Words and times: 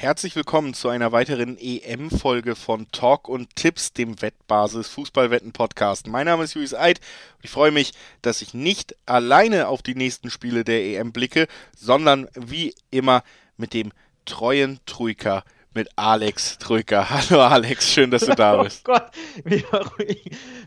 Herzlich 0.00 0.34
willkommen 0.34 0.72
zu 0.72 0.88
einer 0.88 1.12
weiteren 1.12 1.58
EM-Folge 1.60 2.56
von 2.56 2.90
Talk 2.90 3.28
und 3.28 3.54
Tipps, 3.54 3.92
dem 3.92 4.22
Wettbasis 4.22 4.88
Fußballwetten-Podcast. 4.88 6.06
Mein 6.06 6.24
Name 6.24 6.44
ist 6.44 6.54
Julius 6.54 6.72
Eid 6.72 7.00
und 7.36 7.44
ich 7.44 7.50
freue 7.50 7.70
mich, 7.70 7.92
dass 8.22 8.40
ich 8.40 8.54
nicht 8.54 8.96
alleine 9.04 9.68
auf 9.68 9.82
die 9.82 9.94
nächsten 9.94 10.30
Spiele 10.30 10.64
der 10.64 10.82
EM 10.82 11.12
blicke, 11.12 11.48
sondern 11.76 12.28
wie 12.34 12.74
immer 12.90 13.22
mit 13.58 13.74
dem 13.74 13.92
treuen 14.24 14.80
Truiker 14.86 15.44
mit 15.74 15.88
Alex 15.96 16.58
Trücker. 16.58 17.08
Hallo 17.28 17.40
Alex, 17.42 17.92
schön, 17.92 18.10
dass 18.10 18.26
du 18.26 18.34
da 18.34 18.56
oh 18.60 18.64
bist. 18.64 18.82
Oh 18.88 18.92
Gott, 18.92 19.10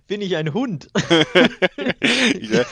bin 0.07 0.21
ich 0.21 0.35
ein 0.35 0.53
Hund? 0.53 0.87
ja. 2.39 2.65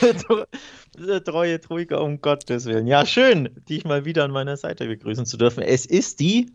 Der 0.98 1.24
treue 1.24 1.60
Trücker, 1.60 2.02
um 2.02 2.22
Gottes 2.22 2.66
Willen. 2.66 2.88
Ja, 2.88 3.06
schön, 3.06 3.50
dich 3.70 3.86
mal 3.86 4.06
wieder 4.06 4.24
an 4.24 4.32
meiner 4.32 4.58
Seite 4.58 4.88
begrüßen 4.88 5.26
zu 5.26 5.38
dürfen. 5.38 5.64
Es 5.64 5.86
ist 5.86 6.20
die 6.20 6.52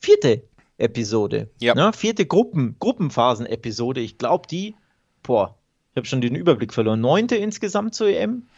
vierte 0.00 0.42
Episode. 0.78 1.50
Ja. 1.60 1.74
Ne? 1.74 1.92
Vierte 1.92 2.26
Gruppen, 2.26 2.76
Gruppenphasen-Episode. 2.78 4.00
Ich 4.00 4.18
glaube, 4.18 4.48
die, 4.48 4.74
boah, 5.22 5.56
ich 5.92 5.96
habe 5.96 6.06
schon 6.06 6.20
den 6.20 6.34
Überblick 6.34 6.72
verloren. 6.72 7.00
Neunte 7.00 7.36
insgesamt 7.36 7.94
zur 7.94 8.08
EM. 8.08 8.48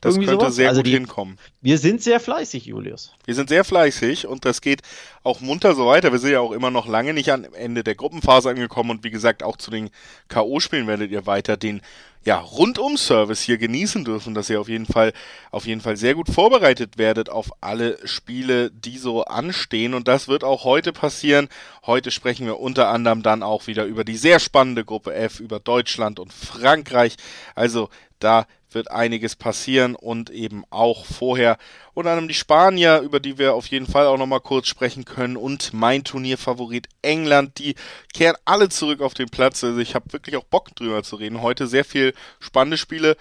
Das 0.00 0.14
Irgendwie 0.14 0.26
könnte 0.28 0.44
sowas? 0.44 0.56
sehr 0.56 0.68
also 0.68 0.80
gut 0.80 0.86
die, 0.86 0.92
hinkommen. 0.92 1.38
Wir 1.60 1.78
sind 1.78 2.02
sehr 2.02 2.20
fleißig, 2.20 2.66
Julius. 2.66 3.12
Wir 3.24 3.34
sind 3.34 3.48
sehr 3.48 3.64
fleißig 3.64 4.26
und 4.26 4.44
das 4.44 4.60
geht 4.60 4.82
auch 5.24 5.40
munter 5.40 5.74
so 5.74 5.86
weiter. 5.86 6.12
Wir 6.12 6.18
sind 6.18 6.32
ja 6.32 6.40
auch 6.40 6.52
immer 6.52 6.70
noch 6.70 6.86
lange 6.86 7.14
nicht 7.14 7.30
am 7.30 7.44
Ende 7.54 7.82
der 7.82 7.94
Gruppenphase 7.94 8.50
angekommen 8.50 8.90
und 8.90 9.04
wie 9.04 9.10
gesagt, 9.10 9.42
auch 9.42 9.56
zu 9.56 9.70
den 9.70 9.90
K.O.-Spielen 10.28 10.86
werdet 10.86 11.10
ihr 11.10 11.26
weiter 11.26 11.56
den 11.56 11.80
ja, 12.24 12.40
Rundum-Service 12.40 13.40
hier 13.40 13.58
genießen 13.58 14.04
dürfen, 14.04 14.34
dass 14.34 14.50
ihr 14.50 14.60
auf 14.60 14.68
jeden 14.68 14.86
Fall, 14.86 15.12
auf 15.50 15.66
jeden 15.66 15.80
Fall 15.80 15.96
sehr 15.96 16.14
gut 16.14 16.28
vorbereitet 16.28 16.98
werdet 16.98 17.30
auf 17.30 17.50
alle 17.60 17.98
Spiele, 18.06 18.70
die 18.70 18.98
so 18.98 19.24
anstehen. 19.24 19.94
Und 19.94 20.08
das 20.08 20.28
wird 20.28 20.44
auch 20.44 20.64
heute 20.64 20.92
passieren. 20.92 21.48
Heute 21.86 22.10
sprechen 22.10 22.46
wir 22.46 22.60
unter 22.60 22.88
anderem 22.88 23.22
dann 23.22 23.42
auch 23.42 23.66
wieder 23.66 23.84
über 23.84 24.04
die 24.04 24.16
sehr 24.16 24.40
spannende 24.40 24.84
Gruppe 24.84 25.14
F, 25.14 25.40
über 25.40 25.58
Deutschland 25.58 26.18
und 26.20 26.32
Frankreich. 26.32 27.16
Also 27.54 27.88
da 28.18 28.46
wird 28.70 28.90
einiges 28.90 29.36
passieren 29.36 29.94
und 29.94 30.30
eben 30.30 30.64
auch 30.70 31.06
vorher 31.06 31.58
unter 31.94 32.10
anderem 32.10 32.28
die 32.28 32.34
Spanier, 32.34 33.00
über 33.00 33.20
die 33.20 33.38
wir 33.38 33.54
auf 33.54 33.66
jeden 33.66 33.86
Fall 33.86 34.06
auch 34.06 34.18
nochmal 34.18 34.40
kurz 34.40 34.68
sprechen 34.68 35.04
können 35.04 35.36
und 35.36 35.72
mein 35.72 36.04
Turnierfavorit 36.04 36.88
England, 37.02 37.58
die 37.58 37.74
kehren 38.14 38.36
alle 38.44 38.68
zurück 38.68 39.00
auf 39.00 39.14
den 39.14 39.28
Platz. 39.28 39.64
Also 39.64 39.78
ich 39.78 39.94
habe 39.94 40.12
wirklich 40.12 40.36
auch 40.36 40.44
Bock 40.44 40.74
drüber 40.76 41.02
zu 41.02 41.16
reden. 41.16 41.42
Heute 41.42 41.66
sehr 41.66 41.84
viel 41.84 42.14
spannende 42.40 42.76
Spiele. 42.76 43.16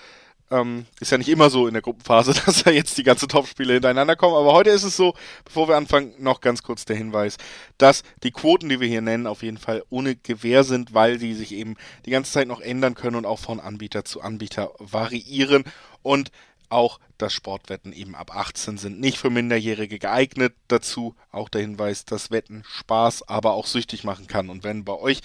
Ähm, 0.50 0.86
ist 1.02 1.12
ja 1.12 1.18
nicht 1.18 1.28
immer 1.28 1.50
so 1.50 1.68
in 1.68 1.74
der 1.74 1.82
Gruppenphase, 1.82 2.34
dass 2.46 2.64
da 2.64 2.72
jetzt 2.72 2.98
die 2.98 3.04
ganzen 3.04 3.28
Topspiele 3.28 3.74
hintereinander 3.74 4.16
kommen. 4.16 4.36
Aber 4.36 4.54
heute 4.54 4.70
ist 4.70 4.84
es 4.84 4.96
so, 4.96 5.14
bevor 5.44 5.68
wir 5.68 5.76
anfangen, 5.76 6.14
noch 6.20 6.40
ganz 6.40 6.64
kurz 6.64 6.86
der 6.86 6.96
Hinweis, 6.96 7.38
dass 7.78 8.04
die 8.24 8.32
Quoten, 8.32 8.70
die 8.70 8.80
wir 8.80 8.88
hier 8.88 9.02
nennen, 9.02 9.28
auf 9.28 9.44
jeden 9.44 9.58
Fall 9.58 9.84
ohne 9.90 10.16
Gewähr 10.16 10.64
sind, 10.64 10.94
weil 10.94 11.18
die 11.18 11.34
sich 11.34 11.52
eben 11.52 11.76
die 12.06 12.12
ganze 12.12 12.32
Zeit 12.32 12.48
noch 12.48 12.62
ändern 12.62 12.96
können 12.96 13.18
und 13.18 13.26
auch 13.26 13.40
von 13.40 13.60
Anbieter 13.60 14.06
zu 14.06 14.22
Anbieter 14.22 14.72
variieren. 14.80 15.66
Und 16.02 16.32
auch 16.70 17.00
das 17.18 17.34
Sportwetten 17.34 17.94
eben 17.94 18.16
ab 18.16 18.36
18 18.36 18.78
sind 18.78 19.00
nicht 19.00 19.18
für 19.18 19.30
Minderjährige 19.30 20.00
geeignet. 20.00 20.54
Dazu 20.68 21.16
auch 21.32 21.50
der 21.50 21.62
Hinweis, 21.62 22.06
dass 22.06 22.32
Wetten 22.32 22.64
Spaß, 22.68 23.28
aber 23.28 23.54
auch 23.54 23.66
süchtig 23.66 24.04
machen 24.04 24.28
kann. 24.28 24.50
Und 24.50 24.64
wenn 24.64 24.86
bei 24.86 24.94
euch 24.94 25.22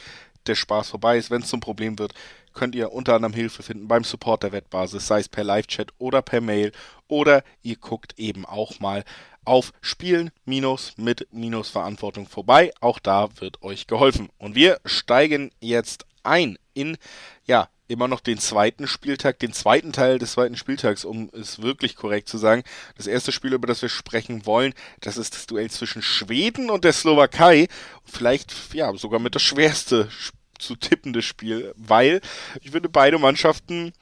der 0.47 0.55
Spaß 0.55 0.89
vorbei 0.91 1.19
ist, 1.19 1.31
wenn 1.31 1.42
es 1.42 1.48
zum 1.48 1.61
Problem 1.61 1.98
wird, 1.98 2.14
könnt 2.53 2.75
ihr 2.75 2.92
unter 2.92 3.14
anderem 3.14 3.34
Hilfe 3.34 3.62
finden 3.62 3.89
beim 3.89 4.05
Support 4.05 4.42
der 4.42 4.53
Wettbasis, 4.53 5.06
sei 5.06 5.20
es 5.20 5.28
per 5.28 5.45
Live-Chat 5.45 5.92
oder 5.98 6.22
per 6.22 6.41
Mail. 6.41 6.72
Oder 7.08 7.45
ihr 7.62 7.77
guckt 7.77 8.19
eben 8.19 8.47
auch 8.47 8.81
mal 8.81 9.05
auf 9.45 9.72
Spielen 9.81 10.31
minus 10.45 10.95
mit 10.97 11.28
minus 11.33 11.69
Verantwortung 11.70 12.27
vorbei. 12.27 12.73
Auch 12.80 12.98
da 12.98 13.29
wird 13.41 13.62
euch 13.62 13.86
geholfen. 13.86 14.29
Und 14.39 14.55
wir 14.55 14.80
steigen 14.85 15.51
jetzt 15.61 16.07
ein 16.23 16.58
in, 16.74 16.96
ja, 17.45 17.68
immer 17.89 18.08
noch 18.08 18.20
den 18.20 18.39
zweiten 18.39 18.86
Spieltag, 18.86 19.39
den 19.39 19.52
zweiten 19.52 19.92
Teil 19.92 20.18
des 20.18 20.33
zweiten 20.33 20.57
Spieltags, 20.57 21.05
um 21.05 21.30
es 21.33 21.61
wirklich 21.61 21.95
korrekt 21.95 22.29
zu 22.29 22.39
sagen. 22.39 22.62
Das 22.96 23.07
erste 23.07 23.33
Spiel, 23.33 23.52
über 23.52 23.67
das 23.67 23.83
wir 23.83 23.91
sprechen 23.91 24.46
wollen, 24.46 24.73
das 25.01 25.17
ist 25.17 25.35
das 25.35 25.46
Duell 25.46 25.70
zwischen 25.70 26.01
Schweden 26.01 26.70
und 26.70 26.85
der 26.85 26.95
Slowakei. 26.95 27.68
Vielleicht, 28.05 28.74
ja, 28.74 28.92
sogar 28.96 29.20
mit 29.20 29.35
das 29.35 29.42
schwerste 29.42 30.11
Spiel 30.11 30.42
zu 30.62 30.77
tippendes 30.77 31.24
Spiel, 31.24 31.74
weil 31.77 32.20
ich 32.62 32.70
finde, 32.70 32.89
beide 32.89 33.18
Mannschaften 33.18 33.92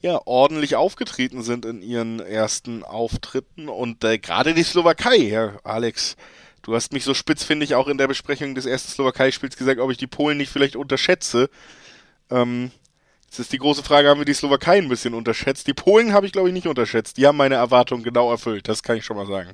ja 0.00 0.20
ordentlich 0.26 0.76
aufgetreten 0.76 1.42
sind 1.42 1.64
in 1.64 1.82
ihren 1.82 2.20
ersten 2.20 2.84
Auftritten 2.84 3.68
und 3.68 4.04
äh, 4.04 4.18
gerade 4.18 4.54
die 4.54 4.62
Slowakei, 4.62 5.18
Herr 5.28 5.60
Alex, 5.64 6.16
du 6.62 6.74
hast 6.74 6.92
mich 6.92 7.04
so 7.04 7.14
spitz, 7.14 7.42
finde 7.42 7.64
ich, 7.64 7.74
auch 7.74 7.88
in 7.88 7.98
der 7.98 8.06
Besprechung 8.06 8.54
des 8.54 8.66
ersten 8.66 8.92
Slowakei-Spiels 8.92 9.56
gesagt, 9.56 9.80
ob 9.80 9.90
ich 9.90 9.98
die 9.98 10.06
Polen 10.06 10.36
nicht 10.36 10.52
vielleicht 10.52 10.76
unterschätze. 10.76 11.50
Ähm, 12.30 12.70
Jetzt 13.28 13.40
ist 13.40 13.52
die 13.52 13.58
große 13.58 13.82
Frage, 13.82 14.08
haben 14.08 14.20
wir 14.20 14.24
die 14.24 14.32
Slowakei 14.32 14.78
ein 14.78 14.88
bisschen 14.88 15.12
unterschätzt? 15.12 15.66
Die 15.66 15.74
Polen 15.74 16.14
habe 16.14 16.24
ich, 16.24 16.32
glaube 16.32 16.48
ich, 16.48 16.54
nicht 16.54 16.66
unterschätzt. 16.66 17.18
Die 17.18 17.26
haben 17.26 17.36
meine 17.36 17.56
Erwartungen 17.56 18.02
genau 18.02 18.30
erfüllt, 18.30 18.68
das 18.68 18.82
kann 18.82 18.96
ich 18.96 19.04
schon 19.04 19.18
mal 19.18 19.26
sagen. 19.26 19.50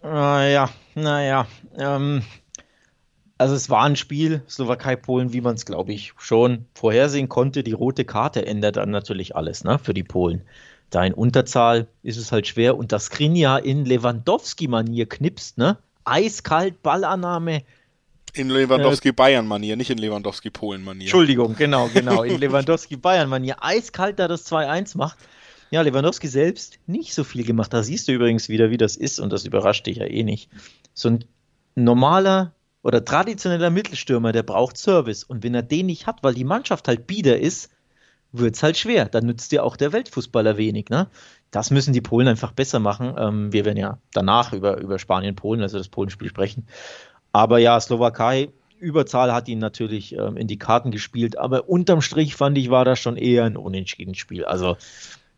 Naja, 0.00 0.70
naja. 0.94 1.48
Ähm, 1.76 2.22
also 3.36 3.54
es 3.54 3.68
war 3.68 3.84
ein 3.84 3.96
Spiel, 3.96 4.42
Slowakei-Polen, 4.48 5.32
wie 5.32 5.40
man 5.40 5.54
es, 5.54 5.66
glaube 5.66 5.92
ich, 5.92 6.12
schon 6.18 6.66
vorhersehen 6.74 7.28
konnte. 7.28 7.62
Die 7.62 7.72
rote 7.72 8.04
Karte 8.04 8.46
ändert 8.46 8.76
dann 8.76 8.90
natürlich 8.90 9.34
alles 9.34 9.64
ne, 9.64 9.78
für 9.78 9.94
die 9.94 10.04
Polen. 10.04 10.42
Da 10.90 11.04
in 11.04 11.14
Unterzahl 11.14 11.88
ist 12.02 12.16
es 12.16 12.30
halt 12.30 12.46
schwer 12.46 12.76
und 12.76 12.92
das 12.92 13.06
Skrinja 13.06 13.56
in 13.56 13.84
Lewandowski-Manier 13.84 15.08
knipst, 15.08 15.58
ne? 15.58 15.78
Eiskalt, 16.04 16.82
Ballannahme. 16.82 17.62
In 18.34 18.50
Lewandowski-Bayern-Manier, 18.50 19.76
nicht 19.76 19.90
in 19.90 19.98
Lewandowski-Polen-Manier. 19.98 21.04
Entschuldigung, 21.04 21.56
genau, 21.56 21.88
genau. 21.92 22.22
In 22.24 22.38
Lewandowski-Bayern-Manier 22.38 23.56
eiskalt 23.60 24.18
da 24.18 24.28
das 24.28 24.50
2-1 24.50 24.96
macht. 24.96 25.18
Ja, 25.70 25.82
Lewandowski 25.82 26.28
selbst 26.28 26.78
nicht 26.86 27.14
so 27.14 27.24
viel 27.24 27.44
gemacht. 27.44 27.72
Da 27.72 27.82
siehst 27.82 28.06
du 28.06 28.12
übrigens 28.12 28.48
wieder, 28.48 28.70
wie 28.70 28.76
das 28.76 28.96
ist 28.96 29.18
und 29.18 29.32
das 29.32 29.44
überrascht 29.44 29.86
dich 29.86 29.98
ja 29.98 30.06
eh 30.06 30.22
nicht. 30.22 30.50
So 30.94 31.10
ein 31.10 31.24
normaler 31.74 32.52
oder 32.84 33.04
traditioneller 33.04 33.70
Mittelstürmer, 33.70 34.30
der 34.30 34.42
braucht 34.42 34.76
Service. 34.76 35.24
Und 35.24 35.42
wenn 35.42 35.54
er 35.54 35.62
den 35.62 35.86
nicht 35.86 36.06
hat, 36.06 36.22
weil 36.22 36.34
die 36.34 36.44
Mannschaft 36.44 36.86
halt 36.86 37.06
bieder 37.06 37.40
ist, 37.40 37.70
wird 38.30 38.56
es 38.56 38.62
halt 38.62 38.76
schwer. 38.76 39.06
Dann 39.06 39.24
nützt 39.24 39.52
dir 39.52 39.64
auch 39.64 39.76
der 39.76 39.92
Weltfußballer 39.92 40.58
wenig. 40.58 40.90
Ne? 40.90 41.08
Das 41.50 41.70
müssen 41.70 41.94
die 41.94 42.02
Polen 42.02 42.28
einfach 42.28 42.52
besser 42.52 42.80
machen. 42.80 43.14
Ähm, 43.18 43.52
wir 43.54 43.64
werden 43.64 43.78
ja 43.78 43.98
danach 44.12 44.52
über, 44.52 44.76
über 44.76 44.98
Spanien, 44.98 45.34
Polen, 45.34 45.62
also 45.62 45.78
das 45.78 45.88
Polenspiel 45.88 46.28
sprechen. 46.28 46.66
Aber 47.32 47.58
ja, 47.58 47.80
Slowakei, 47.80 48.50
Überzahl 48.78 49.32
hat 49.32 49.48
ihn 49.48 49.60
natürlich 49.60 50.14
ähm, 50.14 50.36
in 50.36 50.46
die 50.46 50.58
Karten 50.58 50.90
gespielt. 50.90 51.38
Aber 51.38 51.70
unterm 51.70 52.02
Strich 52.02 52.36
fand 52.36 52.58
ich, 52.58 52.68
war 52.68 52.84
das 52.84 52.98
schon 53.00 53.16
eher 53.16 53.44
ein 53.44 53.56
unentschieden 53.56 54.14
Spiel. 54.14 54.44
Also 54.44 54.76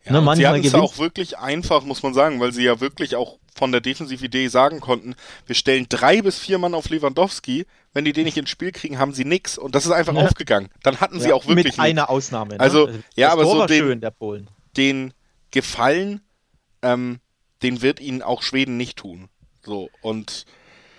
ja, 0.05 0.21
ne, 0.21 0.37
sie 0.37 0.49
hatten 0.49 0.65
es 0.65 0.75
auch 0.75 0.99
wirklich 0.99 1.39
einfach, 1.39 1.85
muss 1.85 2.03
man 2.03 2.13
sagen, 2.13 2.41
weil 2.41 2.53
sie 2.53 2.65
ja 2.65 2.81
wirklich 2.81 3.15
auch 3.15 3.39
von 3.57 3.73
der 3.73 3.81
Defensividee 3.81 4.49
sagen 4.49 4.81
konnten, 4.81 5.15
wir 5.47 5.55
stellen 5.55 5.87
drei 5.89 6.21
bis 6.21 6.39
vier 6.39 6.59
Mann 6.59 6.75
auf 6.75 6.91
Lewandowski, 6.91 7.67
wenn 7.95 8.05
die 8.05 8.13
den 8.13 8.25
nicht 8.25 8.37
ins 8.37 8.51
Spiel 8.51 8.71
kriegen, 8.71 8.99
haben 8.99 9.13
sie 9.13 9.25
nix 9.25 9.57
und 9.57 9.75
das 9.75 9.87
ist 9.87 9.93
einfach 9.93 10.15
ja. 10.15 10.21
aufgegangen. 10.21 10.69
Dann 10.83 11.01
hatten 11.01 11.21
sie 11.21 11.33
auch 11.33 11.47
wirklich 11.47 11.65
mit 11.65 11.81
einer 11.81 12.11
Ausnahme. 12.11 12.55
Ne? 12.55 12.61
Also, 12.61 12.91
ja, 13.15 13.33
aber 13.33 13.47
so 13.47 13.67
den, 13.67 14.07
den 14.77 15.15
Gefallen, 15.51 16.21
ähm, 16.83 17.21
den 17.63 17.81
wird 17.81 18.01
ihnen 18.01 18.23
auch 18.23 18.43
Schweden 18.43 18.77
nicht 18.77 18.99
tun. 18.99 19.29
So 19.65 19.89
und 20.03 20.45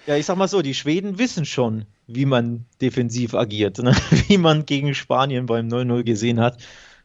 ja, 0.07 0.15
ich 0.15 0.25
sag 0.25 0.37
mal 0.37 0.47
so, 0.47 0.61
die 0.61 0.73
Schweden 0.73 1.19
wissen 1.19 1.45
schon, 1.45 1.85
wie 2.07 2.25
man 2.25 2.65
defensiv 2.81 3.35
agiert, 3.35 3.77
ne? 3.79 3.93
wie 4.27 4.37
man 4.37 4.65
gegen 4.65 4.95
Spanien 4.95 5.45
beim 5.45 5.67
0-0 5.67 6.03
gesehen 6.03 6.39
hat. 6.39 6.57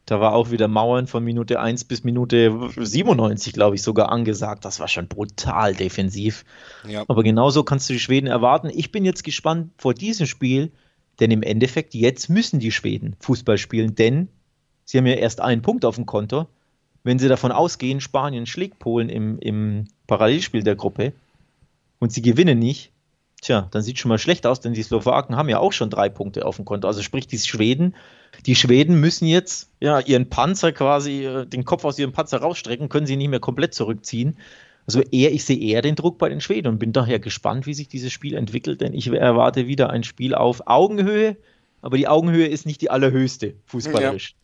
Da 0.05 0.19
war 0.19 0.33
auch 0.33 0.51
wieder 0.51 0.67
Mauern 0.67 1.07
von 1.07 1.23
Minute 1.23 1.59
1 1.61 1.85
bis 1.85 2.03
Minute 2.03 2.69
97, 2.75 3.53
glaube 3.53 3.75
ich, 3.75 3.83
sogar 3.83 4.11
angesagt. 4.11 4.65
Das 4.65 4.79
war 4.79 4.89
schon 4.89 5.07
brutal 5.07 5.73
defensiv. 5.73 6.43
Ja. 6.87 7.05
Aber 7.07 7.23
genauso 7.23 7.63
kannst 7.63 7.89
du 7.89 7.93
die 7.93 7.99
Schweden 7.99 8.27
erwarten. 8.27 8.69
Ich 8.73 8.91
bin 8.91 9.05
jetzt 9.05 9.23
gespannt 9.23 9.71
vor 9.77 9.93
diesem 9.93 10.25
Spiel, 10.25 10.71
denn 11.19 11.31
im 11.31 11.41
Endeffekt, 11.41 11.93
jetzt 11.93 12.29
müssen 12.29 12.59
die 12.59 12.71
Schweden 12.71 13.15
Fußball 13.19 13.57
spielen, 13.57 13.95
denn 13.95 14.27
sie 14.83 14.97
haben 14.97 15.05
ja 15.05 15.13
erst 15.13 15.39
einen 15.39 15.61
Punkt 15.61 15.85
auf 15.85 15.95
dem 15.95 16.05
Konto. 16.05 16.47
Wenn 17.03 17.19
sie 17.19 17.27
davon 17.27 17.51
ausgehen, 17.51 18.01
Spanien 18.01 18.45
schlägt 18.45 18.79
Polen 18.79 19.09
im, 19.09 19.39
im 19.39 19.87
Parallelspiel 20.07 20.63
der 20.63 20.75
Gruppe 20.75 21.13
und 21.99 22.11
sie 22.11 22.21
gewinnen 22.21 22.59
nicht, 22.59 22.92
tja, 23.43 23.67
dann 23.71 23.81
sieht 23.81 23.99
schon 23.99 24.09
mal 24.09 24.17
schlecht 24.17 24.45
aus, 24.47 24.59
denn 24.59 24.73
die 24.73 24.83
Slowaken 24.83 25.35
haben 25.35 25.49
ja 25.49 25.59
auch 25.59 25.73
schon 25.73 25.89
drei 25.89 26.09
Punkte 26.09 26.45
auf 26.45 26.55
dem 26.55 26.65
Konto. 26.65 26.87
Also 26.87 27.01
sprich, 27.01 27.27
die 27.27 27.37
Schweden 27.37 27.93
die 28.45 28.55
Schweden 28.55 28.99
müssen 28.99 29.27
jetzt 29.27 29.69
ja 29.79 29.99
ihren 29.99 30.29
Panzer 30.29 30.71
quasi, 30.71 31.25
äh, 31.25 31.45
den 31.45 31.65
Kopf 31.65 31.85
aus 31.85 31.99
ihrem 31.99 32.11
Panzer 32.11 32.39
rausstrecken, 32.39 32.89
können 32.89 33.05
sie 33.05 33.15
nicht 33.15 33.29
mehr 33.29 33.39
komplett 33.39 33.73
zurückziehen. 33.73 34.37
Also 34.85 35.01
eher, 35.01 35.31
ich 35.31 35.45
sehe 35.45 35.57
eher 35.57 35.81
den 35.81 35.95
Druck 35.95 36.17
bei 36.17 36.27
den 36.27 36.41
Schweden 36.41 36.67
und 36.67 36.79
bin 36.79 36.91
daher 36.91 37.19
gespannt, 37.19 37.65
wie 37.65 37.73
sich 37.73 37.87
dieses 37.87 38.11
Spiel 38.11 38.35
entwickelt, 38.35 38.81
denn 38.81 38.93
ich 38.93 39.07
erwarte 39.07 39.67
wieder 39.67 39.89
ein 39.89 40.03
Spiel 40.03 40.35
auf 40.35 40.67
Augenhöhe, 40.67 41.37
aber 41.81 41.97
die 41.97 42.07
Augenhöhe 42.07 42.47
ist 42.47 42.65
nicht 42.65 42.81
die 42.81 42.89
allerhöchste, 42.89 43.55
fußballerisch. 43.65 44.35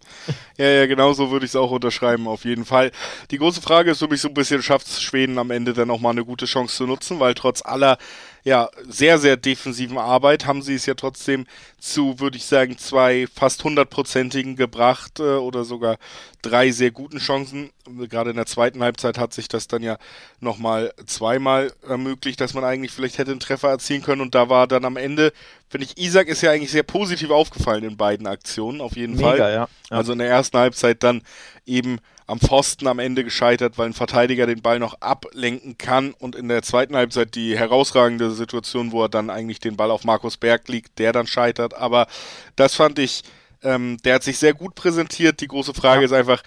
Ja, 0.58 0.66
ja, 0.66 0.72
ja 0.72 0.86
genau 0.88 1.12
so 1.12 1.32
würde 1.32 1.46
ich 1.46 1.52
es 1.52 1.56
auch 1.58 1.72
unterschreiben, 1.72 2.28
auf 2.28 2.46
jeden 2.46 2.64
Fall. 2.64 2.92
Die 3.32 3.38
große 3.38 3.62
Frage 3.62 3.92
ist 3.92 4.00
für 4.00 4.08
mich 4.08 4.22
so 4.22 4.30
ein 4.30 4.34
bisschen, 4.34 4.62
schafft 4.62 4.90
Schweden 5.02 5.38
am 5.38 5.52
Ende 5.52 5.74
dann 5.74 5.90
auch 5.90 6.00
mal 6.00 6.12
eine 6.12 6.24
gute 6.24 6.46
Chance 6.46 6.76
zu 6.76 6.86
nutzen, 6.86 7.20
weil 7.20 7.34
trotz 7.34 7.62
aller 7.64 7.98
ja, 8.44 8.70
sehr, 8.88 9.18
sehr 9.18 9.38
defensiven 9.38 9.98
Arbeit 9.98 10.46
haben 10.46 10.62
sie 10.62 10.76
es 10.76 10.86
ja 10.86 10.94
trotzdem 10.94 11.46
zu, 11.80 12.20
würde 12.20 12.38
ich 12.38 12.46
sagen, 12.46 12.78
zwei 12.78 13.28
fast 13.34 13.64
hundertprozentigen 13.64 14.56
gebracht 14.56 15.20
äh, 15.20 15.24
oder 15.24 15.64
sogar 15.64 15.98
drei 16.42 16.72
sehr 16.72 16.92
guten 16.92 17.20
Chancen. 17.20 17.72
Gerade 18.10 18.32
in 18.32 18.36
der 18.36 18.46
zweiten 18.46 18.82
Halbzeit 18.82 19.18
hat 19.18 19.34
sich 19.34 19.48
das 19.48 19.68
dann 19.68 19.84
ja 19.84 19.98
nochmal 20.40 20.94
zweimal 21.06 21.72
ermöglicht, 21.88 22.40
dass 22.40 22.54
man 22.54 22.64
eigentlich 22.64 22.92
vielleicht 22.92 23.18
hätte 23.18 23.32
einen 23.32 23.40
Treffer 23.40 23.70
erzielen 23.70 24.02
können 24.02 24.22
und 24.22 24.36
da 24.36 24.50
war 24.50 24.68
dann 24.68 24.86
am 24.86 24.98
Ende, 24.98 25.34
finde 25.70 25.86
ich, 25.86 25.98
Isaac 25.98 26.28
ist 26.28 26.42
ja 26.42 26.52
eigentlich 26.52 26.72
sehr 26.72 26.84
positiv 26.84 27.32
aufgefallen 27.32 27.84
in 27.84 27.98
beiden 27.98 28.28
Aktionen, 28.28 28.82
auf 28.82 28.96
jeden 28.96 29.16
Mega, 29.16 29.28
Fall. 29.28 29.40
Ja. 29.40 29.50
ja. 29.52 29.68
Also 29.90 30.14
in 30.14 30.20
der 30.20 30.30
ersten 30.30 30.58
Halbzeit 30.58 31.04
dann 31.04 31.22
eben 31.70 32.00
am 32.28 32.40
Pfosten 32.40 32.88
am 32.88 33.00
Ende 33.00 33.24
gescheitert, 33.24 33.78
weil 33.78 33.88
ein 33.88 33.94
Verteidiger 33.94 34.46
den 34.46 34.62
Ball 34.62 34.80
noch 34.80 35.02
ablenken 35.02 35.78
kann 35.78 36.14
und 36.14 36.36
in 36.36 36.48
der 36.48 36.62
zweiten 36.64 36.96
Halbzeit 36.96 37.36
die 37.36 37.58
herausragende 37.58 38.32
Situation, 38.32 38.92
wo 38.92 39.04
er 39.04 39.10
dann 39.10 39.30
eigentlich 39.30 39.60
den 39.60 39.78
Ball 39.78 39.92
auf 39.92 40.04
Markus 40.04 40.38
Berg 40.38 40.68
liegt, 40.68 41.00
der 41.00 41.14
dann 41.14 41.28
scheitert. 41.28 41.74
Aber 41.74 42.08
das 42.56 42.76
fand 42.76 43.00
ich, 43.00 43.24
ähm, 43.64 43.98
der 44.04 44.16
hat 44.16 44.24
sich 44.24 44.38
sehr 44.38 44.54
gut 44.54 44.76
präsentiert. 44.76 45.42
Die 45.42 45.48
große 45.48 45.74
Frage 45.74 46.02
ja. 46.02 46.06
ist 46.06 46.14
einfach, 46.14 46.44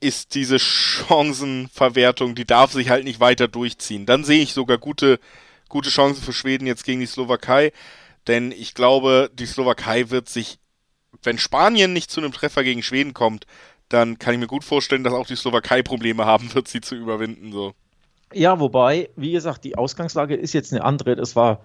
ist 0.00 0.34
diese 0.34 0.58
Chancenverwertung, 0.58 2.34
die 2.34 2.44
darf 2.44 2.72
sich 2.72 2.90
halt 2.90 3.04
nicht 3.04 3.20
weiter 3.20 3.48
durchziehen. 3.48 4.06
Dann 4.06 4.24
sehe 4.24 4.42
ich 4.42 4.52
sogar 4.52 4.78
gute, 4.78 5.18
gute 5.68 5.90
Chancen 5.90 6.22
für 6.22 6.32
Schweden 6.32 6.66
jetzt 6.66 6.84
gegen 6.84 7.00
die 7.00 7.06
Slowakei, 7.06 7.72
denn 8.26 8.52
ich 8.52 8.74
glaube, 8.74 9.30
die 9.32 9.46
Slowakei 9.46 10.10
wird 10.10 10.28
sich, 10.28 10.58
wenn 11.22 11.38
Spanien 11.38 11.92
nicht 11.92 12.10
zu 12.10 12.20
einem 12.20 12.32
Treffer 12.32 12.64
gegen 12.64 12.82
Schweden 12.82 13.14
kommt, 13.14 13.46
dann 13.88 14.18
kann 14.18 14.34
ich 14.34 14.40
mir 14.40 14.46
gut 14.46 14.64
vorstellen, 14.64 15.04
dass 15.04 15.12
auch 15.12 15.26
die 15.26 15.36
Slowakei 15.36 15.82
Probleme 15.82 16.24
haben 16.24 16.52
wird, 16.54 16.68
sie 16.68 16.80
zu 16.80 16.94
überwinden. 16.94 17.52
So. 17.52 17.72
Ja, 18.32 18.58
wobei, 18.60 19.10
wie 19.16 19.32
gesagt, 19.32 19.64
die 19.64 19.76
Ausgangslage 19.76 20.34
ist 20.34 20.52
jetzt 20.52 20.72
eine 20.72 20.84
andere. 20.84 21.12
Es 21.12 21.36
war 21.36 21.60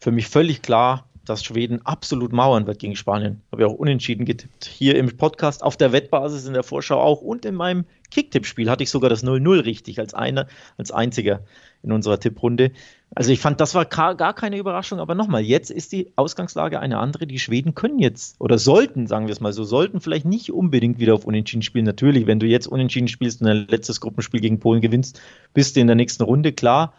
für 0.00 0.10
mich 0.10 0.28
völlig 0.28 0.62
klar, 0.62 1.07
dass 1.28 1.44
Schweden 1.44 1.84
absolut 1.84 2.32
mauern 2.32 2.66
wird 2.66 2.78
gegen 2.78 2.96
Spanien. 2.96 3.42
Habe 3.52 3.62
ich 3.62 3.68
auch 3.68 3.74
unentschieden 3.74 4.24
getippt. 4.24 4.64
Hier 4.64 4.96
im 4.96 5.16
Podcast, 5.16 5.62
auf 5.62 5.76
der 5.76 5.92
Wettbasis, 5.92 6.46
in 6.46 6.54
der 6.54 6.62
Vorschau 6.62 7.00
auch 7.00 7.20
und 7.20 7.44
in 7.44 7.54
meinem 7.54 7.84
Kicktipp-Spiel 8.10 8.70
hatte 8.70 8.82
ich 8.82 8.90
sogar 8.90 9.10
das 9.10 9.24
0-0 9.24 9.64
richtig 9.64 9.98
als 10.00 10.14
einer, 10.14 10.46
als 10.78 10.90
einziger 10.90 11.40
in 11.82 11.92
unserer 11.92 12.18
Tipprunde. 12.18 12.72
Also 13.14 13.30
ich 13.30 13.40
fand, 13.40 13.60
das 13.60 13.74
war 13.74 13.84
gar 13.84 14.34
keine 14.34 14.58
Überraschung, 14.58 14.98
aber 15.00 15.14
nochmal, 15.14 15.42
jetzt 15.42 15.70
ist 15.70 15.92
die 15.92 16.12
Ausgangslage 16.16 16.80
eine 16.80 16.98
andere. 16.98 17.26
Die 17.26 17.38
Schweden 17.38 17.74
können 17.74 17.98
jetzt 17.98 18.40
oder 18.40 18.58
sollten, 18.58 19.06
sagen 19.06 19.26
wir 19.26 19.32
es 19.32 19.40
mal 19.40 19.52
so, 19.52 19.64
sollten 19.64 20.00
vielleicht 20.00 20.26
nicht 20.26 20.52
unbedingt 20.52 20.98
wieder 20.98 21.14
auf 21.14 21.24
Unentschieden 21.24 21.62
spielen. 21.62 21.84
Natürlich, 21.84 22.26
wenn 22.26 22.40
du 22.40 22.46
jetzt 22.46 22.66
Unentschieden 22.66 23.08
spielst 23.08 23.40
und 23.40 23.48
ein 23.48 23.66
letztes 23.68 24.00
Gruppenspiel 24.00 24.40
gegen 24.40 24.60
Polen 24.60 24.80
gewinnst, 24.80 25.20
bist 25.54 25.76
du 25.76 25.80
in 25.80 25.86
der 25.86 25.96
nächsten 25.96 26.22
Runde, 26.22 26.52
klar. 26.52 26.94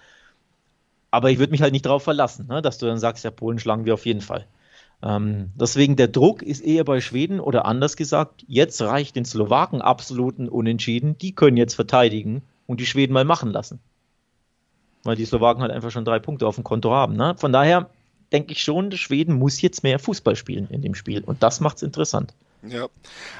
Aber 1.11 1.31
ich 1.31 1.39
würde 1.39 1.51
mich 1.51 1.61
halt 1.61 1.73
nicht 1.73 1.85
darauf 1.85 2.03
verlassen, 2.03 2.47
ne, 2.47 2.61
dass 2.61 2.77
du 2.77 2.85
dann 2.85 3.00
sagst, 3.00 3.23
ja, 3.23 3.31
Polen 3.31 3.59
schlagen 3.59 3.85
wir 3.85 3.94
auf 3.94 4.06
jeden 4.06 4.21
Fall. 4.21 4.45
Ähm, 5.01 5.51
deswegen 5.56 5.95
der 5.95 6.07
Druck 6.07 6.41
ist 6.41 6.61
eher 6.61 6.83
bei 6.83 7.01
Schweden 7.01 7.39
oder 7.39 7.65
anders 7.65 7.95
gesagt, 7.95 8.44
jetzt 8.47 8.81
reicht 8.81 9.15
den 9.15 9.25
Slowaken 9.25 9.81
absoluten 9.81 10.50
Unentschieden. 10.50 11.17
Die 11.17 11.33
können 11.33 11.57
jetzt 11.57 11.75
verteidigen 11.75 12.41
und 12.67 12.79
die 12.79 12.85
Schweden 12.85 13.13
mal 13.13 13.25
machen 13.25 13.51
lassen 13.51 13.79
weil 15.03 15.15
die 15.15 15.25
Slowaken 15.25 15.61
halt 15.61 15.71
einfach 15.71 15.91
schon 15.91 16.06
drei 16.06 16.19
Punkte 16.19 16.47
auf 16.47 16.56
dem 16.56 16.63
Konto 16.63 16.91
haben. 16.91 17.15
Ne? 17.15 17.35
Von 17.38 17.53
daher 17.53 17.89
denke 18.31 18.51
ich 18.51 18.61
schon, 18.61 18.91
Schweden 18.91 19.33
muss 19.33 19.61
jetzt 19.61 19.83
mehr 19.83 20.00
Fußball 20.00 20.35
spielen 20.35 20.67
in 20.69 20.81
dem 20.81 20.95
Spiel 20.95 21.23
und 21.23 21.41
das 21.41 21.59
macht 21.59 21.77
es 21.77 21.83
interessant. 21.83 22.33
Ja, 22.61 22.88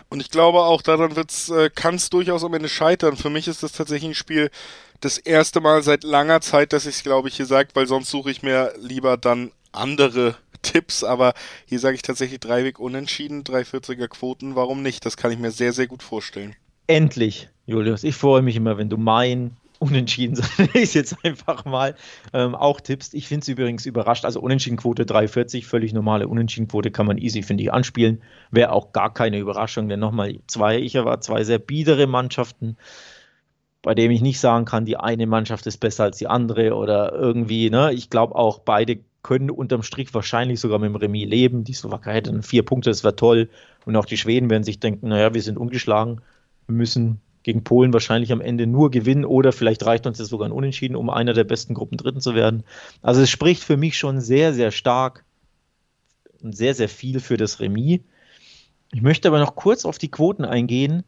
und 0.10 0.22
ich 0.22 0.32
glaube 0.32 0.60
auch, 0.60 0.82
daran 0.82 1.12
äh, 1.16 1.70
kann 1.70 1.96
es 1.96 2.10
durchaus 2.10 2.44
am 2.44 2.54
Ende 2.54 2.70
scheitern. 2.70 3.18
Für 3.18 3.30
mich 3.30 3.48
ist 3.48 3.64
das 3.64 3.74
tatsächlich 3.74 4.12
ein 4.12 4.16
Spiel 4.16 4.50
das 5.02 5.18
erste 5.18 5.62
Mal 5.62 5.84
seit 5.84 6.04
langer 6.04 6.42
Zeit, 6.42 6.74
dass 6.74 6.86
ich 6.86 6.96
es, 6.96 7.04
glaube 7.04 7.28
ich, 7.28 7.36
hier 7.36 7.46
sage, 7.46 7.70
weil 7.74 7.88
sonst 7.88 8.10
suche 8.10 8.32
ich 8.32 8.44
mir 8.44 8.74
lieber 8.78 9.18
dann 9.18 9.52
andere 9.72 10.38
Tipps, 10.62 11.04
aber 11.04 11.34
hier 11.66 11.80
sage 11.80 11.96
ich 11.96 12.02
tatsächlich 12.02 12.40
Dreiweg 12.40 12.80
unentschieden, 12.80 13.44
340er 13.44 14.08
Quoten, 14.08 14.56
warum 14.56 14.82
nicht? 14.82 15.06
Das 15.06 15.18
kann 15.18 15.32
ich 15.32 15.40
mir 15.40 15.52
sehr, 15.52 15.74
sehr 15.74 15.88
gut 15.88 16.04
vorstellen. 16.04 16.56
Endlich, 16.88 17.50
Julius. 17.66 18.04
Ich 18.04 18.16
freue 18.16 18.42
mich 18.42 18.56
immer, 18.56 18.78
wenn 18.78 18.90
du 18.90 18.98
mein 18.98 19.56
unentschieden 19.80 20.36
sein, 20.36 20.70
ist 20.74 20.94
jetzt 20.94 21.16
einfach 21.24 21.66
mal 21.66 21.96
ähm, 22.34 22.54
auch 22.54 22.82
tippst. 22.82 23.14
Ich 23.14 23.28
finde 23.28 23.44
es 23.44 23.48
übrigens 23.48 23.86
überrascht. 23.86 24.26
Also 24.26 24.42
Unentschiedenquote 24.42 25.04
3,40, 25.04 25.66
völlig 25.66 25.94
normale 25.94 26.28
Unentschiedenquote 26.28 26.92
kann 26.92 27.06
man 27.06 27.18
easy, 27.18 27.42
finde 27.42 27.64
ich, 27.64 27.74
anspielen. 27.74 28.22
Wäre 28.52 28.72
auch 28.72 28.92
gar 28.92 29.14
keine 29.14 29.40
Überraschung, 29.40 29.90
denn 29.90 30.00
nochmal 30.00 30.36
zwei, 30.48 30.78
ich 30.78 30.96
erwarte 30.96 31.22
zwei 31.22 31.44
sehr 31.44 31.60
biedere 31.60 32.06
Mannschaften, 32.08 32.78
bei 33.82 33.96
denen 33.96 34.14
ich 34.14 34.22
nicht 34.22 34.40
sagen 34.40 34.66
kann, 34.66 34.86
die 34.86 34.98
eine 34.98 35.26
Mannschaft 35.26 35.66
ist 35.66 35.78
besser 35.78 36.04
als 36.04 36.18
die 36.18 36.28
andere 36.28 36.76
oder 36.76 37.14
irgendwie, 37.14 37.70
ne? 37.70 37.94
Ich 37.94 38.10
glaube 38.10 38.36
auch, 38.36 38.60
beide 38.60 39.00
können 39.22 39.50
unterm 39.50 39.84
Strich 39.84 40.14
wahrscheinlich 40.14 40.60
sogar 40.60 40.80
mit 40.80 40.90
dem 40.90 40.96
Remis 40.96 41.28
leben. 41.28 41.64
Die 41.64 41.74
Slowakei 41.74 42.16
hätte 42.16 42.32
dann 42.32 42.44
vier 42.44 42.64
Punkte, 42.64 42.90
das 42.90 43.04
wäre 43.04 43.16
toll. 43.16 43.50
Und 43.86 43.96
auch 43.96 44.06
die 44.06 44.18
Schweden 44.18 44.50
werden 44.50 44.64
sich 44.64 44.80
denken, 44.80 45.10
naja, 45.10 45.34
wir 45.34 45.42
sind 45.42 45.58
ungeschlagen, 45.58 46.22
wir 46.68 46.76
müssen 46.76 47.22
gegen 47.44 47.64
Polen 47.64 47.94
wahrscheinlich 47.94 48.32
am 48.32 48.42
Ende 48.42 48.68
nur 48.68 48.92
gewinnen 48.92 49.26
oder 49.26 49.52
vielleicht 49.52 49.86
reicht 49.86 50.06
uns 50.06 50.20
jetzt 50.20 50.30
sogar 50.30 50.48
ein 50.48 50.54
Unentschieden, 50.54 50.96
um 50.96 51.10
einer 51.10 51.34
der 51.34 51.44
besten 51.46 51.74
Gruppen 51.74 51.98
Dritten 51.98 52.22
zu 52.22 52.36
werden. 52.36 52.64
Also 53.02 53.22
es 53.22 53.30
spricht 53.30 53.64
für 53.64 53.78
mich 53.78 53.98
schon 53.98 54.20
sehr, 54.22 54.54
sehr 54.54 54.72
stark 54.72 55.24
und 56.42 56.56
sehr, 56.56 56.76
sehr 56.76 56.90
viel 56.90 57.20
für 57.20 57.38
das 57.38 57.60
Remis. 57.60 58.02
Ich 58.92 59.02
möchte 59.02 59.28
aber 59.28 59.40
noch 59.40 59.56
kurz 59.56 59.86
auf 59.86 59.98
die 59.98 60.12
Quoten 60.12 60.46
eingehen. 60.46 61.04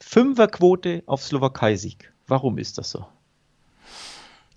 Fünferquote 0.00 1.02
auf 1.06 1.22
Slowakei-Sieg. 1.22 2.12
Warum 2.26 2.58
ist 2.58 2.78
das 2.78 2.90
so? 2.90 3.06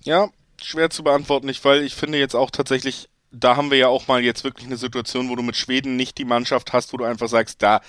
Ja, 0.04 0.30
schwer 0.62 0.90
zu 0.90 1.04
beantworten, 1.04 1.48
nicht, 1.48 1.64
weil 1.64 1.84
ich 1.84 1.94
finde 1.94 2.18
jetzt 2.18 2.36
auch 2.36 2.50
tatsächlich, 2.50 3.10
da 3.32 3.56
haben 3.56 3.72
wir 3.72 3.78
ja 3.78 3.88
auch 3.88 4.08
mal 4.08 4.24
jetzt 4.24 4.44
wirklich 4.44 4.66
eine 4.66 4.78
Situation, 4.78 5.30
wo 5.30 5.36
du 5.36 5.44
mit 5.44 5.56
Schweden 5.56 5.96
nicht 5.96 6.18
die 6.18 6.26
Mannschaft 6.26 6.74
hast, 6.74 6.94
wo 6.94 6.98
du 6.98 7.04
einfach 7.04 7.28
sagst, 7.28 7.62
da 7.62 7.82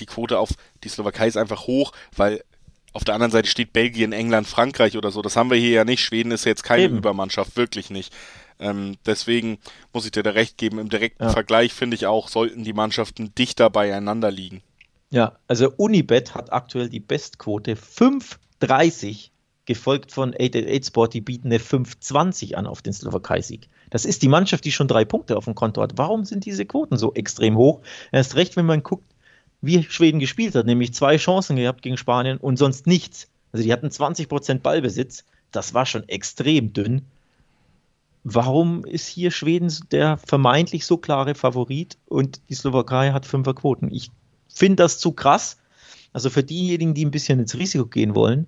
die 0.00 0.06
Quote 0.06 0.38
auf 0.38 0.50
die 0.84 0.88
Slowakei 0.88 1.28
ist 1.28 1.36
einfach 1.36 1.66
hoch, 1.66 1.92
weil 2.14 2.42
auf 2.96 3.04
der 3.04 3.14
anderen 3.14 3.30
Seite 3.30 3.50
steht 3.50 3.74
Belgien, 3.74 4.12
England, 4.12 4.46
Frankreich 4.46 4.96
oder 4.96 5.10
so. 5.10 5.20
Das 5.20 5.36
haben 5.36 5.50
wir 5.50 5.58
hier 5.58 5.70
ja 5.70 5.84
nicht. 5.84 6.00
Schweden 6.00 6.32
ist 6.32 6.46
jetzt 6.46 6.64
keine 6.64 6.84
Eben. 6.84 6.96
Übermannschaft, 6.96 7.54
wirklich 7.54 7.90
nicht. 7.90 8.10
Ähm, 8.58 8.96
deswegen 9.04 9.58
muss 9.92 10.06
ich 10.06 10.12
dir 10.12 10.22
da 10.22 10.30
recht 10.30 10.56
geben. 10.56 10.78
Im 10.78 10.88
direkten 10.88 11.24
ja. 11.24 11.28
Vergleich 11.28 11.74
finde 11.74 11.94
ich 11.94 12.06
auch, 12.06 12.28
sollten 12.28 12.64
die 12.64 12.72
Mannschaften 12.72 13.34
dichter 13.34 13.68
beieinander 13.68 14.30
liegen. 14.30 14.62
Ja, 15.10 15.36
also 15.46 15.70
Unibet 15.76 16.34
hat 16.34 16.54
aktuell 16.54 16.88
die 16.88 17.00
Bestquote 17.00 17.74
5,30, 17.74 19.28
gefolgt 19.66 20.10
von 20.12 20.30
888 20.30 20.86
Sport, 20.86 21.12
die 21.12 21.20
bieten 21.20 21.48
eine 21.48 21.58
5,20 21.58 22.54
an 22.54 22.66
auf 22.66 22.80
den 22.80 22.94
Slowakei-Sieg. 22.94 23.68
Das 23.90 24.06
ist 24.06 24.22
die 24.22 24.28
Mannschaft, 24.28 24.64
die 24.64 24.72
schon 24.72 24.88
drei 24.88 25.04
Punkte 25.04 25.36
auf 25.36 25.44
dem 25.44 25.54
Konto 25.54 25.82
hat. 25.82 25.98
Warum 25.98 26.24
sind 26.24 26.46
diese 26.46 26.64
Quoten 26.64 26.96
so 26.96 27.12
extrem 27.12 27.56
hoch? 27.58 27.82
Erst 28.10 28.36
recht, 28.36 28.56
wenn 28.56 28.64
man 28.66 28.82
guckt, 28.82 29.04
wie 29.60 29.82
Schweden 29.84 30.20
gespielt 30.20 30.54
hat, 30.54 30.66
nämlich 30.66 30.94
zwei 30.94 31.16
Chancen 31.16 31.56
gehabt 31.56 31.82
gegen 31.82 31.96
Spanien 31.96 32.38
und 32.38 32.56
sonst 32.56 32.86
nichts. 32.86 33.28
Also 33.52 33.64
die 33.64 33.72
hatten 33.72 33.88
20% 33.88 34.60
Ballbesitz, 34.60 35.24
das 35.50 35.74
war 35.74 35.86
schon 35.86 36.08
extrem 36.08 36.72
dünn. 36.72 37.02
Warum 38.24 38.84
ist 38.84 39.06
hier 39.06 39.30
Schweden 39.30 39.72
der 39.92 40.18
vermeintlich 40.18 40.84
so 40.84 40.96
klare 40.98 41.34
Favorit 41.34 41.96
und 42.06 42.40
die 42.48 42.54
Slowakei 42.54 43.12
hat 43.12 43.24
Fünferquoten? 43.24 43.92
Ich 43.92 44.10
finde 44.48 44.76
das 44.76 44.98
zu 44.98 45.12
krass. 45.12 45.58
Also 46.12 46.30
für 46.30 46.42
diejenigen, 46.42 46.94
die 46.94 47.04
ein 47.04 47.10
bisschen 47.10 47.38
ins 47.38 47.56
Risiko 47.56 47.86
gehen 47.86 48.14
wollen, 48.14 48.46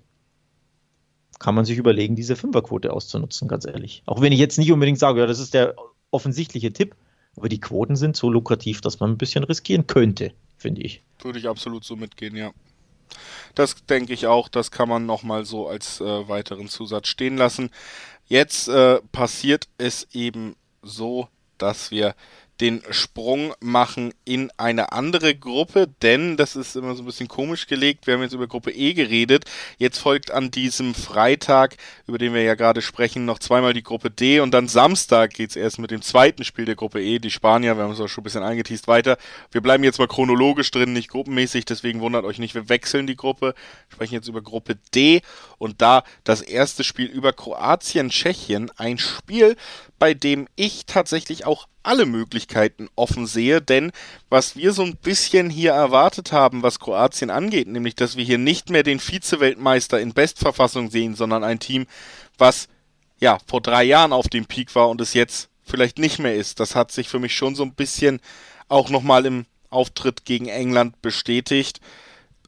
kann 1.38 1.54
man 1.54 1.64
sich 1.64 1.78
überlegen, 1.78 2.16
diese 2.16 2.34
Fünferquote 2.34 2.92
auszunutzen, 2.92 3.46
ganz 3.46 3.66
ehrlich. 3.66 4.02
Auch 4.06 4.20
wenn 4.20 4.32
ich 4.32 4.40
jetzt 4.40 4.58
nicht 4.58 4.72
unbedingt 4.72 4.98
sage, 4.98 5.20
ja, 5.20 5.26
das 5.26 5.38
ist 5.38 5.54
der 5.54 5.76
offensichtliche 6.10 6.72
Tipp, 6.72 6.96
aber 7.36 7.48
die 7.48 7.60
Quoten 7.60 7.94
sind 7.94 8.16
so 8.16 8.30
lukrativ, 8.30 8.80
dass 8.80 8.98
man 8.98 9.10
ein 9.10 9.18
bisschen 9.18 9.44
riskieren 9.44 9.86
könnte 9.86 10.32
finde 10.58 10.82
ich. 10.82 11.02
Würde 11.20 11.38
ich 11.38 11.48
absolut 11.48 11.84
so 11.84 11.96
mitgehen, 11.96 12.36
ja. 12.36 12.52
Das 13.54 13.74
denke 13.86 14.12
ich 14.12 14.26
auch, 14.26 14.48
das 14.48 14.70
kann 14.70 14.88
man 14.88 15.06
nochmal 15.06 15.44
so 15.44 15.66
als 15.66 16.00
äh, 16.00 16.28
weiteren 16.28 16.68
Zusatz 16.68 17.08
stehen 17.08 17.36
lassen. 17.36 17.70
Jetzt 18.26 18.68
äh, 18.68 19.00
passiert 19.12 19.68
es 19.78 20.06
eben 20.12 20.56
so, 20.82 21.28
dass 21.56 21.90
wir 21.90 22.14
den 22.60 22.82
Sprung 22.90 23.54
machen 23.60 24.12
in 24.24 24.50
eine 24.56 24.92
andere 24.92 25.34
Gruppe, 25.34 25.88
denn 26.02 26.36
das 26.36 26.56
ist 26.56 26.76
immer 26.76 26.94
so 26.94 27.02
ein 27.02 27.06
bisschen 27.06 27.28
komisch 27.28 27.66
gelegt. 27.66 28.06
Wir 28.06 28.14
haben 28.14 28.22
jetzt 28.22 28.32
über 28.32 28.46
Gruppe 28.46 28.72
E 28.72 28.94
geredet. 28.94 29.44
Jetzt 29.78 29.98
folgt 29.98 30.30
an 30.30 30.50
diesem 30.50 30.94
Freitag, 30.94 31.76
über 32.06 32.18
den 32.18 32.34
wir 32.34 32.42
ja 32.42 32.54
gerade 32.54 32.82
sprechen, 32.82 33.24
noch 33.24 33.38
zweimal 33.38 33.74
die 33.74 33.82
Gruppe 33.82 34.10
D 34.10 34.40
und 34.40 34.52
dann 34.52 34.66
Samstag 34.68 35.34
geht's 35.34 35.56
erst 35.56 35.78
mit 35.78 35.90
dem 35.90 36.02
zweiten 36.02 36.44
Spiel 36.44 36.64
der 36.64 36.74
Gruppe 36.74 37.02
E. 37.02 37.18
Die 37.18 37.30
Spanier, 37.30 37.76
wir 37.76 37.84
haben 37.84 37.92
es 37.92 38.00
auch 38.00 38.08
schon 38.08 38.22
ein 38.22 38.24
bisschen 38.24 38.42
eingeteased, 38.42 38.88
weiter. 38.88 39.18
Wir 39.52 39.60
bleiben 39.60 39.84
jetzt 39.84 39.98
mal 39.98 40.08
chronologisch 40.08 40.70
drin, 40.70 40.92
nicht 40.92 41.08
gruppenmäßig, 41.08 41.64
deswegen 41.64 42.00
wundert 42.00 42.24
euch 42.24 42.38
nicht, 42.38 42.54
wir 42.54 42.68
wechseln 42.68 43.06
die 43.06 43.16
Gruppe, 43.16 43.54
sprechen 43.88 44.14
jetzt 44.14 44.28
über 44.28 44.42
Gruppe 44.42 44.76
D 44.94 45.22
und 45.58 45.80
da 45.80 46.02
das 46.24 46.40
erste 46.40 46.82
Spiel 46.82 47.06
über 47.06 47.32
Kroatien, 47.32 48.10
Tschechien, 48.10 48.70
ein 48.76 48.98
Spiel, 48.98 49.56
bei 49.98 50.14
dem 50.14 50.48
ich 50.56 50.86
tatsächlich 50.86 51.44
auch 51.46 51.68
alle 51.88 52.04
Möglichkeiten 52.04 52.88
offen 52.96 53.26
sehe, 53.26 53.62
denn 53.62 53.92
was 54.28 54.56
wir 54.56 54.72
so 54.72 54.82
ein 54.82 54.96
bisschen 54.96 55.48
hier 55.48 55.72
erwartet 55.72 56.32
haben, 56.32 56.62
was 56.62 56.80
Kroatien 56.80 57.30
angeht, 57.30 57.66
nämlich 57.66 57.96
dass 57.96 58.16
wir 58.16 58.24
hier 58.24 58.36
nicht 58.36 58.68
mehr 58.68 58.82
den 58.82 59.00
Vize-Weltmeister 59.00 59.98
in 59.98 60.12
Bestverfassung 60.12 60.90
sehen, 60.90 61.14
sondern 61.14 61.44
ein 61.44 61.60
Team, 61.60 61.86
was 62.36 62.68
ja 63.20 63.38
vor 63.46 63.62
drei 63.62 63.84
Jahren 63.84 64.12
auf 64.12 64.28
dem 64.28 64.44
Peak 64.44 64.74
war 64.74 64.90
und 64.90 65.00
es 65.00 65.14
jetzt 65.14 65.48
vielleicht 65.64 65.98
nicht 65.98 66.18
mehr 66.18 66.34
ist. 66.34 66.60
Das 66.60 66.74
hat 66.74 66.92
sich 66.92 67.08
für 67.08 67.18
mich 67.18 67.34
schon 67.34 67.54
so 67.54 67.62
ein 67.62 67.74
bisschen 67.74 68.20
auch 68.68 68.90
nochmal 68.90 69.24
im 69.24 69.46
Auftritt 69.70 70.26
gegen 70.26 70.46
England 70.46 71.00
bestätigt. 71.00 71.80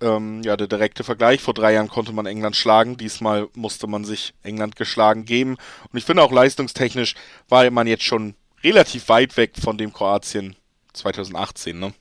Ähm, 0.03 0.43
ja, 0.43 0.57
der 0.57 0.67
direkte 0.67 1.03
Vergleich. 1.03 1.41
Vor 1.41 1.55
drei 1.55 1.75
Jahren 1.75 1.89
konnte 1.89 2.13
man 2.13 2.27
England 2.27 2.57
schlagen. 2.57 2.97
Diesmal 2.97 3.49
musste 3.55 3.87
man 3.87 4.05
sich 4.05 4.35
England 4.43 4.77
geschlagen 4.77 5.25
geben. 5.25 5.57
Und 5.91 5.99
ich 5.99 6.05
finde 6.05 6.23
auch 6.23 6.33
leistungstechnisch 6.33 7.15
war 7.49 7.71
man 7.71 7.87
jetzt 7.87 8.05
schon 8.05 8.35
relativ 8.63 9.09
weit 9.09 9.37
weg 9.37 9.53
von 9.61 9.79
dem 9.79 9.93
Kroatien 9.93 10.57
2018, 10.93 11.79
ne? 11.79 11.93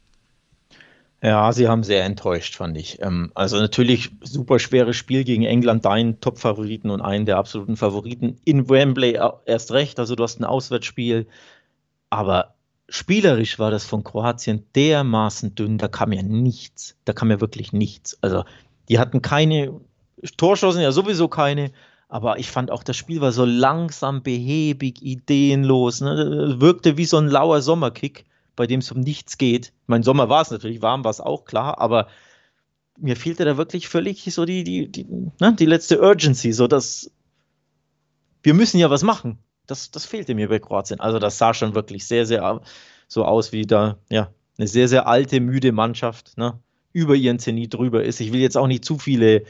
Ja, 1.22 1.52
sie 1.52 1.68
haben 1.68 1.84
sehr 1.84 2.06
enttäuscht, 2.06 2.56
fand 2.56 2.78
ich. 2.78 3.02
Ähm, 3.02 3.32
also 3.36 3.58
natürlich 3.58 4.12
super 4.22 4.58
schweres 4.58 4.96
Spiel 4.96 5.26
gegen 5.26 5.44
England, 5.44 5.84
deinen 5.84 6.22
Top-Favoriten 6.22 6.90
und 6.90 7.02
einen 7.02 7.26
der 7.26 7.38
absoluten 7.38 7.76
Favoriten. 7.76 8.40
In 8.46 8.70
Wembley 8.70 9.20
erst 9.46 9.72
recht, 9.74 10.00
also 10.00 10.16
du 10.16 10.24
hast 10.24 10.40
ein 10.40 10.46
Auswärtsspiel. 10.46 11.28
Aber 12.10 12.56
spielerisch 12.88 13.60
war 13.60 13.70
das 13.70 13.86
von 13.86 14.06
Kroatien 14.06 14.66
dermaßen 14.76 15.56
dünn, 15.56 15.78
da 15.78 15.90
kam 15.90 16.14
ja 16.14 16.24
nichts. 16.24 16.96
Da 17.04 17.12
kam 17.12 17.32
ja 17.32 17.42
wirklich 17.42 17.74
nichts. 17.74 18.18
Also 18.22 18.46
die 18.88 18.98
hatten 18.98 19.22
keine 19.22 19.82
Torschancen, 20.38 20.82
ja 20.82 20.94
sowieso 20.94 21.28
keine. 21.28 21.72
Aber 22.10 22.40
ich 22.40 22.52
fand 22.52 22.72
auch, 22.72 22.84
das 22.84 22.98
Spiel 22.98 23.22
war 23.22 23.32
so 23.32 23.46
langsam, 23.46 24.24
behäbig, 24.24 25.02
ideenlos. 25.02 26.02
Ne? 26.02 26.56
Wirkte 26.60 26.98
wie 26.98 27.06
so 27.06 27.18
ein 27.18 27.28
lauer 27.28 27.62
Sommerkick 27.62 28.26
bei 28.60 28.68
dem 28.68 28.82
es 28.82 28.92
um 28.92 29.00
nichts 29.00 29.38
geht. 29.38 29.72
Mein 29.88 30.04
Sommer 30.04 30.28
war 30.28 30.42
es 30.42 30.52
natürlich, 30.52 30.82
warm 30.82 31.06
war 31.06 31.12
es 31.12 31.22
auch 31.22 31.46
klar, 31.46 31.80
aber 31.80 32.10
mir 32.98 33.16
fehlte 33.16 33.46
da 33.46 33.56
wirklich 33.56 33.88
völlig 33.88 34.26
so 34.34 34.44
die, 34.44 34.66
die, 34.66 34.92
die, 34.92 35.06
ne, 35.40 35.56
die 35.58 35.66
letzte 35.66 36.02
Urgency, 36.02 36.52
so 36.52 36.68
dass 36.68 37.10
wir 38.44 38.54
müssen 38.54 38.78
ja 38.78 38.90
was 38.90 39.02
machen. 39.02 39.40
Das, 39.66 39.92
das 39.92 40.04
fehlte 40.04 40.36
mir 40.36 40.50
bei 40.50 40.60
Kroatien. 40.60 41.00
Also 41.00 41.20
das 41.20 41.38
sah 41.38 41.54
schon 41.54 41.74
wirklich 41.74 42.06
sehr, 42.06 42.26
sehr 42.26 42.60
so 43.08 43.24
aus 43.24 43.54
wie 43.54 43.66
da, 43.66 43.98
ja, 44.10 44.30
eine 44.58 44.68
sehr, 44.68 44.90
sehr 44.90 45.08
alte, 45.08 45.40
müde 45.40 45.72
Mannschaft, 45.72 46.38
ne, 46.38 46.60
über 46.92 47.16
ihren 47.16 47.40
Zenit 47.40 47.74
drüber 47.74 48.04
ist. 48.04 48.20
Ich 48.20 48.34
will 48.34 48.42
jetzt 48.42 48.58
auch 48.58 48.68
nicht 48.68 48.84
zu 48.84 48.98
viele, 48.98 49.46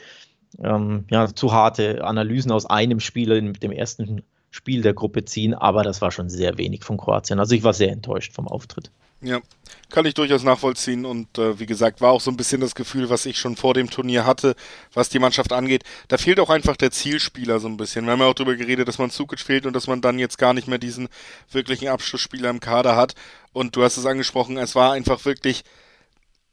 ähm, 0.63 1.05
ja, 1.09 1.27
zu 1.33 1.51
harte 1.51 2.03
Analysen 2.03 2.51
aus 2.51 2.65
einem 2.65 2.99
Spieler 2.99 3.35
in 3.35 3.53
dem 3.53 3.71
ersten 3.71 4.23
Spiel 4.51 4.81
der 4.81 4.93
Gruppe 4.93 5.25
ziehen, 5.25 5.53
aber 5.53 5.83
das 5.83 6.01
war 6.01 6.11
schon 6.11 6.29
sehr 6.29 6.57
wenig 6.57 6.83
von 6.83 6.97
Kroatien. 6.97 7.39
Also 7.39 7.53
ich 7.55 7.63
war 7.63 7.73
sehr 7.73 7.91
enttäuscht 7.91 8.33
vom 8.33 8.47
Auftritt. 8.47 8.91
Ja, 9.21 9.41
kann 9.89 10.05
ich 10.05 10.13
durchaus 10.13 10.43
nachvollziehen 10.43 11.05
und 11.05 11.37
äh, 11.37 11.59
wie 11.59 11.65
gesagt, 11.65 11.99
war 11.99 12.11
auch 12.11 12.21
so 12.21 12.31
ein 12.31 12.37
bisschen 12.37 12.61
das 12.61 12.73
Gefühl, 12.73 13.09
was 13.09 13.25
ich 13.25 13.37
schon 13.37 13.57
vor 13.57 13.73
dem 13.73 13.89
Turnier 13.89 14.25
hatte, 14.25 14.55
was 14.93 15.09
die 15.09 15.19
Mannschaft 15.19 15.51
angeht. 15.51 15.83
Da 16.07 16.17
fehlt 16.17 16.39
auch 16.39 16.49
einfach 16.49 16.77
der 16.77 16.91
Zielspieler 16.91 17.59
so 17.59 17.67
ein 17.67 17.75
bisschen. 17.75 18.05
Wir 18.05 18.13
haben 18.13 18.21
ja 18.21 18.27
auch 18.27 18.33
darüber 18.33 18.55
geredet, 18.55 18.87
dass 18.87 18.97
man 18.97 19.09
Zukic 19.09 19.41
fehlt 19.41 19.65
und 19.65 19.75
dass 19.75 19.87
man 19.87 19.99
dann 19.99 20.19
jetzt 20.19 20.37
gar 20.37 20.53
nicht 20.53 20.69
mehr 20.69 20.77
diesen 20.77 21.09
wirklichen 21.51 21.89
Abschlussspieler 21.89 22.49
im 22.49 22.61
Kader 22.61 22.95
hat. 22.95 23.13
Und 23.51 23.75
du 23.75 23.83
hast 23.83 23.97
es 23.97 24.05
angesprochen, 24.05 24.57
es 24.57 24.73
war 24.73 24.93
einfach 24.93 25.25
wirklich 25.25 25.65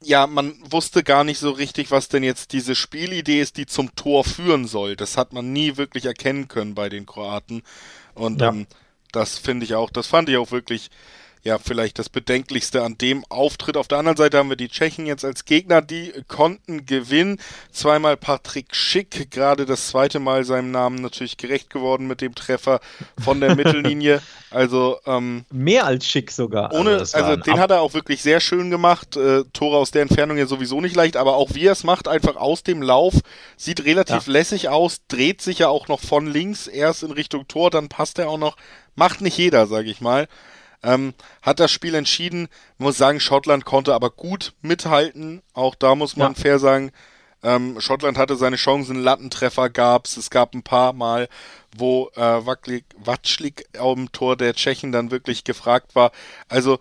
ja, 0.02 0.26
man 0.26 0.54
wusste 0.70 1.02
gar 1.02 1.24
nicht 1.24 1.38
so 1.38 1.50
richtig, 1.50 1.90
was 1.90 2.08
denn 2.08 2.22
jetzt 2.22 2.52
diese 2.52 2.74
Spielidee 2.74 3.40
ist, 3.40 3.56
die 3.56 3.66
zum 3.66 3.94
Tor 3.94 4.24
führen 4.24 4.66
soll. 4.66 4.96
Das 4.96 5.16
hat 5.16 5.32
man 5.32 5.52
nie 5.52 5.76
wirklich 5.76 6.04
erkennen 6.04 6.48
können 6.48 6.74
bei 6.74 6.88
den 6.88 7.06
Kroaten. 7.06 7.62
Und 8.14 8.40
ja. 8.40 8.48
ähm, 8.48 8.66
das 9.12 9.38
finde 9.38 9.64
ich 9.64 9.74
auch, 9.74 9.90
das 9.90 10.06
fand 10.06 10.28
ich 10.28 10.36
auch 10.36 10.50
wirklich 10.50 10.90
ja 11.46 11.58
vielleicht 11.58 11.98
das 11.98 12.08
Bedenklichste 12.08 12.82
an 12.82 12.98
dem 12.98 13.24
Auftritt. 13.28 13.76
Auf 13.76 13.88
der 13.88 13.98
anderen 13.98 14.16
Seite 14.16 14.36
haben 14.36 14.50
wir 14.50 14.56
die 14.56 14.68
Tschechen 14.68 15.06
jetzt 15.06 15.24
als 15.24 15.44
Gegner, 15.44 15.80
die 15.80 16.12
konnten 16.28 16.84
gewinnen. 16.84 17.38
Zweimal 17.72 18.16
Patrick 18.16 18.74
Schick, 18.74 19.30
gerade 19.30 19.64
das 19.64 19.88
zweite 19.88 20.18
Mal 20.18 20.44
seinem 20.44 20.70
Namen 20.70 20.96
natürlich 20.96 21.36
gerecht 21.36 21.70
geworden 21.70 22.06
mit 22.06 22.20
dem 22.20 22.34
Treffer 22.34 22.80
von 23.22 23.40
der 23.40 23.54
Mittellinie. 23.56 24.20
Also 24.50 24.98
ähm, 25.06 25.44
mehr 25.50 25.86
als 25.86 26.06
Schick 26.06 26.30
sogar. 26.30 26.72
Ohne, 26.74 26.98
also, 26.98 27.16
also 27.16 27.36
den 27.36 27.54
Ab 27.54 27.60
hat 27.60 27.70
er 27.70 27.80
auch 27.80 27.94
wirklich 27.94 28.22
sehr 28.22 28.40
schön 28.40 28.70
gemacht. 28.70 29.16
Äh, 29.16 29.44
Tore 29.52 29.78
aus 29.78 29.92
der 29.92 30.02
Entfernung 30.02 30.36
ja 30.36 30.46
sowieso 30.46 30.80
nicht 30.80 30.96
leicht, 30.96 31.16
aber 31.16 31.36
auch 31.36 31.54
wie 31.54 31.66
er 31.66 31.72
es 31.72 31.84
macht, 31.84 32.08
einfach 32.08 32.36
aus 32.36 32.64
dem 32.64 32.82
Lauf, 32.82 33.14
sieht 33.56 33.84
relativ 33.84 34.26
ja. 34.26 34.32
lässig 34.32 34.68
aus, 34.68 35.02
dreht 35.08 35.40
sich 35.40 35.60
ja 35.60 35.68
auch 35.68 35.88
noch 35.88 36.00
von 36.00 36.26
links 36.26 36.66
erst 36.66 37.04
in 37.04 37.12
Richtung 37.12 37.46
Tor, 37.46 37.70
dann 37.70 37.88
passt 37.88 38.18
er 38.18 38.28
auch 38.28 38.38
noch. 38.38 38.56
Macht 38.98 39.20
nicht 39.20 39.36
jeder, 39.36 39.66
sage 39.66 39.90
ich 39.90 40.00
mal 40.00 40.26
ähm, 40.82 41.14
hat 41.42 41.60
das 41.60 41.70
Spiel 41.70 41.94
entschieden. 41.94 42.48
Ich 42.74 42.80
muss 42.80 42.96
sagen, 42.96 43.20
Schottland 43.20 43.64
konnte 43.64 43.94
aber 43.94 44.10
gut 44.10 44.54
mithalten. 44.62 45.42
Auch 45.52 45.74
da 45.74 45.94
muss 45.94 46.16
man 46.16 46.32
ja. 46.32 46.40
fair 46.40 46.58
sagen, 46.58 46.92
ähm, 47.42 47.80
Schottland 47.80 48.18
hatte 48.18 48.36
seine 48.36 48.56
Chancen, 48.56 48.96
Lattentreffer 48.96 49.70
gab's. 49.70 50.16
Es 50.16 50.30
gab 50.30 50.54
ein 50.54 50.62
paar 50.62 50.92
Mal, 50.92 51.28
wo 51.76 52.10
äh, 52.16 52.46
Wacklig, 52.46 52.84
Watschlik 52.96 53.66
am 53.78 54.10
Tor 54.12 54.36
der 54.36 54.54
Tschechen 54.54 54.92
dann 54.92 55.10
wirklich 55.10 55.44
gefragt 55.44 55.94
war. 55.94 56.12
Also 56.48 56.78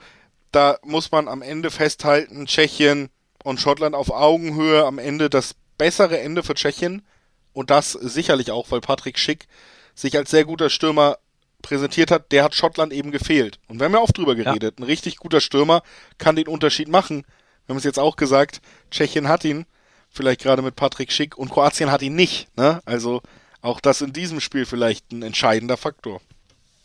da 0.52 0.78
muss 0.84 1.12
man 1.12 1.28
am 1.28 1.42
Ende 1.42 1.70
festhalten, 1.70 2.46
Tschechien 2.46 3.10
und 3.44 3.60
Schottland 3.60 3.94
auf 3.94 4.10
Augenhöhe, 4.10 4.86
am 4.86 4.98
Ende 4.98 5.30
das 5.30 5.56
bessere 5.78 6.20
Ende 6.20 6.42
für 6.44 6.56
Tschechien. 6.56 7.06
Und 7.54 7.70
das 7.70 7.92
sicherlich 7.92 8.52
auch, 8.52 8.72
weil 8.72 8.82
Patrick 8.82 9.20
Schick 9.20 9.48
sich 9.94 10.18
als 10.18 10.32
sehr 10.32 10.46
guter 10.46 10.70
Stürmer 10.70 11.18
präsentiert 11.65 12.12
hat, 12.12 12.31
der 12.31 12.43
hat 12.43 12.55
Schottland 12.55 12.93
eben 12.93 13.12
gefehlt. 13.12 13.60
Und 13.67 13.79
wir 13.79 13.86
haben 13.86 13.93
ja 13.93 14.00
oft 14.00 14.17
drüber 14.17 14.36
geredet. 14.36 14.75
Ja. 14.77 14.84
Ein 14.84 14.88
richtig 14.88 15.17
guter 15.17 15.41
Stürmer 15.41 15.81
kann 16.17 16.36
den 16.36 16.48
Unterschied 16.48 16.88
machen. 16.88 17.25
Wir 17.65 17.74
haben 17.74 17.77
es 17.77 17.84
jetzt 17.84 18.00
auch 18.00 18.15
gesagt, 18.15 18.62
Tschechien 18.91 19.27
hat 19.27 19.43
ihn, 19.43 19.65
vielleicht 20.10 20.41
gerade 20.41 20.62
mit 20.62 20.75
Patrick 20.75 21.12
Schick, 21.12 21.38
und 21.38 21.50
Kroatien 21.50 21.91
hat 21.91 22.03
ihn 22.03 22.15
nicht. 22.15 22.55
Ne? 22.55 22.81
Also 22.86 23.22
auch 23.62 23.81
das 23.81 24.01
in 24.01 24.13
diesem 24.13 24.39
Spiel 24.39 24.65
vielleicht 24.65 25.12
ein 25.12 25.24
entscheidender 25.24 25.75
Faktor. 25.75 26.22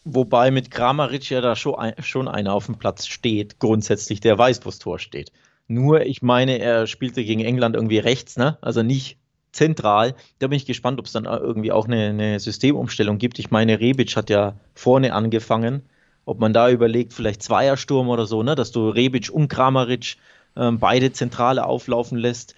Wobei 0.05 0.51
mit 0.51 0.71
Kramaric 0.71 1.29
ja 1.29 1.43
da 1.43 1.55
schon, 1.55 1.75
ein, 1.75 2.03
schon 2.03 2.27
einer 2.27 2.55
auf 2.55 2.67
dem 2.67 2.79
Platz 2.79 3.07
steht, 3.07 3.59
grundsätzlich, 3.59 4.21
der 4.21 4.39
weiß, 4.39 4.61
wo 4.65 4.71
das 4.71 4.79
Tor 4.79 4.99
steht. 4.99 5.31
Nur, 5.69 6.01
ich 6.01 6.23
meine, 6.23 6.59
er 6.59 6.87
spielte 6.87 7.23
gegen 7.23 7.45
England 7.45 7.77
irgendwie 7.77 7.99
rechts, 7.99 8.37
ne? 8.37 8.59
Also 8.63 8.83
nicht 8.83 9.20
zentral. 9.53 10.15
Da 10.39 10.49
bin 10.49 10.57
ich 10.57 10.67
gespannt, 10.67 10.99
ob 10.99 11.07
es 11.07 11.13
dann 11.13 11.25
irgendwie 11.25 11.73
auch 11.73 11.87
eine, 11.87 12.09
eine, 12.09 12.41
Systemumstellung 12.41 13.19
gibt. 13.19 13.39
Ich 13.39 13.51
meine, 13.51 13.81
Rebic 13.81 14.17
hat 14.17 14.31
ja 14.31 14.55
vorne 14.75 15.13
angefangen. 15.13 15.83
Ob 16.25 16.39
man 16.39 16.53
da 16.53 16.71
überlegt, 16.71 17.13
vielleicht 17.13 17.43
Zweiersturm 17.43 18.09
oder 18.09 18.27
so, 18.27 18.43
ne? 18.43 18.55
dass 18.55 18.71
du 18.71 18.89
Rebic 18.89 19.31
und 19.31 19.49
Kramaric 19.49 20.17
ähm, 20.57 20.79
beide 20.79 21.13
Zentrale 21.13 21.65
auflaufen 21.65 22.19
lässt. 22.19 22.55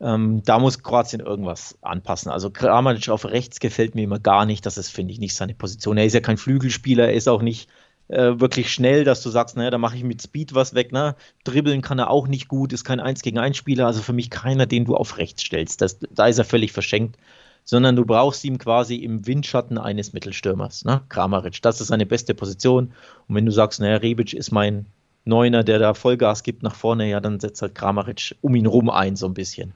Ähm, 0.00 0.42
da 0.44 0.58
muss 0.58 0.82
Kroatien 0.82 1.20
irgendwas 1.20 1.76
anpassen. 1.82 2.30
Also 2.30 2.50
Kramaric 2.50 3.08
auf 3.08 3.24
rechts 3.24 3.60
gefällt 3.60 3.94
mir 3.94 4.04
immer 4.04 4.18
gar 4.18 4.46
nicht. 4.46 4.64
Das 4.64 4.78
ist, 4.78 4.90
finde 4.90 5.12
ich, 5.12 5.18
nicht 5.18 5.34
seine 5.34 5.54
Position. 5.54 5.98
Er 5.98 6.06
ist 6.06 6.14
ja 6.14 6.20
kein 6.20 6.38
Flügelspieler, 6.38 7.06
er 7.06 7.14
ist 7.14 7.28
auch 7.28 7.42
nicht 7.42 7.68
äh, 8.12 8.40
wirklich 8.40 8.72
schnell, 8.72 9.04
dass 9.04 9.22
du 9.22 9.30
sagst, 9.30 9.56
naja, 9.56 9.70
da 9.70 9.78
mache 9.78 9.96
ich 9.96 10.04
mit 10.04 10.20
Speed 10.22 10.54
was 10.54 10.74
weg. 10.74 10.92
Ne? 10.92 11.16
Dribbeln 11.44 11.80
kann 11.80 11.98
er 11.98 12.10
auch 12.10 12.28
nicht 12.28 12.48
gut, 12.48 12.72
ist 12.72 12.84
kein 12.84 13.00
1 13.00 13.22
gegen 13.22 13.38
1 13.38 13.56
Spieler, 13.56 13.86
also 13.86 14.02
für 14.02 14.12
mich 14.12 14.30
keiner, 14.30 14.66
den 14.66 14.84
du 14.84 14.96
auf 14.96 15.18
rechts 15.18 15.42
stellst. 15.42 15.80
Das, 15.80 15.98
da 16.10 16.26
ist 16.26 16.38
er 16.38 16.44
völlig 16.44 16.72
verschenkt. 16.72 17.18
Sondern 17.64 17.94
du 17.94 18.04
brauchst 18.04 18.44
ihn 18.44 18.58
quasi 18.58 18.96
im 18.96 19.24
Windschatten 19.24 19.78
eines 19.78 20.12
Mittelstürmers, 20.12 20.84
ne? 20.84 21.02
Kramaric. 21.08 21.62
Das 21.62 21.80
ist 21.80 21.86
seine 21.86 22.06
beste 22.06 22.34
Position. 22.34 22.92
Und 23.28 23.36
wenn 23.36 23.46
du 23.46 23.52
sagst, 23.52 23.78
naja, 23.78 23.98
Rebic 23.98 24.32
ist 24.32 24.50
mein 24.50 24.86
Neuner, 25.24 25.62
der 25.62 25.78
da 25.78 25.94
Vollgas 25.94 26.42
gibt 26.42 26.64
nach 26.64 26.74
vorne, 26.74 27.08
ja, 27.08 27.20
dann 27.20 27.38
setzt 27.38 27.62
halt 27.62 27.76
Kramaric 27.76 28.34
um 28.40 28.56
ihn 28.56 28.66
rum 28.66 28.90
ein, 28.90 29.14
so 29.14 29.26
ein 29.26 29.34
bisschen. 29.34 29.74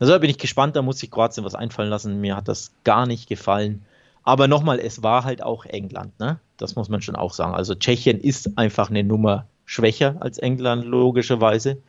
Also 0.00 0.14
da 0.14 0.18
bin 0.18 0.30
ich 0.30 0.38
gespannt, 0.38 0.76
da 0.76 0.82
muss 0.82 0.98
sich 0.98 1.10
Kroatien 1.10 1.44
was 1.44 1.54
einfallen 1.54 1.90
lassen. 1.90 2.22
Mir 2.22 2.36
hat 2.36 2.48
das 2.48 2.72
gar 2.84 3.06
nicht 3.06 3.28
gefallen. 3.28 3.84
Aber 4.22 4.48
nochmal, 4.48 4.80
es 4.80 5.02
war 5.02 5.24
halt 5.24 5.42
auch 5.42 5.66
England, 5.66 6.18
ne? 6.18 6.40
Das 6.56 6.76
muss 6.76 6.88
man 6.88 7.02
schon 7.02 7.16
auch 7.16 7.32
sagen. 7.32 7.54
Also 7.54 7.74
Tschechien 7.74 8.20
ist 8.20 8.56
einfach 8.58 8.90
eine 8.90 9.04
Nummer 9.04 9.46
schwächer 9.64 10.16
als 10.20 10.38
England, 10.38 10.84
logischerweise. 10.84 11.82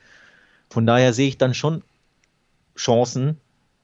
Von 0.69 0.85
daher 0.85 1.13
sehe 1.13 1.29
ich 1.29 1.37
dann 1.37 1.53
schon 1.53 1.83
Chancen 2.75 3.37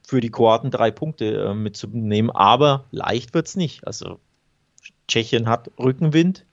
für 0.06 0.20
die 0.20 0.30
Kroaten 0.30 0.72
drei 0.72 0.92
Punkte 0.92 1.26
äh, 1.26 1.54
mitzunehmen, 1.54 2.32
aber 2.32 2.86
leicht 2.92 3.34
wird 3.34 3.48
es 3.48 3.56
nicht. 3.56 3.88
Also 3.88 4.20
Tschechien 5.08 5.48
hat 5.48 5.72
Rückenwind. 5.80 6.46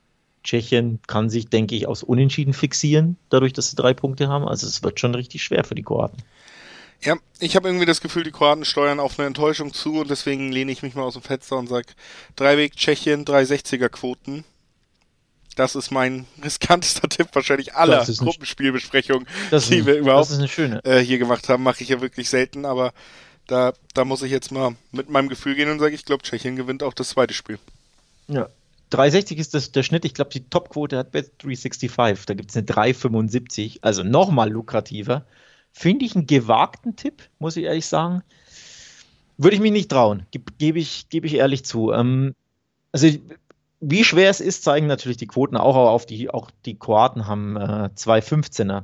Tschechien 0.42 1.00
kann 1.06 1.28
sich, 1.28 1.48
denke 1.48 1.74
ich, 1.74 1.86
aus 1.86 2.02
Unentschieden 2.02 2.54
fixieren, 2.54 3.16
dadurch, 3.28 3.52
dass 3.52 3.70
sie 3.70 3.76
drei 3.76 3.92
Punkte 3.92 4.28
haben. 4.28 4.46
Also 4.48 4.66
es 4.66 4.82
wird 4.82 4.98
schon 4.98 5.14
richtig 5.14 5.42
schwer 5.42 5.64
für 5.64 5.74
die 5.74 5.82
Kroaten. 5.82 6.22
Ja, 7.02 7.16
ich 7.38 7.56
habe 7.56 7.68
irgendwie 7.68 7.86
das 7.86 8.00
Gefühl, 8.00 8.24
die 8.24 8.30
Kroaten 8.30 8.64
steuern 8.64 9.00
auf 9.00 9.18
eine 9.18 9.26
Enttäuschung 9.26 9.72
zu 9.72 10.00
und 10.00 10.10
deswegen 10.10 10.52
lehne 10.52 10.70
ich 10.70 10.82
mich 10.82 10.94
mal 10.94 11.02
aus 11.02 11.14
dem 11.14 11.22
Fenster 11.22 11.56
und 11.56 11.68
sage, 11.68 11.88
Dreiweg 12.36 12.76
Tschechien, 12.76 13.24
360er 13.24 13.88
Quoten. 13.88 14.44
Das 15.56 15.74
ist 15.74 15.90
mein 15.90 16.26
riskantester 16.44 17.08
Tipp 17.08 17.28
wahrscheinlich 17.32 17.74
aller 17.74 18.04
Gruppenspielbesprechungen, 18.04 19.26
die 19.50 19.86
wir 19.86 19.96
überhaupt 19.96 20.30
äh, 20.30 21.00
hier 21.00 21.18
gemacht 21.18 21.48
haben. 21.48 21.62
Mache 21.62 21.82
ich 21.82 21.88
ja 21.88 22.00
wirklich 22.00 22.28
selten, 22.28 22.66
aber 22.66 22.92
da, 23.46 23.72
da 23.94 24.04
muss 24.04 24.22
ich 24.22 24.30
jetzt 24.30 24.52
mal 24.52 24.76
mit 24.92 25.08
meinem 25.08 25.28
Gefühl 25.28 25.54
gehen 25.54 25.70
und 25.70 25.80
sage, 25.80 25.94
ich 25.94 26.04
glaube, 26.04 26.22
Tschechien 26.22 26.56
gewinnt 26.56 26.82
auch 26.82 26.94
das 26.94 27.10
zweite 27.10 27.34
Spiel. 27.34 27.58
Ja. 28.28 28.48
360 28.90 29.38
ist 29.38 29.54
das, 29.54 29.72
der 29.72 29.82
Schnitt. 29.82 30.04
Ich 30.04 30.14
glaube, 30.14 30.30
die 30.30 30.48
Topquote 30.48 30.98
hat 30.98 31.12
Bet 31.12 31.32
365. 31.42 32.26
Da 32.26 32.34
gibt 32.34 32.50
es 32.50 32.56
eine 32.56 32.64
375, 32.64 33.82
also 33.82 34.02
nochmal 34.02 34.50
lukrativer. 34.50 35.24
Finde 35.72 36.04
ich 36.04 36.14
einen 36.14 36.26
gewagten 36.26 36.96
Tipp, 36.96 37.28
muss 37.38 37.56
ich 37.56 37.64
ehrlich 37.64 37.86
sagen. 37.86 38.22
Würde 39.38 39.54
ich 39.54 39.62
mich 39.62 39.72
nicht 39.72 39.90
trauen, 39.90 40.26
gebe 40.30 40.52
geb 40.58 40.76
ich, 40.76 41.08
geb 41.08 41.24
ich 41.24 41.34
ehrlich 41.34 41.64
zu. 41.64 41.92
Ähm, 41.92 42.34
also 42.92 43.08
wie 43.80 44.04
schwer 44.04 44.28
es 44.28 44.40
ist, 44.40 44.62
zeigen 44.62 44.86
natürlich 44.86 45.16
die 45.16 45.26
Quoten 45.26 45.56
auch 45.56 45.76
auf. 45.76 46.04
Die, 46.04 46.28
auch 46.28 46.50
die 46.66 46.78
Kroaten 46.78 47.26
haben 47.26 47.56
äh, 47.56 47.88
zwei 47.94 48.18
15er 48.18 48.82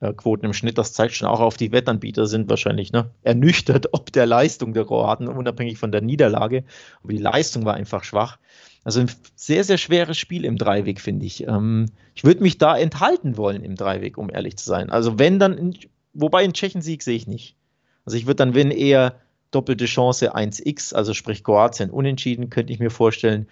äh, 0.00 0.12
Quoten 0.12 0.44
im 0.44 0.52
Schnitt. 0.52 0.78
Das 0.78 0.92
zeigt 0.92 1.14
schon 1.14 1.28
auch 1.28 1.40
auf, 1.40 1.56
die 1.56 1.70
Wettanbieter 1.70 2.26
sind 2.26 2.50
wahrscheinlich 2.50 2.92
ne, 2.92 3.10
ernüchtert 3.22 3.88
ob 3.92 4.12
der 4.12 4.26
Leistung 4.26 4.74
der 4.74 4.84
Kroaten, 4.84 5.28
unabhängig 5.28 5.78
von 5.78 5.92
der 5.92 6.00
Niederlage. 6.00 6.64
Aber 7.02 7.12
die 7.12 7.20
Leistung 7.20 7.64
war 7.64 7.74
einfach 7.74 8.02
schwach. 8.02 8.38
Also 8.84 9.00
ein 9.00 9.10
sehr, 9.36 9.62
sehr 9.62 9.78
schweres 9.78 10.18
Spiel 10.18 10.44
im 10.44 10.58
Dreiweg, 10.58 11.00
finde 11.00 11.24
ich. 11.24 11.46
Ähm, 11.46 11.86
ich 12.14 12.24
würde 12.24 12.42
mich 12.42 12.58
da 12.58 12.76
enthalten 12.76 13.36
wollen 13.36 13.62
im 13.62 13.76
Dreiweg, 13.76 14.18
um 14.18 14.28
ehrlich 14.28 14.56
zu 14.56 14.64
sein. 14.64 14.90
Also 14.90 15.20
wenn 15.20 15.38
dann, 15.38 15.74
wobei 16.14 16.42
einen 16.42 16.54
Tschechen-Sieg 16.54 17.02
sehe 17.02 17.16
ich 17.16 17.26
nicht. 17.26 17.56
Also 18.04 18.16
ich 18.16 18.26
würde 18.26 18.36
dann, 18.36 18.54
wenn 18.54 18.70
eher 18.70 19.20
doppelte 19.50 19.84
Chance 19.84 20.34
1x, 20.34 20.94
also 20.94 21.14
sprich 21.14 21.44
Kroatien 21.44 21.90
unentschieden, 21.90 22.50
könnte 22.50 22.72
ich 22.72 22.80
mir 22.80 22.90
vorstellen. 22.90 23.46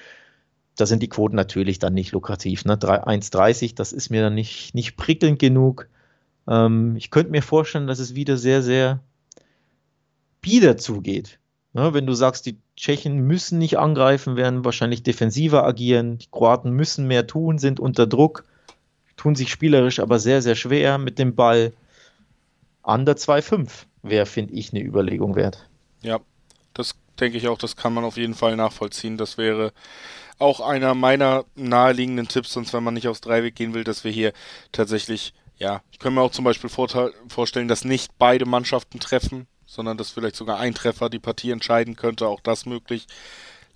Da 0.76 0.86
sind 0.86 1.02
die 1.02 1.08
Quoten 1.08 1.36
natürlich 1.36 1.78
dann 1.78 1.94
nicht 1.94 2.12
lukrativ. 2.12 2.64
Ne? 2.64 2.74
1,30, 2.74 3.74
das 3.74 3.92
ist 3.92 4.10
mir 4.10 4.22
dann 4.22 4.34
nicht, 4.34 4.74
nicht 4.74 4.96
prickelnd 4.96 5.38
genug. 5.38 5.88
Ähm, 6.48 6.96
ich 6.96 7.10
könnte 7.10 7.30
mir 7.30 7.42
vorstellen, 7.42 7.86
dass 7.86 7.98
es 7.98 8.14
wieder 8.14 8.36
sehr, 8.36 8.62
sehr 8.62 9.00
bieder 10.40 10.76
zugeht. 10.76 11.38
Ne? 11.72 11.92
Wenn 11.94 12.06
du 12.06 12.14
sagst, 12.14 12.46
die 12.46 12.58
Tschechen 12.76 13.20
müssen 13.26 13.58
nicht 13.58 13.78
angreifen, 13.78 14.36
werden 14.36 14.64
wahrscheinlich 14.64 15.02
defensiver 15.02 15.64
agieren. 15.64 16.18
Die 16.18 16.28
Kroaten 16.30 16.70
müssen 16.70 17.06
mehr 17.06 17.26
tun, 17.26 17.58
sind 17.58 17.78
unter 17.78 18.06
Druck, 18.06 18.44
tun 19.16 19.34
sich 19.34 19.50
spielerisch 19.50 20.00
aber 20.00 20.18
sehr, 20.18 20.40
sehr 20.40 20.54
schwer 20.54 20.98
mit 20.98 21.18
dem 21.18 21.34
Ball. 21.34 21.72
Under 22.82 23.12
2,5 23.12 23.68
wäre, 24.02 24.26
finde 24.26 24.54
ich, 24.54 24.72
eine 24.72 24.82
Überlegung 24.82 25.36
wert. 25.36 25.68
Ja, 26.02 26.20
das 26.74 26.94
denke 27.18 27.36
ich 27.38 27.48
auch, 27.48 27.58
das 27.58 27.76
kann 27.76 27.92
man 27.92 28.04
auf 28.04 28.16
jeden 28.16 28.34
Fall 28.34 28.56
nachvollziehen. 28.56 29.18
Das 29.18 29.36
wäre 29.36 29.72
auch 30.38 30.60
einer 30.60 30.94
meiner 30.94 31.44
naheliegenden 31.54 32.28
Tipps, 32.28 32.52
sonst 32.52 32.72
wenn 32.72 32.82
man 32.82 32.94
nicht 32.94 33.08
aufs 33.08 33.20
Dreiweg 33.20 33.54
gehen 33.54 33.74
will, 33.74 33.84
dass 33.84 34.04
wir 34.04 34.10
hier 34.10 34.32
tatsächlich, 34.72 35.34
ja, 35.58 35.82
ich 35.92 35.98
könnte 35.98 36.14
mir 36.14 36.22
auch 36.22 36.30
zum 36.30 36.46
Beispiel 36.46 36.70
vorstellen, 36.70 37.68
dass 37.68 37.84
nicht 37.84 38.12
beide 38.18 38.46
Mannschaften 38.46 39.00
treffen, 39.00 39.46
sondern 39.66 39.98
dass 39.98 40.10
vielleicht 40.10 40.36
sogar 40.36 40.58
ein 40.58 40.74
Treffer 40.74 41.10
die 41.10 41.18
Partie 41.18 41.50
entscheiden 41.50 41.94
könnte, 41.94 42.26
auch 42.26 42.40
das 42.40 42.64
möglich. 42.64 43.06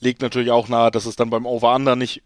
Legt 0.01 0.23
natürlich 0.23 0.51
auch 0.51 0.69
nahe, 0.69 0.91
dass 0.91 1.05
es 1.05 1.17
dann 1.17 1.31
beim 1.31 1.45
Over-Under 1.45 1.97
nicht 1.97 2.23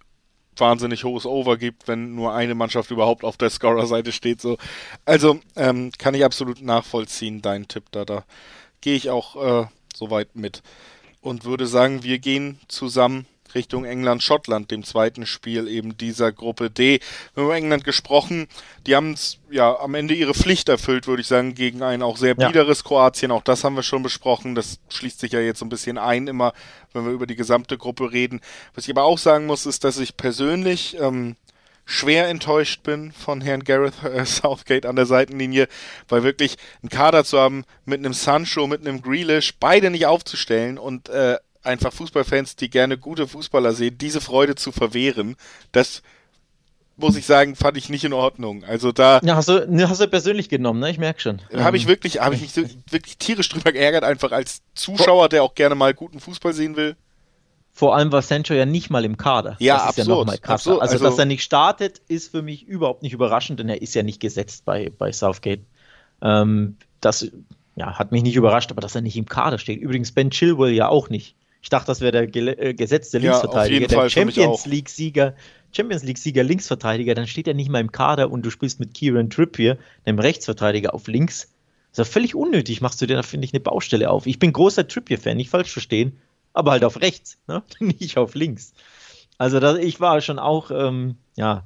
wahnsinnig 0.60 1.04
hohes 1.04 1.26
Over 1.26 1.56
gibt, 1.56 1.88
wenn 1.88 2.14
nur 2.14 2.34
eine 2.34 2.54
Mannschaft 2.54 2.90
überhaupt 2.90 3.24
auf 3.24 3.36
der 3.36 3.50
Scorer-Seite 3.50 4.12
steht. 4.12 4.40
So. 4.40 4.58
Also 5.04 5.40
ähm, 5.56 5.92
kann 5.98 6.14
ich 6.14 6.24
absolut 6.24 6.62
nachvollziehen, 6.62 7.42
dein 7.42 7.68
Tipp 7.68 7.84
da. 7.90 8.04
Da 8.04 8.24
gehe 8.80 8.96
ich 8.96 9.10
auch 9.10 9.62
äh, 9.64 9.66
soweit 9.94 10.36
mit. 10.36 10.62
Und 11.20 11.44
würde 11.44 11.66
sagen, 11.66 12.02
wir 12.04 12.18
gehen 12.18 12.60
zusammen 12.68 13.26
Richtung 13.54 13.84
England-Schottland, 13.84 14.70
dem 14.70 14.84
zweiten 14.84 15.26
Spiel 15.26 15.68
eben 15.68 15.96
dieser 15.96 16.32
Gruppe 16.32 16.70
D. 16.70 17.00
Wir 17.34 17.42
haben 17.42 17.46
über 17.46 17.56
England 17.56 17.84
gesprochen, 17.84 18.46
die 18.86 18.96
haben 18.96 19.14
ja 19.50 19.78
am 19.78 19.94
Ende 19.94 20.14
ihre 20.14 20.34
Pflicht 20.34 20.68
erfüllt, 20.68 21.06
würde 21.06 21.22
ich 21.22 21.28
sagen, 21.28 21.54
gegen 21.54 21.82
ein 21.82 22.02
auch 22.02 22.16
sehr 22.16 22.34
biederes 22.34 22.78
ja. 22.78 22.84
Kroatien. 22.84 23.30
Auch 23.30 23.42
das 23.42 23.64
haben 23.64 23.76
wir 23.76 23.82
schon 23.82 24.02
besprochen. 24.02 24.54
Das 24.54 24.78
schließt 24.88 25.20
sich 25.20 25.32
ja 25.32 25.40
jetzt 25.40 25.58
so 25.58 25.64
ein 25.64 25.70
bisschen 25.70 25.98
ein, 25.98 26.26
immer 26.26 26.52
wenn 26.92 27.04
wir 27.04 27.12
über 27.12 27.26
die 27.26 27.36
gesamte 27.36 27.78
Gruppe 27.78 28.12
reden. 28.12 28.40
Was 28.74 28.84
ich 28.84 28.90
aber 28.90 29.04
auch 29.04 29.18
sagen 29.18 29.46
muss, 29.46 29.66
ist, 29.66 29.84
dass 29.84 29.98
ich 29.98 30.16
persönlich 30.16 30.96
ähm, 31.00 31.36
schwer 31.88 32.28
enttäuscht 32.28 32.82
bin 32.82 33.12
von 33.12 33.40
Herrn 33.40 33.64
Gareth 33.64 34.04
äh, 34.04 34.24
Southgate 34.26 34.84
an 34.84 34.94
der 34.94 35.06
Seitenlinie, 35.06 35.68
weil 36.08 36.22
wirklich 36.22 36.56
einen 36.82 36.90
Kader 36.90 37.24
zu 37.24 37.38
haben 37.38 37.64
mit 37.86 37.98
einem 37.98 38.12
Sancho, 38.12 38.66
mit 38.66 38.86
einem 38.86 39.00
Grealish, 39.00 39.54
beide 39.58 39.90
nicht 39.90 40.04
aufzustellen 40.04 40.76
und 40.76 41.08
äh, 41.08 41.38
einfach 41.62 41.92
Fußballfans, 41.92 42.56
die 42.56 42.70
gerne 42.70 42.98
gute 42.98 43.26
Fußballer 43.26 43.72
sehen, 43.72 43.98
diese 43.98 44.20
Freude 44.20 44.54
zu 44.54 44.72
verwehren, 44.72 45.36
das 45.72 46.02
muss 46.96 47.16
ich 47.16 47.26
sagen, 47.26 47.54
fand 47.54 47.76
ich 47.76 47.88
nicht 47.88 48.04
in 48.04 48.12
Ordnung. 48.12 48.64
Also 48.64 48.90
da. 48.90 49.20
Ja, 49.22 49.36
hast 49.36 49.48
du, 49.48 49.66
ne, 49.70 49.88
hast 49.88 50.00
du 50.00 50.08
persönlich 50.08 50.48
genommen, 50.48 50.80
ne? 50.80 50.90
Ich 50.90 50.98
merke 50.98 51.20
schon. 51.20 51.40
Habe 51.54 51.76
ich 51.76 51.86
wirklich, 51.86 52.20
habe 52.20 52.34
ich 52.34 52.40
mich 52.40 52.52
so, 52.52 52.62
wirklich 52.90 53.18
tierisch 53.18 53.48
drüber 53.48 53.72
geärgert, 53.72 54.04
einfach 54.04 54.32
als 54.32 54.62
Zuschauer, 54.74 55.28
der 55.28 55.44
auch 55.44 55.54
gerne 55.54 55.76
mal 55.76 55.94
guten 55.94 56.18
Fußball 56.18 56.52
sehen 56.52 56.76
will. 56.76 56.96
Vor 57.72 57.94
allem 57.94 58.10
war 58.10 58.22
Sancho 58.22 58.54
ja 58.54 58.66
nicht 58.66 58.90
mal 58.90 59.04
im 59.04 59.16
Kader. 59.16 59.54
Ja, 59.60 59.74
das 59.74 59.82
ist 59.82 59.88
absurd, 60.00 60.28
ja 60.28 60.34
noch 60.34 60.48
absurd. 60.48 60.82
Also, 60.82 60.94
also, 60.94 61.04
dass 61.04 61.18
er 61.18 61.26
nicht 61.26 61.44
startet, 61.44 62.00
ist 62.08 62.32
für 62.32 62.42
mich 62.42 62.66
überhaupt 62.66 63.04
nicht 63.04 63.12
überraschend, 63.12 63.60
denn 63.60 63.68
er 63.68 63.80
ist 63.80 63.94
ja 63.94 64.02
nicht 64.02 64.18
gesetzt 64.18 64.64
bei, 64.64 64.90
bei 64.90 65.12
Southgate. 65.12 65.60
Ähm, 66.20 66.76
das 67.00 67.30
ja, 67.76 67.96
hat 67.96 68.10
mich 68.10 68.24
nicht 68.24 68.34
überrascht, 68.34 68.72
aber 68.72 68.80
dass 68.80 68.96
er 68.96 69.02
nicht 69.02 69.16
im 69.16 69.26
Kader 69.26 69.58
steht. 69.58 69.80
Übrigens 69.80 70.10
Ben 70.10 70.32
Chilwell 70.32 70.72
ja 70.72 70.88
auch 70.88 71.08
nicht. 71.08 71.36
Ich 71.60 71.68
dachte, 71.70 71.86
das 71.86 72.00
wäre 72.00 72.12
der 72.12 72.34
äh, 72.34 72.74
gesetzte 72.74 73.18
Linksverteidiger, 73.18 73.90
ja, 73.90 74.02
der 74.02 74.10
Champions 74.10 74.66
League-Sieger, 74.66 75.34
Champions 75.72 76.04
League-Sieger 76.04 76.44
Linksverteidiger, 76.44 77.14
dann 77.14 77.26
steht 77.26 77.48
er 77.48 77.54
nicht 77.54 77.68
mal 77.68 77.80
im 77.80 77.92
Kader 77.92 78.30
und 78.30 78.46
du 78.46 78.50
spielst 78.50 78.80
mit 78.80 78.94
Kieran 78.94 79.28
Trippier, 79.30 79.76
einem 80.04 80.18
Rechtsverteidiger, 80.18 80.94
auf 80.94 81.08
links. 81.08 81.48
Das 81.90 82.06
ist 82.06 82.08
ja 82.08 82.12
völlig 82.12 82.34
unnötig, 82.34 82.80
machst 82.80 83.02
du 83.02 83.06
dir 83.06 83.16
da, 83.16 83.22
finde 83.22 83.46
ich, 83.46 83.52
eine 83.52 83.60
Baustelle 83.60 84.10
auf. 84.10 84.26
Ich 84.26 84.38
bin 84.38 84.52
großer 84.52 84.86
Trippier-Fan, 84.86 85.36
nicht 85.36 85.50
falsch 85.50 85.70
verstehen 85.70 86.18
aber 86.58 86.72
halt 86.72 86.84
auf 86.84 87.00
rechts, 87.00 87.38
ne? 87.46 87.62
nicht 87.80 88.18
auf 88.18 88.34
links. 88.34 88.72
Also 89.38 89.60
das, 89.60 89.78
ich 89.78 90.00
war 90.00 90.20
schon 90.20 90.38
auch 90.38 90.70
ähm, 90.70 91.16
ja, 91.36 91.64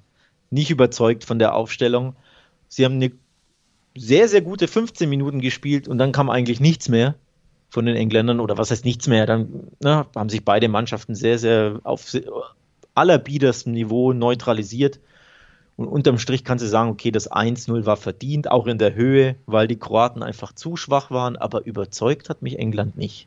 nicht 0.51 0.71
überzeugt 0.71 1.25
von 1.25 1.39
der 1.39 1.55
Aufstellung. 1.55 2.15
Sie 2.69 2.85
haben 2.85 2.97
eine 2.97 3.13
sehr, 3.97 4.29
sehr 4.29 4.43
gute 4.43 4.69
15 4.69 5.09
Minuten 5.09 5.41
gespielt 5.41 5.89
und 5.89 5.99
dann 5.99 6.13
kam 6.13 6.29
eigentlich 6.29 6.61
nichts 6.61 6.89
mehr 6.89 7.15
von 7.73 7.87
den 7.87 7.97
Engländern 7.97 8.39
oder 8.39 8.59
was 8.59 8.71
heißt 8.71 8.85
nichts 8.85 9.07
mehr. 9.07 9.25
Dann 9.25 9.69
ne, 9.81 10.05
haben 10.15 10.29
sich 10.29 10.45
beide 10.45 10.69
Mannschaften 10.69 11.15
sehr, 11.15 11.39
sehr 11.39 11.81
auf 11.85 12.15
allerbiederstem 12.95 13.73
Niveau 13.73 14.13
neutralisiert. 14.13 15.01
Und 15.79 15.89
unterm 15.89 16.19
Strich 16.19 16.45
kannst 16.45 16.63
du 16.63 16.69
sagen, 16.69 16.91
okay, 16.91 17.11
das 17.11 17.33
1-0 17.33 17.87
war 17.87 17.97
verdient, 17.97 18.51
auch 18.51 18.67
in 18.67 18.77
der 18.77 18.95
Höhe, 18.95 19.37
weil 19.47 19.69
die 19.69 19.79
Kroaten 19.79 20.23
einfach 20.23 20.53
zu 20.53 20.77
schwach 20.77 21.11
waren, 21.11 21.37
aber 21.37 21.65
überzeugt 21.65 22.29
hat 22.29 22.43
mich 22.43 22.59
England 22.59 22.99
nicht. 22.99 23.27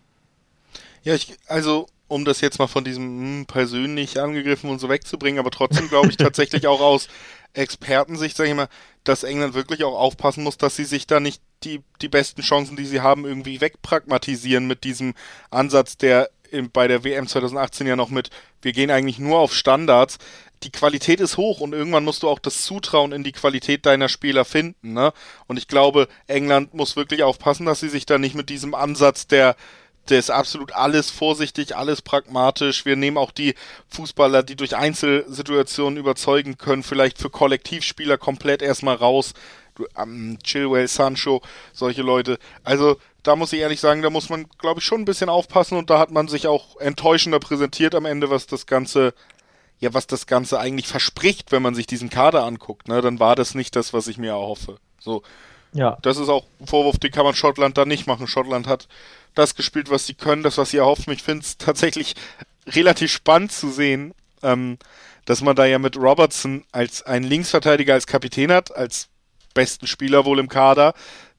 Ja, 1.02 1.16
ich, 1.16 1.36
also, 1.48 1.88
um 2.08 2.26
das 2.26 2.42
jetzt 2.42 2.60
mal 2.60 2.68
von 2.68 2.84
diesem 2.84 3.04
hm, 3.04 3.46
persönlich 3.46 4.20
angegriffen 4.20 4.70
und 4.70 4.80
so 4.80 4.90
wegzubringen, 4.90 5.40
aber 5.40 5.52
trotzdem 5.52 5.90
glaube 5.90 6.10
ich 6.10 6.18
tatsächlich 6.18 6.68
auch 6.68 6.82
aus 6.82 7.08
Expertensicht, 7.54 8.36
sage 8.36 8.50
ich 8.50 8.56
mal, 8.56 8.68
dass 9.04 9.24
England 9.24 9.54
wirklich 9.54 9.84
auch 9.84 9.98
aufpassen 9.98 10.44
muss, 10.44 10.58
dass 10.58 10.76
sie 10.76 10.84
sich 10.84 11.08
da 11.08 11.20
nicht 11.20 11.42
die, 11.64 11.82
die 12.02 12.10
besten 12.10 12.42
Chancen, 12.42 12.76
die 12.76 12.86
sie 12.86 13.02
haben, 13.02 13.26
irgendwie 13.26 13.62
wegpragmatisieren 13.62 14.68
mit 14.68 14.84
diesem 14.84 15.14
Ansatz, 15.50 15.98
der 15.98 16.30
bei 16.74 16.88
der 16.88 17.04
WM 17.04 17.28
2018 17.28 17.88
ja 17.88 17.96
noch 17.96 18.10
mit, 18.10 18.30
wir 18.62 18.72
gehen 18.72 18.92
eigentlich 18.92 19.20
nur 19.20 19.40
auf 19.40 19.54
Standards. 19.54 20.18
Die 20.64 20.72
Qualität 20.72 21.20
ist 21.20 21.38
hoch 21.38 21.60
und 21.60 21.74
irgendwann 21.74 22.06
musst 22.06 22.24
du 22.24 22.30
auch 22.30 22.40
das 22.40 22.62
Zutrauen 22.62 23.12
in 23.12 23.24
die 23.24 23.34
Qualität 23.34 23.86
deiner 23.86 24.10
Spieler 24.10 24.46
finden. 24.46 24.94
Ne? 24.94 25.12
Und 25.48 25.58
ich 25.58 25.68
glaube, 25.68 26.08
England 26.28 26.74
muss 26.74 26.96
wirklich 26.96 27.24
aufpassen, 27.24 27.66
dass 27.66 27.82
sie 27.82 27.90
sich 27.90 28.06
da 28.06 28.18
nicht 28.18 28.36
mit 28.36 28.50
diesem 28.50 28.74
Ansatz 28.74 29.28
der 29.28 29.56
der 30.10 30.20
ist 30.20 30.30
absolut 30.30 30.74
alles 30.74 31.10
vorsichtig, 31.10 31.76
alles 31.76 32.02
pragmatisch. 32.02 32.86
Wir 32.86 32.96
nehmen 32.96 33.18
auch 33.18 33.32
die 33.32 33.56
Fußballer, 33.90 34.44
die 34.44 34.56
durch 34.56 34.76
Einzelsituationen 34.76 35.98
überzeugen 35.98 36.58
können, 36.58 36.84
vielleicht 36.84 37.18
für 37.18 37.30
Kollektivspieler 37.30 38.18
komplett 38.18 38.62
erstmal 38.62 38.96
raus. 38.96 39.34
Ähm, 39.98 40.38
Chilwell, 40.44 40.88
Sancho, 40.88 41.42
solche 41.74 42.02
Leute. 42.02 42.40
Also 42.64 42.98
da 43.24 43.36
muss 43.36 43.52
ich 43.54 43.60
ehrlich 43.60 43.80
sagen, 43.80 44.02
da 44.02 44.10
muss 44.10 44.30
man, 44.30 44.48
glaube 44.58 44.80
ich, 44.80 44.86
schon 44.86 45.02
ein 45.02 45.06
bisschen 45.06 45.30
aufpassen 45.30 45.78
und 45.78 45.90
da 45.90 46.00
hat 46.00 46.12
man 46.12 46.28
sich 46.28 46.48
auch 46.48 46.78
enttäuschender 46.78 47.40
präsentiert 47.40 47.96
am 47.96 48.06
Ende, 48.06 48.30
was 48.30 48.48
das 48.48 48.68
Ganze, 48.68 49.14
ja, 49.80 49.94
was 49.94 50.08
das 50.08 50.28
Ganze 50.28 50.60
eigentlich 50.60 50.88
verspricht, 50.88 51.52
wenn 51.52 51.64
man 51.64 51.76
sich 51.76 51.88
diesen 51.88 52.10
Kader 52.10 52.44
anguckt. 52.44 52.88
Ne? 52.88 53.02
Dann 53.02 53.20
war 53.20 53.36
das 53.36 53.56
nicht 53.56 53.76
das, 53.76 53.94
was 53.94 54.08
ich 54.08 54.18
mir 54.18 54.32
erhoffe. 54.32 54.78
So. 55.00 55.24
Ja. 55.74 55.98
Das 56.02 56.18
ist 56.18 56.30
auch 56.30 56.46
ein 56.62 56.68
Vorwurf, 56.68 57.00
den 57.00 57.12
kann 57.12 57.26
man 57.26 57.36
Schottland 57.36 57.78
da 57.78 57.86
nicht 57.86 58.08
machen. 58.08 58.28
Schottland 58.28 58.68
hat 58.68 58.88
das 59.36 59.56
gespielt, 59.56 59.90
was 59.90 60.06
sie 60.08 60.16
können, 60.16 60.44
das, 60.44 60.58
was 60.58 60.72
sie 60.72 60.78
erhoffen. 60.78 61.14
Ich 61.14 61.24
finde 61.24 61.44
es 61.44 61.58
tatsächlich 61.58 62.16
relativ 62.68 63.12
spannend 63.12 63.52
zu 63.52 63.70
sehen, 63.70 64.14
ähm, 64.42 64.78
dass 65.26 65.42
man 65.42 65.56
da 65.56 65.66
ja 65.66 65.80
mit 65.80 65.98
Robertson 65.98 66.64
als 66.72 67.04
einen 67.04 67.26
Linksverteidiger 67.26 67.94
als 67.94 68.08
Kapitän 68.08 68.52
hat, 68.52 68.76
als 68.76 69.10
besten 69.54 69.88
Spieler 69.88 70.26
wohl 70.26 70.40
im 70.40 70.50
Kader, 70.50 70.94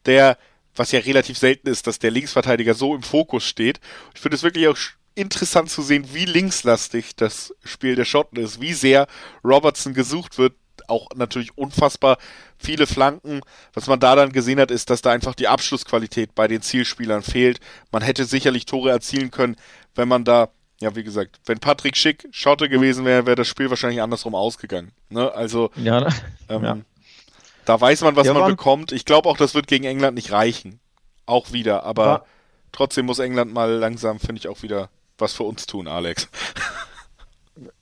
der, 0.07 0.39
was 0.75 0.93
ja 0.93 1.01
relativ 1.01 1.39
selten 1.39 1.69
ist, 1.69 1.87
dass 1.87 1.99
der 1.99 2.11
Linksverteidiger 2.11 2.75
so 2.75 2.95
im 2.95 3.03
Fokus 3.03 3.45
steht. 3.45 3.81
Ich 4.15 4.21
finde 4.21 4.37
es 4.37 4.43
wirklich 4.43 4.69
auch 4.69 4.77
interessant 5.15 5.71
zu 5.71 5.83
sehen, 5.83 6.09
wie 6.13 6.27
linkslastig 6.27 7.17
das 7.17 7.55
Spiel 7.65 7.95
der 7.95 8.05
Schotten 8.05 8.39
ist, 8.39 8.61
wie 8.61 8.75
sehr 8.75 9.07
Robertson 9.45 9.95
gesucht 9.95 10.39
wird, 10.39 10.55
auch 10.89 11.09
natürlich 11.15 11.57
unfassbar 11.57 12.19
viele 12.59 12.87
Flanken. 12.87 13.41
Was 13.75 13.87
man 13.87 14.01
da 14.01 14.15
dann 14.15 14.33
gesehen 14.33 14.61
hat, 14.61 14.71
ist, 14.71 14.91
dass 14.91 15.03
da 15.03 15.11
einfach 15.11 15.35
die 15.35 15.49
Abschlussqualität 15.49 16.35
bei 16.35 16.49
den 16.49 16.63
Zielspielern 16.63 17.23
fehlt. 17.23 17.61
Man 17.93 18.03
hätte 18.03 18.25
sicherlich 18.25 18.67
Tore 18.67 18.91
erzielen 18.91 19.31
können, 19.31 19.57
wenn 19.95 20.09
man 20.09 20.25
da, 20.25 20.49
ja, 20.81 20.95
wie 20.97 21.05
gesagt, 21.05 21.41
wenn 21.47 21.59
Patrick 21.59 21.97
Schick 21.97 22.29
Schotte 22.31 22.69
gewesen 22.69 23.05
wäre, 23.05 23.27
wäre 23.27 23.37
das 23.37 23.49
Spiel 23.49 23.71
wahrscheinlich 23.71 24.03
andersrum 24.03 24.35
ausgegangen. 24.35 24.93
Ne? 25.09 25.33
Also, 25.33 25.71
ja, 25.77 26.01
ne? 26.01 26.09
ähm, 26.49 26.65
ja. 26.65 26.79
da 27.65 27.81
weiß 27.81 28.03
man, 28.03 28.17
was 28.17 28.27
ja, 28.27 28.35
man 28.35 28.51
bekommt. 28.51 28.93
Ich 28.93 29.05
glaube 29.05 29.29
auch, 29.29 29.37
das 29.37 29.55
wird 29.55 29.67
gegen 29.67 29.85
England 29.85 30.15
nicht 30.15 30.33
reichen. 30.33 30.81
Auch 31.25 31.53
wieder, 31.53 31.83
aber 31.83 32.25
trotzdem 32.71 33.07
muss 33.07 33.19
England 33.19 33.53
mal 33.53 33.71
langsam, 33.71 34.21
finde 34.21 34.39
ich, 34.39 34.49
auch 34.49 34.63
wieder 34.63 34.91
was 35.19 35.33
für 35.33 35.45
uns 35.45 35.67
tun, 35.67 35.89
Alex. 35.89 36.29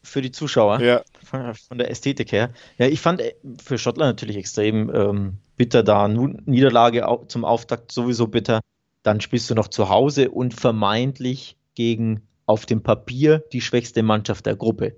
Für 0.02 0.22
die 0.22 0.30
Zuschauer. 0.30 0.80
Ja. 0.80 1.02
Von, 1.34 1.54
von 1.54 1.78
der 1.78 1.90
Ästhetik 1.90 2.30
her. 2.32 2.50
Ja, 2.78 2.86
ich 2.86 3.00
fand 3.00 3.20
äh, 3.20 3.34
für 3.62 3.78
Schottland 3.78 4.10
natürlich 4.10 4.36
extrem 4.36 4.94
ähm, 4.94 5.38
bitter 5.56 5.82
da. 5.82 6.06
Niederlage 6.06 7.04
zum 7.28 7.44
Auftakt 7.44 7.90
sowieso 7.90 8.28
bitter. 8.28 8.60
Dann 9.02 9.20
spielst 9.20 9.50
du 9.50 9.54
noch 9.54 9.68
zu 9.68 9.88
Hause 9.88 10.30
und 10.30 10.54
vermeintlich 10.54 11.56
gegen 11.74 12.22
auf 12.46 12.66
dem 12.66 12.82
Papier 12.82 13.42
die 13.52 13.60
schwächste 13.60 14.02
Mannschaft 14.02 14.46
der 14.46 14.56
Gruppe. 14.56 14.96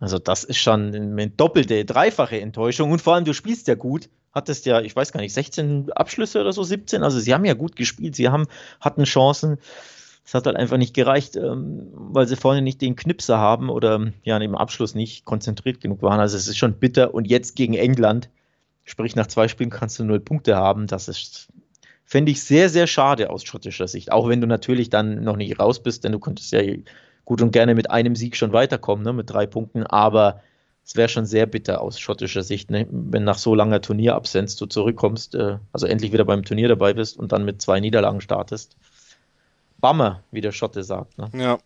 Also 0.00 0.18
das 0.18 0.42
ist 0.42 0.58
schon 0.58 0.94
eine 0.94 1.30
doppelte, 1.30 1.84
dreifache 1.84 2.40
Enttäuschung. 2.40 2.90
Und 2.90 3.02
vor 3.02 3.14
allem, 3.14 3.24
du 3.24 3.34
spielst 3.34 3.68
ja 3.68 3.74
gut, 3.74 4.08
hattest 4.32 4.66
ja, 4.66 4.80
ich 4.80 4.96
weiß 4.96 5.12
gar 5.12 5.20
nicht, 5.20 5.34
16 5.34 5.92
Abschlüsse 5.92 6.40
oder 6.40 6.52
so, 6.52 6.62
17. 6.62 7.02
Also 7.02 7.20
sie 7.20 7.32
haben 7.34 7.44
ja 7.44 7.54
gut 7.54 7.76
gespielt, 7.76 8.16
sie 8.16 8.28
haben, 8.28 8.46
hatten 8.80 9.04
Chancen. 9.04 9.58
Es 10.24 10.34
hat 10.34 10.46
halt 10.46 10.56
einfach 10.56 10.76
nicht 10.76 10.94
gereicht, 10.94 11.36
ähm, 11.36 11.88
weil 11.92 12.26
sie 12.28 12.36
vorne 12.36 12.62
nicht 12.62 12.80
den 12.80 12.96
Knipser 12.96 13.38
haben 13.38 13.70
oder 13.70 14.12
ja, 14.22 14.36
im 14.38 14.54
Abschluss 14.54 14.94
nicht 14.94 15.24
konzentriert 15.24 15.80
genug 15.80 16.02
waren. 16.02 16.20
Also 16.20 16.36
es 16.36 16.46
ist 16.46 16.58
schon 16.58 16.74
bitter. 16.74 17.12
Und 17.14 17.26
jetzt 17.26 17.56
gegen 17.56 17.74
England, 17.74 18.30
sprich 18.84 19.16
nach 19.16 19.26
zwei 19.26 19.48
Spielen 19.48 19.70
kannst 19.70 19.98
du 19.98 20.04
null 20.04 20.20
Punkte 20.20 20.56
haben. 20.56 20.86
Das 20.86 21.08
ist, 21.08 21.48
fände 22.04 22.30
ich 22.30 22.42
sehr, 22.42 22.68
sehr 22.68 22.86
schade 22.86 23.30
aus 23.30 23.44
schottischer 23.44 23.88
Sicht. 23.88 24.12
Auch 24.12 24.28
wenn 24.28 24.40
du 24.40 24.46
natürlich 24.46 24.90
dann 24.90 25.24
noch 25.24 25.36
nicht 25.36 25.58
raus 25.58 25.82
bist, 25.82 26.04
denn 26.04 26.12
du 26.12 26.20
könntest 26.20 26.52
ja 26.52 26.62
gut 27.24 27.42
und 27.42 27.52
gerne 27.52 27.74
mit 27.74 27.90
einem 27.90 28.16
Sieg 28.16 28.36
schon 28.36 28.52
weiterkommen, 28.52 29.04
ne, 29.04 29.12
mit 29.12 29.30
drei 29.30 29.46
Punkten, 29.46 29.84
aber 29.84 30.40
es 30.84 30.96
wäre 30.96 31.08
schon 31.08 31.26
sehr 31.26 31.46
bitter 31.46 31.80
aus 31.80 31.98
schottischer 31.98 32.42
Sicht, 32.42 32.70
ne, 32.70 32.86
wenn 32.90 33.24
nach 33.24 33.38
so 33.38 33.54
langer 33.54 33.80
Turnierabsenz 33.80 34.56
du 34.56 34.66
zurückkommst, 34.66 35.34
äh, 35.34 35.58
also 35.72 35.86
endlich 35.86 36.12
wieder 36.12 36.24
beim 36.24 36.44
Turnier 36.44 36.68
dabei 36.68 36.94
bist 36.94 37.16
und 37.18 37.32
dann 37.32 37.44
mit 37.44 37.62
zwei 37.62 37.80
Niederlagen 37.80 38.20
startest. 38.20 38.76
Bummer, 39.82 40.22
wie 40.30 40.40
der 40.40 40.52
Schotte 40.52 40.82
sagt. 40.82 41.18
Ne? 41.18 41.30
Ja. 41.34 41.58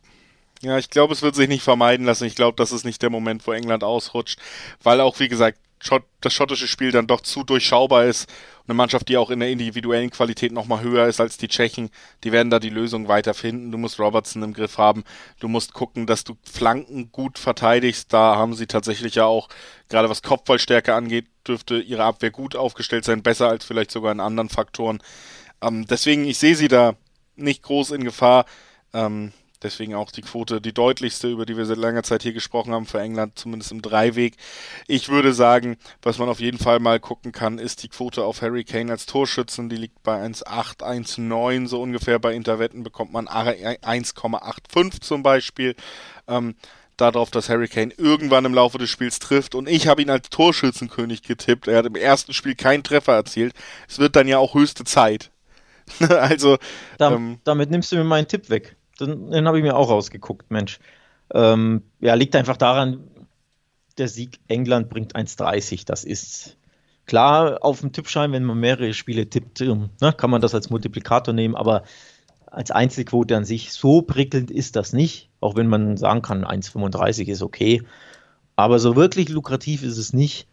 Ja, 0.63 0.79
ich 0.79 0.89
glaube, 0.89 1.13
es 1.13 1.21
wird 1.21 1.35
sich 1.35 1.49
nicht 1.49 1.63
vermeiden 1.63 2.07
lassen. 2.07 2.25
Ich 2.25 2.35
glaube, 2.35 2.57
das 2.57 2.73
ist 2.73 2.85
nicht 2.85 3.03
der 3.03 3.11
Moment, 3.11 3.47
wo 3.47 3.53
England 3.53 3.85
ausrutscht, 3.85 4.41
weil 4.83 5.03
auch, 5.03 5.21
wie 5.21 5.29
gesagt, 5.29 5.59
das 6.23 6.33
schottische 6.33 6.67
Spiel 6.67 6.91
dann 6.91 7.07
doch 7.07 7.21
zu 7.21 7.45
durchschaubar 7.45 8.07
ist. 8.07 8.33
Eine 8.67 8.75
Mannschaft, 8.75 9.09
die 9.11 9.19
auch 9.19 9.31
in 9.31 9.41
der 9.41 9.51
individuellen 9.51 10.11
Qualität 10.11 10.53
nochmal 10.53 10.81
höher 10.81 11.07
ist 11.07 11.21
als 11.21 11.37
die 11.37 11.49
Tschechen, 11.49 11.91
die 12.25 12.33
werden 12.33 12.49
da 12.49 12.59
die 12.59 12.71
Lösung 12.71 13.07
weiterfinden. 13.07 13.71
Du 13.71 13.79
musst 13.79 14.01
Robertson 14.01 14.43
im 14.43 14.55
Griff 14.55 14.79
haben. 14.79 15.05
Du 15.39 15.47
musst 15.47 15.75
gucken, 15.75 16.07
dass 16.07 16.25
du 16.25 16.37
Flanken 16.43 17.13
gut 17.13 17.39
verteidigst. 17.39 18.13
Da 18.13 18.37
haben 18.37 18.55
sie 18.55 18.67
tatsächlich 18.67 19.15
ja 19.15 19.27
auch, 19.27 19.49
gerade 19.91 20.09
was 20.09 20.23
Kopfballstärke 20.23 20.95
angeht, 20.95 21.27
dürfte 21.47 21.79
ihre 21.79 22.05
Abwehr 22.05 22.31
gut 22.31 22.57
aufgestellt 22.57 23.05
sein, 23.05 23.23
besser 23.23 23.49
als 23.49 23.67
vielleicht 23.67 23.91
sogar 23.91 24.11
in 24.11 24.21
anderen 24.21 24.49
Faktoren. 24.49 25.01
Ähm, 25.63 25.87
deswegen, 25.87 26.25
ich 26.25 26.39
sehe 26.39 26.57
sie 26.57 26.69
da 26.69 26.97
nicht 27.37 27.63
groß 27.63 27.93
in 27.93 28.05
Gefahr. 28.05 28.47
Ähm, 28.93 29.33
Deswegen 29.63 29.95
auch 29.95 30.11
die 30.11 30.23
Quote, 30.23 30.61
die 30.61 30.75
deutlichste, 30.75 31.29
über 31.29 31.47
die 31.47 31.57
wir 31.57 31.65
seit 31.65 31.79
langer 31.79 32.03
Zeit 32.03 32.23
hier 32.23 32.33
gesprochen 32.33 32.75
haben, 32.75 32.87
für 32.87 33.01
England, 33.01 33.39
zumindest 33.39 33.73
im 33.73 33.83
Dreiweg. 33.83 34.37
Ich 34.87 35.09
würde 35.09 35.33
sagen, 35.33 35.77
was 36.03 36.19
man 36.19 36.29
auf 36.29 36.41
jeden 36.41 36.59
Fall 36.59 36.79
mal 36.79 37.01
gucken 37.01 37.33
kann, 37.33 37.59
ist 37.59 37.83
die 37.83 37.89
Quote 37.89 38.25
auf 38.25 38.43
Harry 38.43 38.65
Kane 38.65 38.93
als 38.93 39.07
Torschützen. 39.07 39.69
Die 39.69 39.77
liegt 39.77 40.03
bei 40.03 40.23
1,8, 40.23 40.83
1,9 40.83 41.69
so 41.69 41.81
ungefähr. 41.81 42.19
Bei 42.19 42.35
Interwetten 42.35 42.83
bekommt 42.83 43.13
man 43.13 43.29
1,85 43.29 45.01
zum 45.01 45.23
Beispiel. 45.23 45.75
Ähm, 46.29 46.55
darauf, 46.99 47.31
dass 47.31 47.49
Harry 47.49 47.69
Kane 47.69 47.93
irgendwann 47.97 48.45
im 48.45 48.55
Laufe 48.55 48.79
des 48.79 48.91
Spiels 48.91 49.19
trifft. 49.19 49.55
Und 49.55 49.69
ich 49.69 49.89
habe 49.89 50.03
ihn 50.03 50.11
als 50.11 50.29
Torschützenkönig 50.29 51.23
getippt. 51.23 51.67
Er 51.67 51.79
hat 51.79 51.87
im 51.87 51.97
ersten 51.97 52.35
Spiel 52.35 52.55
keinen 52.55 52.83
Treffer 52.83 53.15
erzielt. 53.15 53.55
Es 53.89 53.99
wird 53.99 54.17
dann 54.17 54.29
ja 54.29 54.39
auch 54.39 54.55
höchste 54.55 54.85
Zeit. 54.85 55.31
also. 56.09 56.59
Da, 56.99 57.13
ähm, 57.13 57.39
damit 57.45 57.71
nimmst 57.71 57.93
du 57.93 57.97
mir 57.97 58.05
meinen 58.05 58.29
Tipp 58.29 58.51
weg. 58.51 58.77
Den, 59.01 59.31
den 59.31 59.47
habe 59.47 59.59
ich 59.59 59.65
mir 59.65 59.77
auch 59.77 59.91
rausgeguckt, 59.91 60.51
Mensch. 60.51 60.79
Ähm, 61.35 61.83
ja, 62.01 62.15
liegt 62.15 62.37
einfach 62.37 62.57
daran, 62.57 63.09
der 63.99 64.09
Sieg 64.09 64.39
England 64.49 64.89
bringt 64.89 65.17
1,30. 65.17 65.87
Das 65.87 66.05
ist 66.05 66.57
klar 67.07 67.59
auf 67.63 67.81
dem 67.81 67.93
Tippschein, 67.93 68.33
wenn 68.33 68.45
man 68.45 68.59
mehrere 68.59 68.93
Spiele 68.95 69.29
tippt, 69.29 69.61
ähm, 69.61 69.91
ne, 70.01 70.13
kann 70.13 70.31
man 70.31 70.41
das 70.41 70.55
als 70.55 70.71
Multiplikator 70.71 71.33
nehmen, 71.33 71.55
aber 71.55 71.83
als 72.47 72.71
Einzelquote 72.71 73.37
an 73.37 73.45
sich 73.45 73.73
so 73.73 74.03
prickelnd 74.03 74.51
ist 74.51 74.77
das 74.77 74.93
nicht, 74.93 75.29
auch 75.41 75.57
wenn 75.57 75.67
man 75.67 75.97
sagen 75.97 76.23
kann, 76.23 76.45
1,35 76.45 77.27
ist 77.29 77.43
okay. 77.43 77.83
Aber 78.55 78.79
so 78.79 78.97
wirklich 78.97 79.29
lukrativ 79.29 79.83
ist 79.83 79.99
es 79.99 80.13
nicht. 80.13 80.47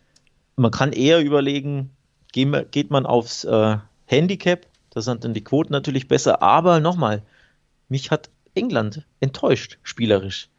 Man 0.56 0.72
kann 0.72 0.92
eher 0.92 1.22
überlegen, 1.22 1.92
geht 2.32 2.90
man 2.90 3.06
aufs 3.06 3.46
äh, 3.46 3.78
Handicap, 4.06 4.66
das 4.94 5.06
sind 5.06 5.24
dann 5.24 5.34
die 5.34 5.44
Quoten 5.44 5.74
natürlich 5.74 6.08
besser, 6.08 6.42
aber 6.42 6.80
nochmal, 6.80 7.24
mich 7.90 8.12
hat 8.12 8.30
England 8.54 9.06
enttäuscht, 9.20 9.80
spielerisch. 9.82 10.50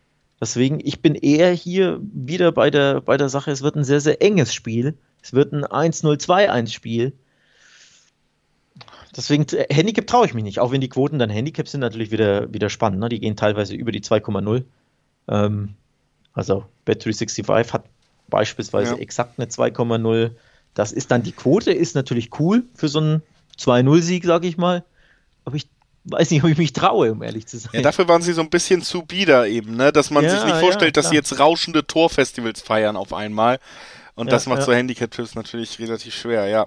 Deswegen, 0.40 0.81
ich 0.83 1.01
bin 1.01 1.14
eher 1.14 1.53
hier 1.53 2.01
wieder 2.03 2.51
bei 2.51 2.70
der, 2.70 3.01
bei 3.01 3.16
der 3.16 3.29
Sache, 3.29 3.53
es 3.53 3.62
wird 3.62 3.77
ein 3.77 3.85
sehr, 3.85 4.01
sehr 4.01 4.20
enges 4.20 4.53
Spiel. 4.53 4.99
Es 5.23 5.33
wird 5.33 5.53
ein 5.53 5.64
1-0-2-1-Spiel. 5.64 7.12
Deswegen, 9.16 9.47
äh, 9.57 9.73
Handicap 9.73 10.07
traue 10.07 10.27
ich 10.27 10.35
mich 10.35 10.42
nicht, 10.42 10.59
auch 10.59 10.73
wenn 10.73 10.81
die 10.81 10.88
Quoten 10.88 11.20
dann 11.20 11.31
Handicap 11.31 11.68
sind, 11.68 11.81
natürlich 11.81 12.11
wieder, 12.11 12.53
wieder 12.53 12.68
spannend. 12.68 12.99
Ne? 12.99 13.09
Die 13.09 13.20
gehen 13.20 13.37
teilweise 13.37 13.75
über 13.75 13.92
die 13.92 14.03
2,0. 14.03 14.64
Ähm, 15.29 15.75
also 16.33 16.64
Bet365 16.87 17.73
hat 17.73 17.85
beispielsweise 18.29 18.94
ja. 18.94 19.01
exakt 19.01 19.38
eine 19.38 19.47
2,0. 19.47 20.33
Das 20.75 20.90
ist 20.90 21.12
dann 21.12 21.23
die 21.23 21.33
Quote, 21.33 21.73
ist 21.73 21.94
natürlich 21.94 22.38
cool 22.40 22.64
für 22.75 22.88
so 22.88 22.99
einen 22.99 23.23
2-0-Sieg, 23.59 24.25
sage 24.25 24.47
ich 24.47 24.57
mal. 24.57 24.85
Aber 25.45 25.57
ich 25.57 25.67
weiß 26.05 26.31
nicht, 26.31 26.45
ob 26.45 26.51
ich 26.51 26.59
mich 26.59 26.73
traue, 26.73 27.12
um 27.12 27.23
ehrlich 27.23 27.47
zu 27.47 27.59
sein. 27.59 27.71
Ja, 27.73 27.83
dafür 27.83 28.09
waren 28.09 28.23
sie 28.23 28.33
so 28.33 28.43
ein 28.43 28.51
bisschen 28.51 28.83
zu 28.83 29.03
bieder 29.03 29.47
eben, 29.47 29.77
ne? 29.77 29.93
Dass 29.93 30.11
man 30.11 30.25
ja, 30.25 30.31
sich 30.31 30.45
nicht 30.45 30.59
vorstellt, 30.59 30.97
ja, 30.97 31.03
dass 31.03 31.11
sie 31.11 31.17
jetzt 31.17 31.38
rauschende 31.38 31.87
Torfestivals 31.87 32.61
feiern 32.61 32.97
auf 32.97 33.12
einmal. 33.12 33.59
Und 34.14 34.31
das 34.31 34.47
macht 34.47 34.62
so 34.62 34.73
Handicap-Tipps 34.73 35.35
natürlich 35.35 35.79
relativ 35.79 36.14
schwer, 36.14 36.47
ja. 36.47 36.67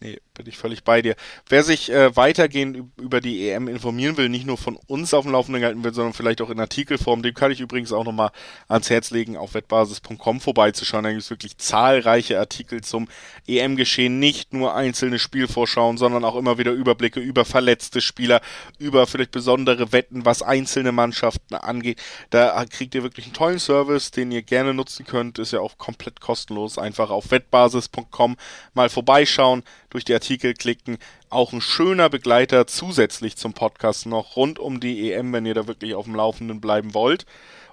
Nee, 0.00 0.20
bin 0.32 0.46
ich 0.46 0.56
völlig 0.56 0.84
bei 0.84 1.02
dir. 1.02 1.16
Wer 1.48 1.64
sich 1.64 1.90
äh, 1.90 2.14
weitergehend 2.14 2.92
über 2.98 3.20
die 3.20 3.48
EM 3.48 3.66
informieren 3.66 4.16
will, 4.16 4.28
nicht 4.28 4.46
nur 4.46 4.56
von 4.56 4.78
uns 4.86 5.12
auf 5.12 5.24
dem 5.24 5.32
Laufenden 5.32 5.60
gehalten 5.60 5.82
wird, 5.82 5.96
sondern 5.96 6.12
vielleicht 6.12 6.40
auch 6.40 6.50
in 6.50 6.60
Artikelform, 6.60 7.22
dem 7.22 7.34
kann 7.34 7.50
ich 7.50 7.58
übrigens 7.58 7.92
auch 7.92 8.04
nochmal 8.04 8.30
ans 8.68 8.90
Herz 8.90 9.10
legen, 9.10 9.36
auf 9.36 9.54
wettbasis.com 9.54 10.40
vorbeizuschauen. 10.40 11.02
Da 11.02 11.10
gibt 11.10 11.22
es 11.22 11.30
wirklich 11.30 11.58
zahlreiche 11.58 12.38
Artikel 12.38 12.80
zum 12.80 13.08
EM-Geschehen, 13.48 14.20
nicht 14.20 14.52
nur 14.52 14.72
einzelne 14.76 15.18
Spielvorschauen, 15.18 15.96
sondern 15.96 16.24
auch 16.24 16.36
immer 16.36 16.58
wieder 16.58 16.70
Überblicke 16.70 17.18
über 17.18 17.44
verletzte 17.44 18.00
Spieler, 18.00 18.40
über 18.78 19.08
vielleicht 19.08 19.32
besondere 19.32 19.90
Wetten, 19.90 20.24
was 20.24 20.42
einzelne 20.42 20.92
Mannschaften 20.92 21.56
angeht. 21.56 22.00
Da 22.30 22.64
kriegt 22.66 22.94
ihr 22.94 23.02
wirklich 23.02 23.26
einen 23.26 23.34
tollen 23.34 23.58
Service, 23.58 24.12
den 24.12 24.30
ihr 24.30 24.42
gerne 24.42 24.74
nutzen 24.74 25.04
könnt. 25.04 25.40
Ist 25.40 25.52
ja 25.52 25.58
auch 25.58 25.76
komplett 25.76 26.20
kostenlos. 26.20 26.78
Einfach 26.78 27.10
auf 27.10 27.32
wettbasis.com 27.32 28.36
mal 28.74 28.88
vorbeischauen 28.88 29.64
durch 29.90 30.04
die 30.04 30.14
Artikel 30.14 30.54
klicken. 30.54 30.98
Auch 31.30 31.52
ein 31.52 31.60
schöner 31.60 32.08
Begleiter 32.10 32.66
zusätzlich 32.66 33.36
zum 33.36 33.52
Podcast 33.52 34.06
noch 34.06 34.36
rund 34.36 34.58
um 34.58 34.80
die 34.80 35.12
EM, 35.12 35.32
wenn 35.32 35.46
ihr 35.46 35.54
da 35.54 35.66
wirklich 35.66 35.94
auf 35.94 36.04
dem 36.04 36.14
Laufenden 36.14 36.60
bleiben 36.60 36.94
wollt. 36.94 37.26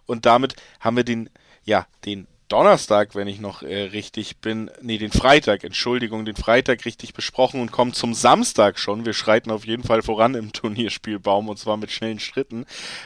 Und 0.06 0.26
damit 0.26 0.56
haben 0.80 0.98
wir 0.98 1.04
den, 1.04 1.30
ja, 1.64 1.88
den 2.06 2.28
Donnerstag, 2.48 3.16
wenn 3.16 3.28
ich 3.28 3.40
noch 3.40 3.64
äh, 3.64 3.84
richtig 3.84 4.38
bin, 4.38 4.70
nee, 4.82 5.00
den 5.00 5.12
Freitag, 5.12 5.64
Entschuldigung, 5.64 6.26
den 6.26 6.36
Freitag 6.36 6.86
richtig 6.86 7.14
besprochen 7.14 7.60
und 7.60 7.72
kommen 7.72 7.94
zum 7.94 8.14
Samstag 8.14 8.78
schon. 8.78 9.06
Wir 9.06 9.14
schreiten 9.14 9.50
auf 9.50 9.66
jeden 9.66 9.84
Fall 9.84 10.04
voran 10.04 10.36
im 10.36 10.54
Turnierspielbaum 10.54 11.50
und 11.50 11.58
zwar 11.58 11.78
mit 11.78 11.92
schnellen 11.92 12.20
Schritten. 12.20 12.66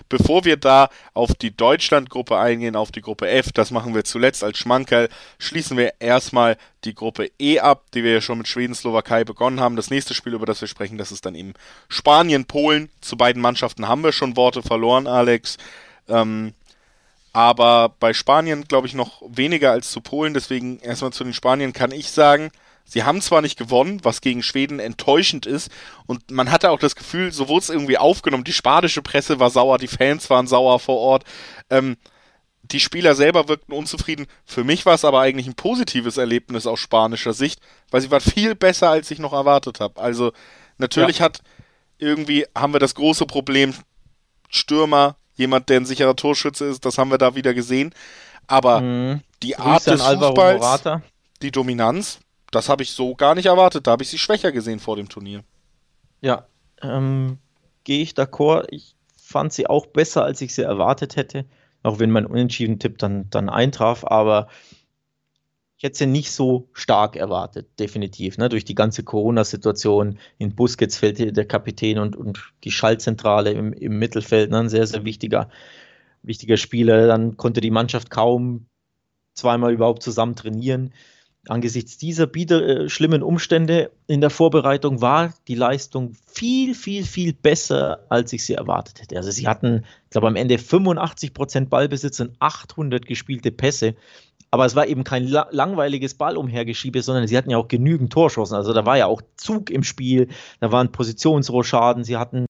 Bevor 0.10 0.44
wir 0.44 0.58
da 0.58 0.90
auf 1.14 1.34
die 1.34 1.56
Deutschland-Gruppe 1.56 2.38
eingehen, 2.38 2.76
auf 2.76 2.92
die 2.92 3.02
Gruppe 3.02 3.30
F, 3.30 3.54
das 3.54 3.72
machen 3.72 3.96
wir 3.96 4.04
zuletzt 4.04 4.44
als 4.44 4.58
Schmankerl, 4.58 5.08
schließen 5.38 5.78
wir 5.78 5.94
erstmal 6.00 6.58
die 6.84 6.94
Gruppe 6.94 7.32
E 7.40 7.60
ab, 7.60 7.86
die 7.94 8.04
wir 8.04 8.12
ja 8.14 8.22
schon 8.22 8.40
mit 8.40 8.48
Schweden, 8.48 8.76
Slowakei 8.76 9.24
begonnen 9.24 9.62
haben. 9.62 9.76
Das 9.76 9.90
nächste 9.90 10.14
Spiel, 10.14 10.34
über 10.34 10.46
das 10.46 10.60
wir 10.60 10.68
sprechen, 10.68 10.98
das 10.98 11.12
ist 11.12 11.26
dann 11.26 11.36
eben 11.36 11.54
Spanien, 11.88 12.46
Polen. 12.46 12.90
Zu 13.00 13.16
beiden 13.16 13.42
Mannschaften 13.42 13.88
haben 13.88 14.04
wir 14.04 14.12
schon 14.12 14.36
Worte 14.36 14.62
verloren, 14.62 15.08
Alex. 15.08 15.58
Ähm, 16.10 16.54
aber 17.34 17.94
bei 18.00 18.14
Spanien 18.14 18.66
glaube 18.66 18.88
ich 18.88 18.94
noch 18.94 19.22
weniger 19.28 19.72
als 19.72 19.92
zu 19.92 20.02
Polen. 20.02 20.34
Deswegen 20.34 20.80
erstmal 20.80 21.14
zu 21.14 21.24
den 21.24 21.34
Spaniern 21.34 21.74
kann 21.74 21.92
ich 21.92 22.12
sagen, 22.12 22.52
sie 22.86 23.04
haben 23.04 23.22
zwar 23.22 23.42
nicht 23.42 23.58
gewonnen, 23.58 24.00
was 24.04 24.22
gegen 24.22 24.42
Schweden 24.42 24.80
enttäuschend 24.80 25.46
ist. 25.46 25.72
Und 26.08 26.32
man 26.32 26.52
hatte 26.52 26.72
auch 26.72 26.80
das 26.80 26.96
Gefühl, 26.96 27.32
so 27.32 27.48
wurde 27.48 27.64
es 27.64 27.70
irgendwie 27.70 27.98
aufgenommen. 27.98 28.44
Die 28.44 28.54
spanische 28.54 29.02
Presse 29.02 29.40
war 29.40 29.50
sauer, 29.50 29.78
die 29.78 29.88
Fans 29.88 30.30
waren 30.30 30.48
sauer 30.48 30.80
vor 30.80 30.98
Ort. 30.98 31.24
Ähm, 31.70 31.98
die 32.64 32.80
Spieler 32.80 33.16
selber 33.16 33.48
wirkten 33.48 33.74
unzufrieden. 33.74 34.28
Für 34.46 34.64
mich 34.64 34.86
war 34.86 34.96
es 34.96 35.06
aber 35.06 35.22
eigentlich 35.22 35.48
ein 35.48 35.56
positives 35.56 36.18
Erlebnis 36.18 36.68
aus 36.68 36.80
spanischer 36.80 37.34
Sicht, 37.34 37.60
weil 37.90 38.02
sie 38.02 38.12
waren 38.12 38.22
viel 38.22 38.56
besser, 38.56 38.90
als 38.90 39.10
ich 39.12 39.20
noch 39.20 39.34
erwartet 39.34 39.80
habe. 39.80 40.00
Also 40.00 40.32
natürlich 40.78 41.20
ja. 41.20 41.26
hat 41.26 41.42
irgendwie 41.98 42.46
haben 42.56 42.74
wir 42.74 42.80
das 42.80 42.96
große 42.96 43.26
Problem 43.26 43.74
Stürmer 44.50 45.16
jemand, 45.40 45.70
der 45.70 45.80
ein 45.80 45.86
sicherer 45.86 46.16
Torschütze 46.16 46.66
ist, 46.66 46.86
das 46.86 46.98
haben 46.98 47.10
wir 47.10 47.18
da 47.18 47.34
wieder 47.34 47.54
gesehen. 47.54 47.94
Aber 48.46 48.82
mhm. 48.82 49.22
die 49.42 49.58
Art 49.58 49.88
des 49.88 50.02
Fußballs, 50.02 50.60
Morata. 50.60 51.02
die 51.42 51.52
Dominanz, 51.52 52.20
das 52.52 52.70
habe 52.70 52.84
ich 52.84 52.92
so 52.92 53.16
gar 53.16 53.36
nicht 53.36 53.46
erwartet. 53.46 53.88
Da 53.88 53.92
habe 53.92 54.04
ich 54.04 54.10
sie 54.10 54.18
schwächer 54.18 54.52
gesehen 54.52 54.80
vor 54.80 54.96
dem 54.96 55.10
Turnier. 55.10 55.44
Ja, 56.22 56.46
ähm, 56.82 57.38
gehe 57.84 58.02
ich 58.02 58.14
d'accord. 58.14 58.66
Ich 58.70 58.96
fand 59.16 59.54
sie 59.54 59.68
auch 59.68 59.86
besser, 59.86 60.24
als 60.24 60.42
ich 60.42 60.54
sie 60.54 60.64
erwartet 60.64 61.16
hätte. 61.16 61.46
auch 61.82 62.00
wenn 62.00 62.12
mein 62.12 62.26
Unentschieden-Tipp 62.26 62.98
dann, 62.98 63.30
dann 63.30 63.48
eintraf, 63.50 64.04
aber 64.04 64.50
ich 65.80 65.84
hätte 65.84 65.98
sie 65.98 66.08
nicht 66.08 66.34
so 66.34 66.68
stark 66.74 67.16
erwartet, 67.16 67.80
definitiv. 67.80 68.38
Ne? 68.38 68.50
Durch 68.50 68.66
die 68.66 68.76
ganze 68.76 69.04
Corona-Situation 69.04 70.20
in 70.38 70.54
Busquets 70.54 70.98
fällt 70.98 71.38
der 71.38 71.46
Kapitän 71.46 72.00
und, 72.00 72.18
und 72.18 72.52
die 72.66 72.72
Schaltzentrale 72.72 73.52
im, 73.52 73.72
im 73.72 73.98
Mittelfeld, 73.98 74.52
ne? 74.52 74.60
ein 74.60 74.68
sehr, 74.68 74.86
sehr 74.86 75.06
wichtiger, 75.06 75.50
wichtiger 76.22 76.58
Spieler. 76.58 77.08
Dann 77.08 77.38
konnte 77.38 77.62
die 77.62 77.72
Mannschaft 77.72 78.10
kaum 78.10 78.66
zweimal 79.36 79.72
überhaupt 79.72 80.04
zusammen 80.04 80.36
trainieren. 80.36 80.94
Angesichts 81.48 81.98
dieser 81.98 82.28
bieder, 82.28 82.62
äh, 82.62 82.90
schlimmen 82.90 83.24
Umstände 83.24 83.92
in 84.06 84.20
der 84.20 84.32
Vorbereitung 84.32 85.00
war 85.00 85.34
die 85.48 85.56
Leistung 85.56 86.14
viel, 86.28 86.76
viel, 86.76 87.06
viel 87.06 87.32
besser, 87.32 88.06
als 88.10 88.34
ich 88.34 88.44
sie 88.44 88.56
erwartet 88.56 89.02
hätte. 89.02 89.16
Also 89.16 89.32
sie 89.32 89.48
hatten, 89.48 89.86
ich 90.04 90.10
glaube, 90.10 90.28
am 90.28 90.36
Ende 90.36 90.58
85 90.58 91.34
Prozent 91.34 91.70
Ballbesitz 91.70 92.20
und 92.20 92.36
800 92.40 93.06
gespielte 93.06 93.52
Pässe. 93.52 93.96
Aber 94.52 94.66
es 94.66 94.76
war 94.76 94.88
eben 94.88 95.04
kein 95.04 95.28
la 95.28 95.48
langweiliges 95.52 96.16
Ballumhergeschiebe, 96.16 97.02
sondern 97.02 97.28
sie 97.28 97.38
hatten 97.38 97.52
ja 97.52 97.58
auch 97.58 97.68
genügend 97.68 98.12
Torschancen. 98.12 98.56
Also 98.56 98.74
da 98.74 98.86
war 98.86 98.98
ja 98.98 99.06
auch 99.06 99.22
Zug 99.36 99.70
im 99.70 99.84
Spiel, 99.84 100.28
da 100.60 100.72
waren 100.72 100.92
Positionsrohschaden, 100.92 102.04
sie 102.04 102.18
hatten 102.18 102.46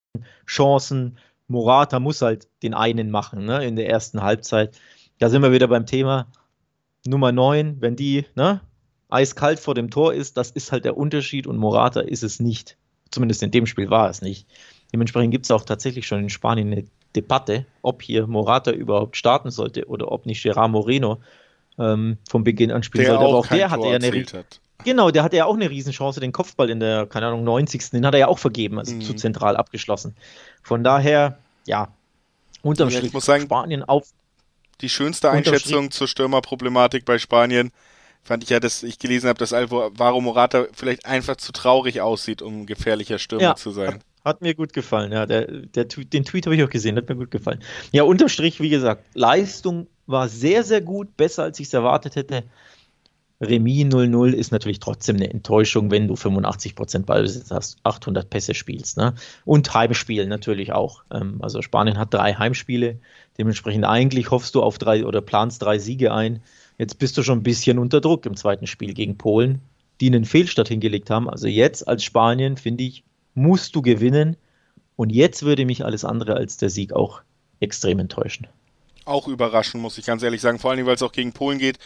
Chancen. 0.46 1.18
Morata 1.48 1.98
muss 2.00 2.22
halt 2.22 2.48
den 2.62 2.74
einen 2.74 3.10
machen 3.10 3.44
ne, 3.44 3.64
in 3.64 3.76
der 3.76 3.88
ersten 3.88 4.22
Halbzeit. 4.22 4.78
Da 5.18 5.28
sind 5.28 5.42
wir 5.42 5.52
wieder 5.52 5.68
beim 5.68 5.84
Thema 5.84 6.28
Nummer 7.06 7.32
9, 7.32 7.80
wenn 7.80 7.96
die 7.96 8.24
ne, 8.34 8.60
eiskalt 9.08 9.58
vor 9.58 9.74
dem 9.74 9.90
Tor 9.90 10.14
ist, 10.14 10.36
das 10.36 10.50
ist 10.50 10.72
halt 10.72 10.84
der 10.84 10.96
Unterschied 10.96 11.46
und 11.46 11.56
Morata 11.56 12.00
ist 12.00 12.22
es 12.22 12.40
nicht. 12.40 12.76
Zumindest 13.10 13.42
in 13.42 13.50
dem 13.50 13.66
Spiel 13.66 13.90
war 13.90 14.08
es 14.08 14.22
nicht. 14.22 14.46
Dementsprechend 14.92 15.32
gibt 15.32 15.46
es 15.46 15.50
auch 15.50 15.64
tatsächlich 15.64 16.06
schon 16.06 16.20
in 16.20 16.30
Spanien 16.30 16.72
eine 16.72 16.84
Debatte, 17.16 17.66
ob 17.82 18.02
hier 18.02 18.26
Morata 18.26 18.70
überhaupt 18.70 19.16
starten 19.16 19.50
sollte 19.50 19.86
oder 19.86 20.12
ob 20.12 20.26
nicht 20.26 20.42
Gerard 20.42 20.70
Moreno 20.70 21.18
ähm, 21.80 22.18
vom 22.28 22.44
Beginn 22.44 22.70
an 22.70 22.82
spielen 22.82 23.04
der 23.04 23.14
sollte. 23.14 23.26
Aber 23.26 23.38
auch, 23.38 23.46
der 23.46 23.70
hatte 23.70 23.88
ja 23.88 23.96
eine 23.96 24.10
hat. 24.10 24.60
Genau, 24.84 25.10
der 25.10 25.22
hatte 25.22 25.36
ja 25.36 25.44
auch 25.44 25.54
eine 25.54 25.68
Riesenchance, 25.68 26.20
den 26.20 26.32
Kopfball 26.32 26.70
in 26.70 26.80
der, 26.80 27.06
keine 27.06 27.26
Ahnung, 27.26 27.44
90. 27.44 27.90
Den 27.90 28.06
hat 28.06 28.14
er 28.14 28.20
ja 28.20 28.28
auch 28.28 28.38
vergeben, 28.38 28.78
also 28.78 28.94
mhm. 28.94 29.02
zu 29.02 29.14
zentral 29.14 29.56
abgeschlossen. 29.56 30.14
Von 30.62 30.84
daher, 30.84 31.38
ja, 31.66 31.88
unterm 32.62 32.88
ja, 32.88 32.98
Strich 32.98 33.12
sagen, 33.22 33.44
Spanien 33.44 33.82
auf. 33.82 34.08
Die 34.80 34.88
schönste 34.88 35.30
Einschätzung 35.30 35.90
zur 35.90 36.08
Stürmerproblematik 36.08 37.04
bei 37.04 37.18
Spanien 37.18 37.72
fand 38.22 38.42
ich 38.42 38.50
ja, 38.50 38.60
dass 38.60 38.82
ich 38.82 38.98
gelesen 38.98 39.28
habe, 39.28 39.38
dass 39.38 39.52
Alvaro 39.52 40.20
Morata 40.20 40.66
vielleicht 40.72 41.06
einfach 41.06 41.36
zu 41.36 41.52
traurig 41.52 42.00
aussieht, 42.00 42.42
um 42.42 42.62
ein 42.62 42.66
gefährlicher 42.66 43.18
Stürmer 43.18 43.42
ja, 43.42 43.56
zu 43.56 43.70
sein. 43.70 44.00
Hat 44.24 44.42
mir 44.42 44.54
gut 44.54 44.72
gefallen, 44.72 45.12
ja. 45.12 45.24
Der, 45.24 45.46
der, 45.46 45.84
den 45.84 46.24
Tweet 46.24 46.46
habe 46.46 46.54
ich 46.54 46.62
auch 46.62 46.70
gesehen, 46.70 46.96
hat 46.96 47.08
mir 47.08 47.16
gut 47.16 47.30
gefallen. 47.30 47.62
Ja, 47.92 48.02
unterm 48.02 48.28
Strich, 48.28 48.60
wie 48.60 48.68
gesagt, 48.68 49.04
Leistung 49.14 49.86
war 50.10 50.28
sehr, 50.28 50.64
sehr 50.64 50.80
gut, 50.80 51.16
besser 51.16 51.44
als 51.44 51.60
ich 51.60 51.68
es 51.68 51.74
erwartet 51.74 52.16
hätte. 52.16 52.44
Remis 53.40 53.86
0-0 53.86 54.32
ist 54.32 54.52
natürlich 54.52 54.80
trotzdem 54.80 55.16
eine 55.16 55.30
Enttäuschung, 55.30 55.90
wenn 55.90 56.08
du 56.08 56.14
85% 56.14 57.06
Ballbesitz 57.06 57.50
hast, 57.50 57.78
800 57.84 58.28
Pässe 58.28 58.52
spielst. 58.52 58.98
Ne? 58.98 59.14
Und 59.46 59.72
Heimspiel 59.72 60.26
natürlich 60.26 60.72
auch. 60.72 61.04
Ähm, 61.10 61.38
also 61.40 61.62
Spanien 61.62 61.96
hat 61.96 62.12
drei 62.12 62.34
Heimspiele. 62.34 62.98
Dementsprechend 63.38 63.86
eigentlich 63.86 64.30
hoffst 64.30 64.54
du 64.54 64.62
auf 64.62 64.76
drei 64.76 65.06
oder 65.06 65.22
planst 65.22 65.62
drei 65.62 65.78
Siege 65.78 66.12
ein. 66.12 66.42
Jetzt 66.76 66.98
bist 66.98 67.16
du 67.16 67.22
schon 67.22 67.38
ein 67.38 67.42
bisschen 67.42 67.78
unter 67.78 68.02
Druck 68.02 68.26
im 68.26 68.36
zweiten 68.36 68.66
Spiel 68.66 68.92
gegen 68.92 69.16
Polen, 69.16 69.60
die 70.02 70.08
einen 70.08 70.26
Fehlstart 70.26 70.68
hingelegt 70.68 71.08
haben. 71.08 71.28
Also 71.28 71.46
jetzt 71.46 71.88
als 71.88 72.04
Spanien, 72.04 72.58
finde 72.58 72.84
ich, 72.84 73.04
musst 73.34 73.74
du 73.74 73.80
gewinnen. 73.80 74.36
Und 74.96 75.10
jetzt 75.10 75.44
würde 75.44 75.64
mich 75.64 75.82
alles 75.82 76.04
andere 76.04 76.34
als 76.34 76.58
der 76.58 76.68
Sieg 76.68 76.92
auch 76.92 77.22
extrem 77.60 78.00
enttäuschen. 78.00 78.48
Auch 79.04 79.28
überraschen, 79.28 79.80
muss 79.80 79.98
ich 79.98 80.06
ganz 80.06 80.22
ehrlich 80.22 80.40
sagen. 80.40 80.58
Vor 80.58 80.70
allem, 80.70 80.86
weil 80.86 80.94
es 80.94 81.02
auch 81.02 81.12
gegen 81.12 81.32
Polen 81.32 81.58
geht. 81.58 81.78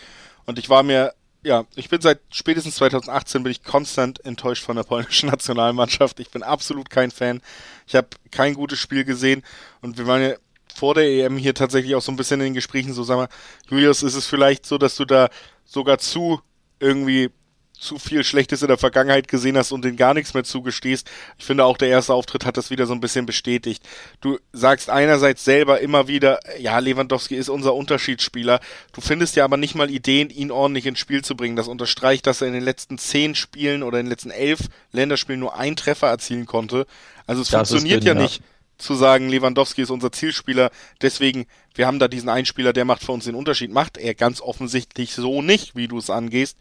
Und 0.46 0.58
ich 0.58 0.68
war 0.68 0.82
mir, 0.82 1.14
ja, 1.42 1.64
ich 1.76 1.88
bin 1.88 2.00
seit 2.00 2.20
spätestens 2.30 2.76
2018 2.76 3.42
bin 3.42 3.52
ich 3.52 3.62
konstant 3.62 4.24
enttäuscht 4.24 4.64
von 4.64 4.76
der 4.76 4.84
polnischen 4.84 5.28
Nationalmannschaft. 5.30 6.20
Ich 6.20 6.30
bin 6.30 6.42
absolut 6.42 6.90
kein 6.90 7.10
Fan. 7.10 7.40
Ich 7.86 7.94
habe 7.94 8.08
kein 8.30 8.54
gutes 8.54 8.78
Spiel 8.78 9.04
gesehen. 9.04 9.42
Und 9.80 9.98
wir 9.98 10.06
waren 10.06 10.22
ja 10.22 10.34
vor 10.74 10.94
der 10.94 11.04
EM 11.04 11.36
hier 11.36 11.54
tatsächlich 11.54 11.94
auch 11.94 12.02
so 12.02 12.10
ein 12.10 12.16
bisschen 12.16 12.40
in 12.40 12.46
den 12.46 12.54
Gesprächen 12.54 12.92
so, 12.92 13.04
sag 13.04 13.16
mal, 13.16 13.28
Julius, 13.70 14.02
ist 14.02 14.14
es 14.14 14.26
vielleicht 14.26 14.66
so, 14.66 14.78
dass 14.78 14.96
du 14.96 15.04
da 15.04 15.28
sogar 15.64 15.98
zu 15.98 16.40
irgendwie 16.80 17.30
zu 17.78 17.98
viel 17.98 18.24
Schlechtes 18.24 18.62
in 18.62 18.68
der 18.68 18.78
Vergangenheit 18.78 19.28
gesehen 19.28 19.56
hast 19.58 19.72
und 19.72 19.84
den 19.84 19.96
gar 19.96 20.14
nichts 20.14 20.32
mehr 20.32 20.44
zugestehst. 20.44 21.10
Ich 21.38 21.44
finde 21.44 21.64
auch 21.64 21.76
der 21.76 21.88
erste 21.88 22.14
Auftritt 22.14 22.46
hat 22.46 22.56
das 22.56 22.70
wieder 22.70 22.86
so 22.86 22.94
ein 22.94 23.00
bisschen 23.00 23.26
bestätigt. 23.26 23.82
Du 24.20 24.38
sagst 24.52 24.88
einerseits 24.88 25.44
selber 25.44 25.80
immer 25.80 26.08
wieder, 26.08 26.40
ja, 26.58 26.78
Lewandowski 26.78 27.34
ist 27.34 27.48
unser 27.48 27.74
Unterschiedsspieler. 27.74 28.60
Du 28.92 29.00
findest 29.00 29.36
ja 29.36 29.44
aber 29.44 29.56
nicht 29.56 29.74
mal 29.74 29.90
Ideen, 29.90 30.30
ihn 30.30 30.50
ordentlich 30.50 30.86
ins 30.86 30.98
Spiel 30.98 31.22
zu 31.22 31.36
bringen. 31.36 31.56
Das 31.56 31.68
unterstreicht, 31.68 32.26
dass 32.26 32.40
er 32.40 32.48
in 32.48 32.54
den 32.54 32.64
letzten 32.64 32.96
zehn 32.96 33.34
Spielen 33.34 33.82
oder 33.82 33.98
in 33.98 34.06
den 34.06 34.10
letzten 34.10 34.30
elf 34.30 34.60
Länderspielen 34.92 35.40
nur 35.40 35.56
einen 35.56 35.76
Treffer 35.76 36.08
erzielen 36.08 36.46
konnte. 36.46 36.86
Also 37.26 37.42
es 37.42 37.50
das 37.50 37.68
funktioniert 37.68 38.04
ja 38.04 38.14
nicht. 38.14 38.42
Zu 38.76 38.94
sagen, 38.94 39.28
Lewandowski 39.28 39.82
ist 39.82 39.90
unser 39.90 40.10
Zielspieler, 40.10 40.72
deswegen, 41.00 41.46
wir 41.76 41.86
haben 41.86 42.00
da 42.00 42.08
diesen 42.08 42.28
Einspieler, 42.28 42.72
der 42.72 42.84
macht 42.84 43.04
für 43.04 43.12
uns 43.12 43.24
den 43.24 43.36
Unterschied. 43.36 43.70
Macht 43.70 43.98
er 43.98 44.14
ganz 44.14 44.40
offensichtlich 44.40 45.14
so 45.14 45.42
nicht, 45.42 45.76
wie 45.76 45.86
du 45.86 45.98
es 45.98 46.10
angehst. 46.10 46.56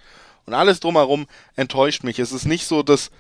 Und 0.46 0.54
alles 0.54 0.80
drumherum 0.80 1.28
enttäuscht 1.56 2.04
mich. 2.04 2.20
Es 2.20 2.32
ist 2.32 2.46
nicht 2.46 2.66
so, 2.66 2.84
dass 2.84 3.12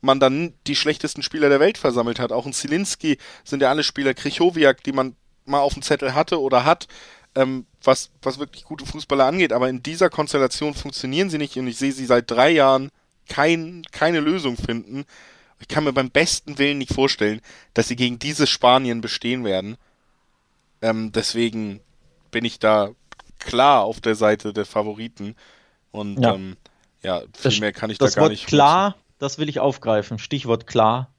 man 0.00 0.20
dann 0.20 0.54
die 0.66 0.76
schlechtesten 0.76 1.22
Spieler 1.22 1.48
der 1.48 1.60
Welt 1.60 1.78
versammelt 1.78 2.18
hat. 2.18 2.32
Auch 2.32 2.46
ein 2.46 2.52
Zielinski 2.52 3.18
sind 3.44 3.62
ja 3.62 3.68
alle 3.68 3.82
Spieler, 3.84 4.14
Krichowiak, 4.14 4.82
die 4.82 4.92
man 4.92 5.14
mal 5.44 5.60
auf 5.60 5.74
dem 5.74 5.82
Zettel 5.82 6.14
hatte 6.14 6.40
oder 6.40 6.64
hat, 6.64 6.88
ähm, 7.34 7.66
was, 7.82 8.10
was 8.22 8.38
wirklich 8.38 8.64
gute 8.64 8.86
Fußballer 8.86 9.26
angeht. 9.26 9.52
Aber 9.52 9.68
in 9.68 9.82
dieser 9.82 10.08
Konstellation 10.08 10.74
funktionieren 10.74 11.30
sie 11.30 11.38
nicht 11.38 11.56
und 11.56 11.66
ich 11.66 11.76
sehe 11.76 11.92
sie 11.92 12.06
seit 12.06 12.30
drei 12.30 12.50
Jahren 12.50 12.90
kein, 13.28 13.82
keine 13.92 14.20
Lösung 14.20 14.56
finden. 14.56 15.04
Ich 15.60 15.68
kann 15.68 15.84
mir 15.84 15.92
beim 15.92 16.10
besten 16.10 16.58
Willen 16.58 16.78
nicht 16.78 16.94
vorstellen, 16.94 17.40
dass 17.74 17.88
sie 17.88 17.96
gegen 17.96 18.18
dieses 18.18 18.48
Spanien 18.48 19.02
bestehen 19.02 19.44
werden. 19.44 19.76
Ähm, 20.80 21.12
deswegen 21.12 21.80
bin 22.30 22.44
ich 22.44 22.58
da 22.58 22.90
klar 23.38 23.82
auf 23.82 24.00
der 24.00 24.14
Seite 24.14 24.52
der 24.52 24.64
Favoriten. 24.64 25.36
Und 25.92 26.20
ja, 26.20 26.34
ähm, 26.34 26.56
ja 27.02 27.20
viel 27.20 27.28
das, 27.42 27.60
mehr 27.60 27.72
kann 27.72 27.90
ich 27.90 27.98
da 27.98 28.08
gar 28.08 28.22
Wort 28.22 28.32
nicht. 28.32 28.46
Klar, 28.46 28.90
nutzen. 28.90 29.02
das 29.18 29.38
will 29.38 29.48
ich 29.48 29.60
aufgreifen. 29.60 30.18
Stichwort 30.18 30.66
klar 30.66 31.12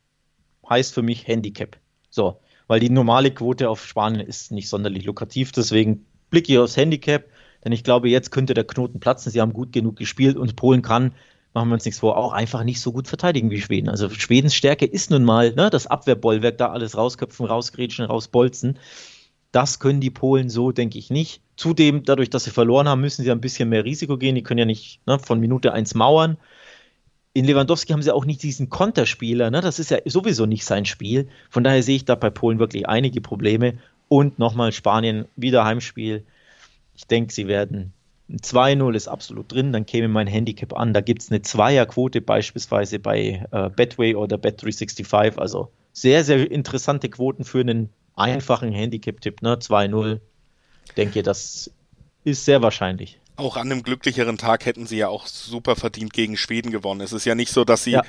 heißt 0.69 0.93
für 0.93 1.01
mich 1.01 1.27
Handicap. 1.27 1.77
So, 2.09 2.39
weil 2.67 2.79
die 2.79 2.89
normale 2.89 3.31
Quote 3.31 3.69
auf 3.69 3.85
Spanien 3.85 4.25
ist 4.25 4.51
nicht 4.51 4.69
sonderlich 4.69 5.05
lukrativ. 5.05 5.51
Deswegen 5.51 6.05
blicke 6.29 6.53
ich 6.53 6.59
aufs 6.59 6.77
Handicap, 6.77 7.25
denn 7.63 7.71
ich 7.71 7.83
glaube, 7.83 8.09
jetzt 8.09 8.31
könnte 8.31 8.53
der 8.53 8.63
Knoten 8.63 8.99
platzen. 8.99 9.31
Sie 9.31 9.41
haben 9.41 9.53
gut 9.53 9.71
genug 9.73 9.97
gespielt 9.97 10.37
und 10.37 10.55
Polen 10.55 10.81
kann, 10.81 11.13
machen 11.53 11.69
wir 11.69 11.73
uns 11.73 11.85
nichts 11.85 11.99
vor, 11.99 12.17
auch 12.17 12.31
einfach 12.31 12.63
nicht 12.63 12.81
so 12.81 12.91
gut 12.91 13.07
verteidigen 13.07 13.51
wie 13.51 13.61
Schweden. 13.61 13.89
Also 13.89 14.09
Schwedens 14.09 14.55
Stärke 14.55 14.85
ist 14.85 15.11
nun 15.11 15.23
mal 15.23 15.53
ne, 15.53 15.69
das 15.69 15.87
Abwehrbollwerk, 15.87 16.57
da 16.57 16.69
alles 16.69 16.97
rausköpfen, 16.97 17.45
rausgrätschen, 17.45 18.05
rausbolzen. 18.05 18.79
Das 19.51 19.79
können 19.79 19.99
die 19.99 20.09
Polen 20.09 20.49
so, 20.49 20.71
denke 20.71 20.97
ich, 20.97 21.09
nicht. 21.09 21.41
Zudem, 21.57 22.03
dadurch, 22.03 22.29
dass 22.29 22.45
sie 22.45 22.51
verloren 22.51 22.87
haben, 22.87 23.01
müssen 23.01 23.23
sie 23.23 23.31
ein 23.31 23.41
bisschen 23.41 23.69
mehr 23.69 23.83
Risiko 23.83 24.17
gehen. 24.17 24.35
Die 24.35 24.43
können 24.43 24.59
ja 24.59 24.65
nicht 24.65 25.05
ne, 25.05 25.19
von 25.19 25.39
Minute 25.39 25.73
1 25.73 25.93
mauern. 25.95 26.37
In 27.33 27.45
Lewandowski 27.45 27.93
haben 27.93 28.01
sie 28.01 28.13
auch 28.13 28.25
nicht 28.25 28.43
diesen 28.43 28.69
Konterspieler. 28.69 29.51
Ne? 29.51 29.61
Das 29.61 29.79
ist 29.79 29.91
ja 29.91 29.99
sowieso 30.05 30.45
nicht 30.45 30.65
sein 30.65 30.85
Spiel. 30.85 31.27
Von 31.49 31.63
daher 31.63 31.83
sehe 31.83 31.97
ich 31.97 32.05
da 32.05 32.15
bei 32.15 32.29
Polen 32.29 32.59
wirklich 32.59 32.87
einige 32.87 33.21
Probleme. 33.21 33.77
Und 34.07 34.39
nochmal 34.39 34.71
Spanien, 34.71 35.25
wieder 35.35 35.63
Heimspiel. 35.63 36.25
Ich 36.95 37.07
denke, 37.07 37.33
sie 37.33 37.47
werden 37.47 37.93
2-0 38.39 38.95
ist 38.95 39.07
absolut 39.07 39.51
drin, 39.51 39.73
dann 39.73 39.85
käme 39.85 40.07
mein 40.07 40.27
Handicap 40.27 40.73
an. 40.73 40.93
Da 40.93 41.01
gibt 41.01 41.21
es 41.21 41.31
eine 41.31 41.41
Zweierquote 41.41 42.21
beispielsweise 42.21 42.99
bei 42.99 43.45
äh, 43.51 43.69
Betway 43.69 44.15
oder 44.15 44.37
Bet365. 44.37 45.37
Also 45.37 45.71
sehr, 45.91 46.23
sehr 46.23 46.49
interessante 46.49 47.09
Quoten 47.09 47.43
für 47.43 47.59
einen 47.59 47.89
einfachen 48.15 48.71
Handicap-Tipp, 48.71 49.41
ne? 49.41 49.55
2-0. 49.55 50.19
Denke, 50.97 51.23
das 51.23 51.71
ist 52.23 52.45
sehr 52.45 52.61
wahrscheinlich. 52.61 53.19
Auch 53.35 53.57
an 53.57 53.71
einem 53.71 53.83
glücklicheren 53.83 54.37
Tag 54.37 54.65
hätten 54.65 54.85
sie 54.85 54.97
ja 54.97 55.07
auch 55.07 55.25
super 55.25 55.75
verdient 55.75 56.13
gegen 56.13 56.37
Schweden 56.37 56.71
gewonnen. 56.71 57.01
Es 57.01 57.13
ist 57.13 57.25
ja 57.25 57.35
nicht 57.35 57.51
so, 57.51 57.63
dass 57.63 57.83
sie 57.83 57.91
ja. 57.91 58.03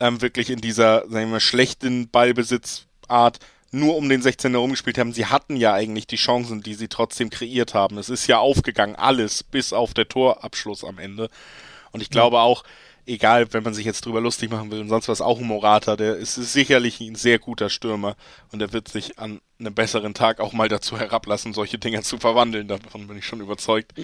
ähm, 0.00 0.20
wirklich 0.20 0.50
in 0.50 0.60
dieser, 0.60 1.00
sagen 1.02 1.12
wir 1.12 1.26
mal, 1.26 1.40
schlechten 1.40 2.08
Ballbesitzart 2.08 3.38
nur 3.70 3.96
um 3.96 4.08
den 4.08 4.22
16er 4.22 4.56
rumgespielt 4.56 4.98
haben. 4.98 5.12
Sie 5.12 5.26
hatten 5.26 5.56
ja 5.56 5.74
eigentlich 5.74 6.06
die 6.06 6.16
Chancen, 6.16 6.62
die 6.62 6.74
sie 6.74 6.88
trotzdem 6.88 7.30
kreiert 7.30 7.74
haben. 7.74 7.98
Es 7.98 8.08
ist 8.08 8.26
ja 8.26 8.38
aufgegangen, 8.38 8.96
alles, 8.96 9.42
bis 9.42 9.72
auf 9.72 9.94
der 9.94 10.08
Torabschluss 10.08 10.84
am 10.84 10.98
Ende. 10.98 11.28
Und 11.92 12.00
ich 12.00 12.10
glaube 12.10 12.40
auch, 12.40 12.64
egal, 13.06 13.52
wenn 13.52 13.62
man 13.62 13.74
sich 13.74 13.86
jetzt 13.86 14.04
drüber 14.04 14.20
lustig 14.20 14.50
machen 14.50 14.70
will 14.70 14.80
und 14.80 14.88
sonst 14.88 15.08
was, 15.08 15.20
auch 15.20 15.38
ein 15.38 15.46
Morata, 15.46 15.96
der 15.96 16.16
ist 16.16 16.34
sicherlich 16.34 17.00
ein 17.00 17.14
sehr 17.14 17.38
guter 17.38 17.70
Stürmer 17.70 18.16
und 18.52 18.60
er 18.60 18.72
wird 18.72 18.88
sich 18.88 19.18
an 19.18 19.40
einem 19.58 19.74
besseren 19.74 20.14
Tag 20.14 20.40
auch 20.40 20.52
mal 20.52 20.68
dazu 20.68 20.98
herablassen, 20.98 21.54
solche 21.54 21.78
Dinge 21.78 22.02
zu 22.02 22.18
verwandeln. 22.18 22.68
Davon 22.68 23.06
bin 23.06 23.18
ich 23.18 23.24
schon 23.24 23.40
überzeugt. 23.40 23.94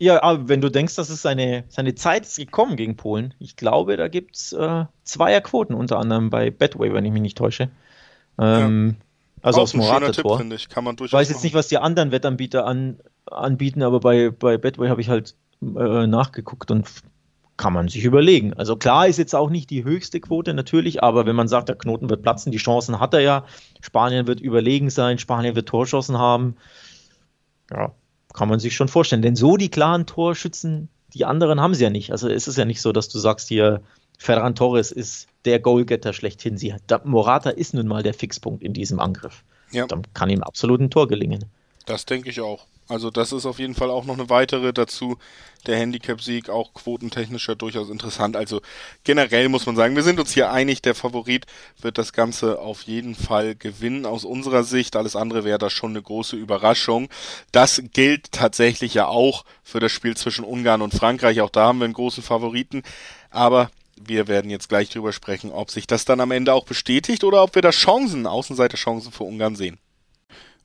Ja, 0.00 0.22
aber 0.22 0.48
wenn 0.48 0.60
du 0.60 0.70
denkst, 0.70 0.94
dass 0.94 1.10
es 1.10 1.22
seine, 1.22 1.64
seine 1.68 1.94
Zeit 1.94 2.24
ist 2.24 2.36
gekommen 2.36 2.76
gegen 2.76 2.96
Polen, 2.96 3.34
ich 3.40 3.56
glaube, 3.56 3.96
da 3.96 4.08
gibt 4.08 4.36
es 4.36 4.52
äh, 4.52 4.84
Zweierquoten, 5.02 5.74
unter 5.74 5.98
anderem 5.98 6.30
bei 6.30 6.50
Betway, 6.50 6.92
wenn 6.92 7.04
ich 7.04 7.12
mich 7.12 7.22
nicht 7.22 7.38
täusche. 7.38 7.70
Ähm, 8.38 8.96
Also 9.42 9.60
aufs 9.60 9.74
Morata-Tor. 9.74 10.40
ich. 10.52 10.68
Kann 10.68 10.84
man 10.84 10.96
durchaus. 10.96 11.18
Weiß 11.18 11.28
jetzt 11.28 11.44
nicht, 11.44 11.54
was 11.54 11.68
die 11.68 11.78
anderen 11.78 12.10
Wettanbieter 12.10 12.66
an, 12.66 12.98
anbieten, 13.26 13.82
aber 13.82 14.00
bei, 14.00 14.30
bei 14.30 14.58
Betway 14.58 14.88
habe 14.88 15.00
ich 15.00 15.08
halt 15.08 15.34
äh, 15.62 16.06
nachgeguckt 16.06 16.70
und 16.70 16.88
kann 17.56 17.72
man 17.72 17.88
sich 17.88 18.04
überlegen. 18.04 18.54
Also 18.54 18.76
klar 18.76 19.08
ist 19.08 19.18
jetzt 19.18 19.34
auch 19.34 19.50
nicht 19.50 19.68
die 19.70 19.84
höchste 19.84 20.20
Quote 20.20 20.54
natürlich, 20.54 21.02
aber 21.02 21.26
wenn 21.26 21.34
man 21.34 21.48
sagt, 21.48 21.68
der 21.68 21.76
Knoten 21.76 22.08
wird 22.08 22.22
platzen, 22.22 22.52
die 22.52 22.58
Chancen 22.58 23.00
hat 23.00 23.14
er 23.14 23.20
ja. 23.20 23.44
Spanien 23.80 24.26
wird 24.26 24.40
überlegen 24.40 24.90
sein, 24.90 25.18
Spanien 25.18 25.56
wird 25.56 25.68
Torschossen 25.68 26.18
haben. 26.18 26.56
Ja, 27.70 27.92
kann 28.32 28.48
man 28.48 28.60
sich 28.60 28.76
schon 28.76 28.88
vorstellen. 28.88 29.22
Denn 29.22 29.34
so 29.36 29.56
die 29.56 29.70
klaren 29.70 30.06
Torschützen, 30.06 30.88
die 31.14 31.24
anderen 31.24 31.60
haben 31.60 31.74
sie 31.74 31.82
ja 31.82 31.90
nicht. 31.90 32.12
Also 32.12 32.28
es 32.28 32.46
ist 32.46 32.56
ja 32.56 32.64
nicht 32.64 32.80
so, 32.80 32.92
dass 32.92 33.08
du 33.08 33.18
sagst 33.18 33.48
hier, 33.48 33.82
Ferran 34.18 34.54
Torres 34.54 34.92
ist 34.92 35.28
der 35.44 35.60
Goalgetter 35.60 36.12
schlechthin. 36.12 36.58
Sie 36.58 36.74
hat, 36.74 37.06
Morata 37.06 37.50
ist 37.50 37.72
nun 37.72 37.86
mal 37.86 38.02
der 38.02 38.14
Fixpunkt 38.14 38.62
in 38.62 38.74
diesem 38.74 39.00
Angriff. 39.00 39.44
Ja. 39.70 39.86
Dann 39.86 40.02
kann 40.12 40.28
ihm 40.28 40.42
absolut 40.42 40.80
ein 40.80 40.90
Tor 40.90 41.08
gelingen. 41.08 41.44
Das 41.86 42.04
denke 42.04 42.28
ich 42.28 42.40
auch. 42.40 42.66
Also 42.88 43.10
das 43.10 43.32
ist 43.32 43.44
auf 43.44 43.58
jeden 43.58 43.74
Fall 43.74 43.90
auch 43.90 44.06
noch 44.06 44.14
eine 44.14 44.30
weitere 44.30 44.72
dazu. 44.72 45.18
Der 45.66 45.76
Handicap-Sieg 45.76 46.48
auch 46.48 46.72
quotentechnisch 46.72 47.46
ja 47.46 47.54
durchaus 47.54 47.90
interessant. 47.90 48.34
Also 48.34 48.62
generell 49.04 49.50
muss 49.50 49.66
man 49.66 49.76
sagen, 49.76 49.94
wir 49.94 50.02
sind 50.02 50.18
uns 50.18 50.32
hier 50.32 50.50
einig, 50.50 50.80
der 50.80 50.94
Favorit 50.94 51.46
wird 51.80 51.98
das 51.98 52.14
Ganze 52.14 52.60
auf 52.60 52.82
jeden 52.82 53.14
Fall 53.14 53.54
gewinnen 53.54 54.06
aus 54.06 54.24
unserer 54.24 54.64
Sicht. 54.64 54.96
Alles 54.96 55.16
andere 55.16 55.44
wäre 55.44 55.58
da 55.58 55.68
schon 55.68 55.90
eine 55.90 56.02
große 56.02 56.36
Überraschung. 56.36 57.08
Das 57.52 57.82
gilt 57.92 58.32
tatsächlich 58.32 58.94
ja 58.94 59.06
auch 59.06 59.44
für 59.62 59.80
das 59.80 59.92
Spiel 59.92 60.16
zwischen 60.16 60.44
Ungarn 60.44 60.80
und 60.80 60.94
Frankreich. 60.94 61.42
Auch 61.42 61.50
da 61.50 61.66
haben 61.66 61.78
wir 61.78 61.84
einen 61.84 61.94
großen 61.94 62.22
Favoriten. 62.22 62.82
Aber 63.30 63.70
wir 64.06 64.28
werden 64.28 64.50
jetzt 64.50 64.68
gleich 64.68 64.90
drüber 64.90 65.12
sprechen, 65.12 65.50
ob 65.50 65.70
sich 65.70 65.86
das 65.86 66.04
dann 66.04 66.20
am 66.20 66.30
Ende 66.30 66.54
auch 66.54 66.64
bestätigt 66.64 67.24
oder 67.24 67.42
ob 67.42 67.54
wir 67.54 67.62
da 67.62 67.70
Chancen, 67.70 68.26
Außenseiterchancen 68.26 69.12
für 69.12 69.24
Ungarn 69.24 69.56
sehen. 69.56 69.78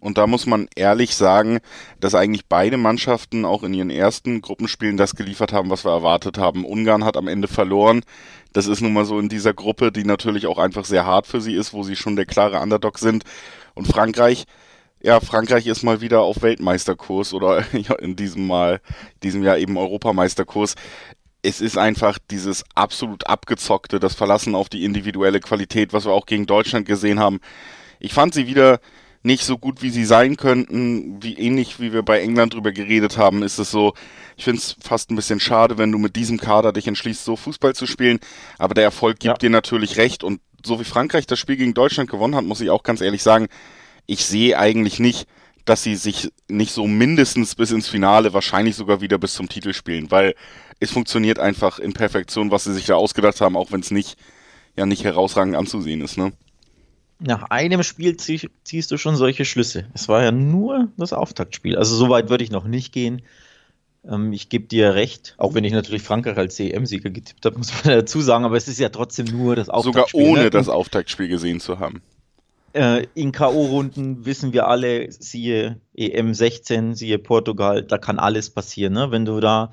Und 0.03 0.17
da 0.17 0.27
muss 0.27 0.45
man 0.45 0.67
ehrlich 0.75 1.15
sagen, 1.15 1.59
dass 2.01 2.13
eigentlich 2.13 2.47
beide 2.47 2.75
Mannschaften 2.75 3.45
auch 3.45 3.63
in 3.63 3.73
ihren 3.73 3.89
ersten 3.89 4.41
Gruppenspielen 4.41 4.97
das 4.97 5.15
geliefert 5.15 5.53
haben, 5.53 5.69
was 5.69 5.85
wir 5.85 5.91
erwartet 5.91 6.37
haben. 6.37 6.65
Ungarn 6.65 7.05
hat 7.05 7.15
am 7.15 7.29
Ende 7.29 7.47
verloren. 7.47 8.01
Das 8.51 8.67
ist 8.67 8.81
nun 8.81 8.91
mal 8.91 9.05
so 9.05 9.17
in 9.17 9.29
dieser 9.29 9.53
Gruppe, 9.53 9.93
die 9.93 10.03
natürlich 10.03 10.45
auch 10.45 10.57
einfach 10.57 10.83
sehr 10.83 11.05
hart 11.05 11.25
für 11.25 11.39
sie 11.39 11.55
ist, 11.55 11.71
wo 11.71 11.83
sie 11.83 11.95
schon 11.95 12.17
der 12.17 12.25
klare 12.25 12.59
Underdog 12.59 12.99
sind. 12.99 13.23
Und 13.75 13.87
Frankreich, 13.87 14.43
ja, 15.01 15.21
Frankreich 15.21 15.67
ist 15.67 15.83
mal 15.83 16.01
wieder 16.01 16.21
auf 16.21 16.41
Weltmeisterkurs 16.41 17.33
oder 17.33 17.63
in 17.99 18.17
diesem 18.17 18.45
Mal, 18.45 18.81
diesem 19.23 19.41
Jahr 19.41 19.57
eben 19.57 19.77
Europameisterkurs. 19.77 20.75
Es 21.43 21.61
ist 21.61 21.77
einfach 21.77 22.17
dieses 22.31 22.63
absolut 22.73 23.27
abgezockte, 23.27 23.99
das 23.99 24.15
Verlassen 24.15 24.55
auf 24.55 24.69
die 24.69 24.85
individuelle 24.85 25.41
Qualität, 25.41 25.93
was 25.93 26.05
wir 26.05 26.13
auch 26.13 26.25
gegen 26.25 26.45
Deutschland 26.45 26.87
gesehen 26.87 27.19
haben. 27.19 27.41
Ich 27.99 28.13
fand 28.13 28.33
sie 28.33 28.47
wieder 28.47 28.79
nicht 29.23 29.43
so 29.43 29.57
gut, 29.57 29.81
wie 29.81 29.89
sie 29.89 30.05
sein 30.05 30.37
könnten. 30.37 31.21
Wie 31.21 31.37
ähnlich 31.37 31.79
wie 31.79 31.93
wir 31.93 32.03
bei 32.03 32.21
England 32.21 32.53
drüber 32.53 32.71
geredet 32.71 33.17
haben, 33.17 33.43
ist 33.43 33.57
es 33.57 33.71
so, 33.71 33.93
ich 34.37 34.43
finde 34.43 34.59
es 34.59 34.75
fast 34.81 35.11
ein 35.11 35.15
bisschen 35.15 35.39
schade, 35.39 35.77
wenn 35.77 35.91
du 35.91 35.97
mit 35.97 36.15
diesem 36.15 36.39
Kader 36.39 36.73
dich 36.73 36.87
entschließt, 36.87 37.23
so 37.23 37.35
Fußball 37.35 37.75
zu 37.75 37.87
spielen. 37.87 38.19
Aber 38.57 38.73
der 38.73 38.83
Erfolg 38.83 39.19
gibt 39.19 39.35
ja. 39.35 39.37
dir 39.37 39.49
natürlich 39.49 39.97
recht. 39.97 40.23
Und 40.23 40.41
so 40.65 40.79
wie 40.79 40.85
Frankreich 40.85 41.25
das 41.25 41.39
Spiel 41.39 41.57
gegen 41.57 41.73
Deutschland 41.73 42.09
gewonnen 42.09 42.35
hat, 42.35 42.45
muss 42.45 42.61
ich 42.61 42.69
auch 42.69 42.83
ganz 42.83 43.01
ehrlich 43.01 43.23
sagen, 43.23 43.47
ich 44.05 44.25
sehe 44.25 44.57
eigentlich 44.57 44.99
nicht, 44.99 45.27
dass 45.65 45.83
sie 45.83 45.95
sich 45.95 46.29
nicht 46.49 46.73
so 46.73 46.87
mindestens 46.87 47.55
bis 47.55 47.71
ins 47.71 47.87
Finale, 47.87 48.33
wahrscheinlich 48.33 48.75
sogar 48.75 48.99
wieder 48.99 49.17
bis 49.17 49.33
zum 49.33 49.47
Titel 49.47 49.73
spielen, 49.73 50.11
weil 50.11 50.35
es 50.83 50.91
funktioniert 50.91 51.39
einfach 51.39 51.79
in 51.79 51.93
Perfektion, 51.93 52.51
was 52.51 52.65
sie 52.65 52.73
sich 52.73 52.85
da 52.85 52.95
ausgedacht 52.95 53.41
haben, 53.41 53.57
auch 53.57 53.71
wenn 53.71 53.81
es 53.81 53.91
nicht, 53.91 54.17
ja, 54.75 54.85
nicht 54.85 55.03
herausragend 55.03 55.55
anzusehen 55.55 56.01
ist, 56.01 56.17
ne? 56.17 56.33
nach 57.19 57.43
einem 57.43 57.83
Spiel 57.83 58.17
zieh, 58.17 58.49
ziehst 58.63 58.91
du 58.91 58.97
schon 58.97 59.15
solche 59.15 59.45
Schlüsse. 59.45 59.85
Es 59.93 60.09
war 60.09 60.23
ja 60.23 60.31
nur 60.31 60.89
das 60.97 61.13
Auftaktspiel. 61.13 61.77
Also 61.77 61.95
so 61.95 62.09
weit 62.09 62.29
würde 62.29 62.43
ich 62.43 62.51
noch 62.51 62.65
nicht 62.65 62.91
gehen. 62.91 63.21
Ähm, 64.05 64.33
ich 64.33 64.49
gebe 64.49 64.65
dir 64.65 64.93
recht, 64.93 65.35
auch 65.37 65.53
wenn 65.53 65.63
ich 65.63 65.73
natürlich 65.73 66.01
Frankreich 66.01 66.37
als 66.37 66.55
CM-Sieger 66.55 67.09
getippt 67.09 67.45
habe, 67.45 67.57
muss 67.57 67.73
man 67.73 67.95
dazu 67.95 68.21
sagen, 68.21 68.45
aber 68.45 68.57
es 68.57 68.67
ist 68.67 68.79
ja 68.79 68.89
trotzdem 68.89 69.27
nur 69.27 69.55
das 69.55 69.69
Auftaktspiel. 69.69 70.21
Sogar 70.21 70.31
ohne 70.31 70.43
ne? 70.43 70.49
das 70.49 70.69
Auftaktspiel 70.69 71.29
gesehen 71.29 71.59
zu 71.59 71.79
haben. 71.79 72.01
Äh, 72.73 73.05
in 73.13 73.31
K.O.-Runden 73.31 74.25
wissen 74.25 74.51
wir 74.51 74.67
alle, 74.67 75.11
siehe 75.11 75.79
EM 75.95 76.33
16, 76.33 76.95
siehe 76.95 77.19
Portugal, 77.19 77.83
da 77.83 77.97
kann 77.97 78.19
alles 78.19 78.49
passieren. 78.49 78.93
Ne? 78.93 79.11
Wenn 79.11 79.25
du 79.25 79.39
da 79.39 79.71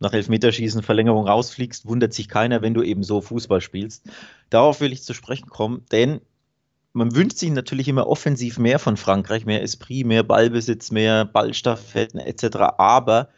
nach 0.00 0.12
Elfmeterschießen, 0.12 0.82
Verlängerung 0.82 1.26
rausfliegst, 1.26 1.86
wundert 1.86 2.12
sich 2.12 2.28
keiner, 2.28 2.62
wenn 2.62 2.74
du 2.74 2.82
eben 2.82 3.02
so 3.02 3.20
Fußball 3.20 3.60
spielst. 3.60 4.04
Darauf 4.50 4.80
will 4.80 4.92
ich 4.92 5.02
zu 5.02 5.14
sprechen 5.14 5.48
kommen, 5.48 5.84
denn 5.90 6.20
man 6.92 7.14
wünscht 7.14 7.38
sich 7.38 7.50
natürlich 7.50 7.88
immer 7.88 8.06
offensiv 8.06 8.58
mehr 8.58 8.78
von 8.78 8.96
Frankreich, 8.96 9.44
mehr 9.44 9.62
Esprit, 9.62 10.06
mehr 10.06 10.22
Ballbesitz, 10.22 10.90
mehr 10.90 11.24
Ballstaffetten 11.24 12.20
etc. 12.20 12.56
Aber 12.78 13.28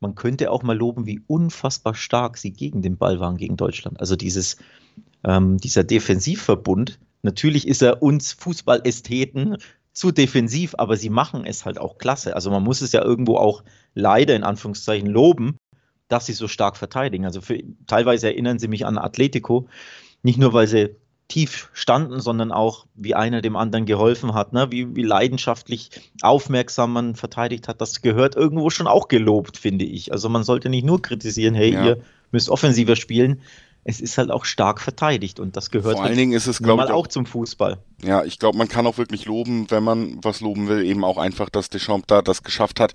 man 0.00 0.14
könnte 0.14 0.50
auch 0.50 0.62
mal 0.62 0.76
loben, 0.76 1.06
wie 1.06 1.20
unfassbar 1.26 1.94
stark 1.94 2.36
sie 2.36 2.52
gegen 2.52 2.82
den 2.82 2.96
Ball 2.96 3.20
waren 3.20 3.36
gegen 3.36 3.56
Deutschland. 3.56 4.00
Also 4.00 4.16
dieses, 4.16 4.56
ähm, 5.24 5.58
dieser 5.58 5.84
Defensivverbund, 5.84 6.98
natürlich 7.22 7.66
ist 7.66 7.82
er 7.82 8.02
uns 8.02 8.32
Fußballästheten 8.32 9.58
zu 9.92 10.10
defensiv, 10.10 10.74
aber 10.76 10.96
sie 10.96 11.08
machen 11.08 11.44
es 11.46 11.64
halt 11.64 11.78
auch 11.78 11.98
klasse. 11.98 12.34
Also 12.34 12.50
man 12.50 12.62
muss 12.62 12.80
es 12.80 12.92
ja 12.92 13.02
irgendwo 13.02 13.36
auch 13.36 13.64
leider 13.94 14.34
in 14.34 14.44
Anführungszeichen 14.44 15.08
loben, 15.08 15.56
dass 16.08 16.26
sie 16.26 16.32
so 16.32 16.48
stark 16.48 16.76
verteidigen. 16.76 17.24
Also 17.24 17.40
für, 17.40 17.62
teilweise 17.86 18.28
erinnern 18.28 18.58
sie 18.58 18.68
mich 18.68 18.86
an 18.86 18.98
Atletico, 18.98 19.68
nicht 20.22 20.38
nur 20.38 20.52
weil 20.52 20.66
sie 20.66 20.96
tief 21.28 21.70
standen, 21.72 22.20
sondern 22.20 22.52
auch 22.52 22.86
wie 22.94 23.14
einer 23.14 23.40
dem 23.40 23.56
anderen 23.56 23.86
geholfen 23.86 24.34
hat, 24.34 24.52
ne? 24.52 24.70
wie, 24.70 24.94
wie 24.94 25.02
leidenschaftlich 25.02 25.90
aufmerksam 26.20 26.92
man 26.92 27.14
verteidigt 27.14 27.66
hat. 27.66 27.80
Das 27.80 28.02
gehört 28.02 28.36
irgendwo 28.36 28.70
schon 28.70 28.86
auch 28.86 29.08
gelobt, 29.08 29.56
finde 29.56 29.84
ich. 29.84 30.12
Also 30.12 30.28
man 30.28 30.44
sollte 30.44 30.68
nicht 30.68 30.84
nur 30.84 31.00
kritisieren, 31.00 31.54
hey, 31.54 31.72
ja. 31.72 31.84
ihr 31.84 32.00
müsst 32.30 32.50
offensiver 32.50 32.96
spielen. 32.96 33.40
Es 33.84 34.00
ist 34.00 34.16
halt 34.16 34.30
auch 34.30 34.44
stark 34.44 34.80
verteidigt 34.80 35.40
und 35.40 35.56
das 35.56 35.70
gehört 35.70 35.96
Vor 35.96 36.04
allen 36.04 36.16
Dingen 36.16 36.32
ist 36.32 36.46
es, 36.46 36.58
glaube 36.58 36.84
ich, 36.84 36.90
auch, 36.90 37.04
auch 37.04 37.06
zum 37.06 37.26
Fußball. 37.26 37.78
Ja, 38.02 38.24
ich 38.24 38.38
glaube, 38.38 38.56
man 38.56 38.68
kann 38.68 38.86
auch 38.86 38.96
wirklich 38.96 39.26
loben, 39.26 39.70
wenn 39.70 39.82
man 39.82 40.18
was 40.22 40.40
loben 40.40 40.68
will, 40.68 40.84
eben 40.84 41.04
auch 41.04 41.18
einfach, 41.18 41.50
dass 41.50 41.68
Deschamps 41.68 42.06
da 42.06 42.22
das 42.22 42.42
geschafft 42.42 42.80
hat, 42.80 42.94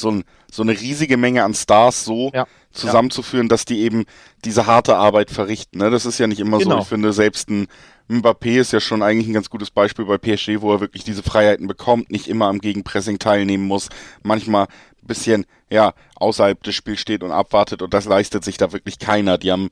so, 0.00 0.10
ein, 0.10 0.24
so 0.50 0.62
eine 0.62 0.72
riesige 0.72 1.16
Menge 1.16 1.44
an 1.44 1.54
Stars 1.54 2.04
so 2.04 2.30
ja 2.34 2.46
zusammenzuführen, 2.72 3.48
dass 3.48 3.64
die 3.64 3.80
eben 3.80 4.04
diese 4.44 4.66
harte 4.66 4.96
Arbeit 4.96 5.30
verrichten. 5.30 5.78
Ne? 5.78 5.90
Das 5.90 6.06
ist 6.06 6.18
ja 6.18 6.26
nicht 6.26 6.40
immer 6.40 6.58
genau. 6.58 6.76
so. 6.76 6.82
Ich 6.82 6.88
finde, 6.88 7.12
selbst 7.12 7.50
ein 7.50 7.66
Mbappé 8.08 8.60
ist 8.60 8.72
ja 8.72 8.80
schon 8.80 9.02
eigentlich 9.02 9.28
ein 9.28 9.34
ganz 9.34 9.50
gutes 9.50 9.70
Beispiel 9.70 10.04
bei 10.04 10.18
PSG, 10.18 10.60
wo 10.60 10.72
er 10.72 10.80
wirklich 10.80 11.04
diese 11.04 11.22
Freiheiten 11.22 11.66
bekommt, 11.66 12.10
nicht 12.10 12.28
immer 12.28 12.46
am 12.46 12.60
Gegenpressing 12.60 13.18
teilnehmen 13.18 13.66
muss, 13.66 13.88
manchmal 14.22 14.64
ein 14.64 15.06
bisschen 15.06 15.46
ja 15.70 15.92
außerhalb 16.16 16.62
des 16.62 16.74
Spiels 16.74 17.00
steht 17.00 17.22
und 17.22 17.32
abwartet 17.32 17.82
und 17.82 17.92
das 17.92 18.06
leistet 18.06 18.44
sich 18.44 18.56
da 18.56 18.72
wirklich 18.72 18.98
keiner. 18.98 19.38
Die 19.38 19.52
haben 19.52 19.68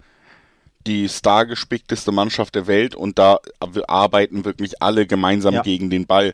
die 0.87 1.09
stargespickteste 1.09 2.13
Mannschaft 2.13 2.55
der 2.55 2.67
Welt 2.67 2.95
und 2.95 3.19
da 3.19 3.39
arbeiten 3.89 4.45
wirklich 4.45 4.83
alle 4.83 5.07
gemeinsam 5.07 5.55
ja. 5.55 5.63
gegen 5.63 5.91
den 5.91 6.07
Ball 6.07 6.33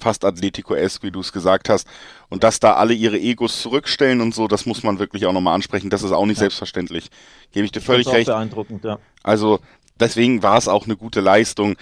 fast 0.00 0.24
Atletico-esque, 0.24 1.02
wie 1.02 1.10
du 1.10 1.20
es 1.20 1.32
gesagt 1.32 1.68
hast. 1.68 1.86
Und 2.28 2.44
dass 2.44 2.60
da 2.60 2.74
alle 2.74 2.94
ihre 2.94 3.18
Egos 3.18 3.60
zurückstellen 3.60 4.20
und 4.20 4.34
so, 4.34 4.48
das 4.48 4.66
muss 4.66 4.82
man 4.82 4.98
wirklich 4.98 5.26
auch 5.26 5.32
nochmal 5.32 5.54
ansprechen. 5.54 5.90
Das 5.90 6.02
ist 6.02 6.12
auch 6.12 6.26
nicht 6.26 6.38
ja. 6.38 6.42
selbstverständlich. 6.42 7.10
Gebe 7.52 7.64
ich 7.64 7.72
dir 7.72 7.80
völlig 7.80 8.06
ich 8.06 8.12
recht. 8.12 8.26
Beeindruckend, 8.26 8.84
ja. 8.84 8.98
Also 9.22 9.60
deswegen 9.98 10.42
war 10.42 10.58
es 10.58 10.68
auch 10.68 10.84
eine 10.84 10.96
gute 10.96 11.20
Leistung. 11.20 11.76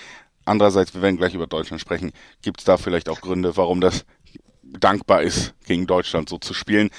Andererseits, 0.44 0.94
wir 0.94 1.02
werden 1.02 1.16
gleich 1.16 1.34
über 1.34 1.46
Deutschland 1.46 1.80
sprechen, 1.80 2.12
gibt 2.42 2.60
es 2.60 2.64
da 2.64 2.76
vielleicht 2.76 3.08
auch 3.08 3.20
Gründe, 3.20 3.56
warum 3.56 3.80
das 3.80 4.04
dankbar 4.62 5.22
ist, 5.22 5.54
gegen 5.66 5.86
Deutschland 5.86 6.28
so 6.28 6.38
zu 6.38 6.54
spielen. 6.54 6.90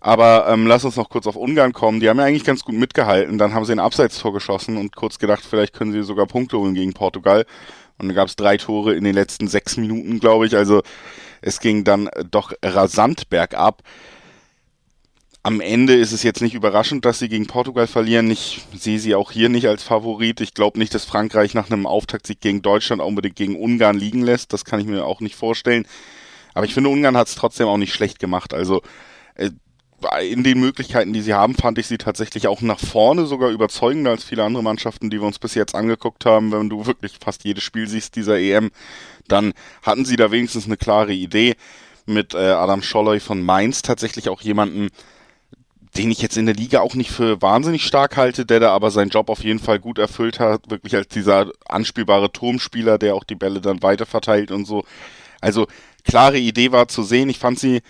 Aber 0.00 0.48
ähm, 0.48 0.66
lass 0.66 0.84
uns 0.84 0.96
noch 0.96 1.10
kurz 1.10 1.26
auf 1.26 1.36
Ungarn 1.36 1.74
kommen. 1.74 2.00
Die 2.00 2.08
haben 2.08 2.18
ja 2.18 2.24
eigentlich 2.24 2.44
ganz 2.44 2.64
gut 2.64 2.74
mitgehalten. 2.74 3.36
Dann 3.36 3.52
haben 3.52 3.66
sie 3.66 3.72
ein 3.72 3.78
Abseitstor 3.78 4.32
geschossen 4.32 4.78
und 4.78 4.96
kurz 4.96 5.18
gedacht, 5.18 5.44
vielleicht 5.48 5.74
können 5.74 5.92
sie 5.92 6.02
sogar 6.02 6.26
Punkte 6.26 6.58
holen 6.58 6.74
gegen 6.74 6.94
Portugal. 6.94 7.44
Und 8.00 8.08
dann 8.08 8.16
gab 8.16 8.28
es 8.28 8.36
drei 8.36 8.56
Tore 8.56 8.94
in 8.94 9.04
den 9.04 9.14
letzten 9.14 9.46
sechs 9.46 9.76
Minuten, 9.76 10.20
glaube 10.20 10.46
ich. 10.46 10.56
Also 10.56 10.82
es 11.42 11.60
ging 11.60 11.84
dann 11.84 12.08
doch 12.30 12.52
rasant 12.62 13.28
bergab. 13.28 13.82
Am 15.42 15.60
Ende 15.60 15.94
ist 15.94 16.12
es 16.12 16.22
jetzt 16.22 16.42
nicht 16.42 16.54
überraschend, 16.54 17.04
dass 17.04 17.18
sie 17.18 17.28
gegen 17.28 17.46
Portugal 17.46 17.86
verlieren. 17.86 18.30
Ich 18.30 18.62
sehe 18.74 18.98
sie 18.98 19.14
auch 19.14 19.30
hier 19.32 19.48
nicht 19.48 19.66
als 19.68 19.82
Favorit. 19.82 20.40
Ich 20.40 20.54
glaube 20.54 20.78
nicht, 20.78 20.94
dass 20.94 21.04
Frankreich 21.04 21.54
nach 21.54 21.70
einem 21.70 21.86
Auftaktsieg 21.86 22.40
gegen 22.40 22.62
Deutschland 22.62 23.00
auch 23.00 23.06
unbedingt 23.06 23.36
gegen 23.36 23.56
Ungarn 23.56 23.98
liegen 23.98 24.22
lässt. 24.22 24.52
Das 24.52 24.64
kann 24.64 24.80
ich 24.80 24.86
mir 24.86 25.04
auch 25.04 25.20
nicht 25.20 25.36
vorstellen. 25.36 25.86
Aber 26.54 26.66
ich 26.66 26.74
finde, 26.74 26.90
Ungarn 26.90 27.16
hat 27.16 27.28
es 27.28 27.34
trotzdem 27.34 27.68
auch 27.68 27.78
nicht 27.78 27.94
schlecht 27.94 28.18
gemacht. 28.18 28.52
Also 28.52 28.82
äh, 29.34 29.50
in 30.22 30.42
den 30.42 30.60
Möglichkeiten, 30.60 31.12
die 31.12 31.20
sie 31.20 31.34
haben, 31.34 31.54
fand 31.54 31.78
ich 31.78 31.86
sie 31.86 31.98
tatsächlich 31.98 32.46
auch 32.46 32.60
nach 32.60 32.78
vorne 32.78 33.26
sogar 33.26 33.50
überzeugender 33.50 34.10
als 34.10 34.24
viele 34.24 34.44
andere 34.44 34.62
Mannschaften, 34.62 35.10
die 35.10 35.20
wir 35.20 35.26
uns 35.26 35.38
bis 35.38 35.54
jetzt 35.54 35.74
angeguckt 35.74 36.24
haben. 36.26 36.52
Wenn 36.52 36.68
du 36.68 36.86
wirklich 36.86 37.14
fast 37.20 37.44
jedes 37.44 37.62
Spiel 37.64 37.88
siehst 37.88 38.16
dieser 38.16 38.38
EM, 38.38 38.70
dann 39.28 39.52
hatten 39.82 40.04
sie 40.04 40.16
da 40.16 40.30
wenigstens 40.30 40.66
eine 40.66 40.76
klare 40.76 41.12
Idee 41.12 41.56
mit 42.06 42.34
äh, 42.34 42.38
Adam 42.38 42.82
Scholloy 42.82 43.20
von 43.20 43.42
Mainz 43.42 43.82
tatsächlich 43.82 44.28
auch 44.28 44.40
jemanden, 44.40 44.88
den 45.96 46.10
ich 46.10 46.22
jetzt 46.22 46.36
in 46.36 46.46
der 46.46 46.54
Liga 46.54 46.80
auch 46.80 46.94
nicht 46.94 47.10
für 47.10 47.42
wahnsinnig 47.42 47.84
stark 47.84 48.16
halte, 48.16 48.46
der 48.46 48.60
da 48.60 48.72
aber 48.72 48.90
seinen 48.90 49.10
Job 49.10 49.28
auf 49.28 49.42
jeden 49.42 49.58
Fall 49.58 49.78
gut 49.80 49.98
erfüllt 49.98 50.38
hat, 50.38 50.70
wirklich 50.70 50.94
als 50.94 51.08
dieser 51.08 51.50
anspielbare 51.68 52.30
Turmspieler, 52.30 52.98
der 52.98 53.14
auch 53.14 53.24
die 53.24 53.34
Bälle 53.34 53.60
dann 53.60 53.82
weiter 53.82 54.06
verteilt 54.06 54.50
und 54.50 54.66
so. 54.66 54.84
Also 55.40 55.66
klare 56.04 56.38
Idee 56.38 56.70
war 56.72 56.88
zu 56.88 57.02
sehen. 57.02 57.28
Ich 57.28 57.38
fand 57.38 57.58
sie 57.58 57.82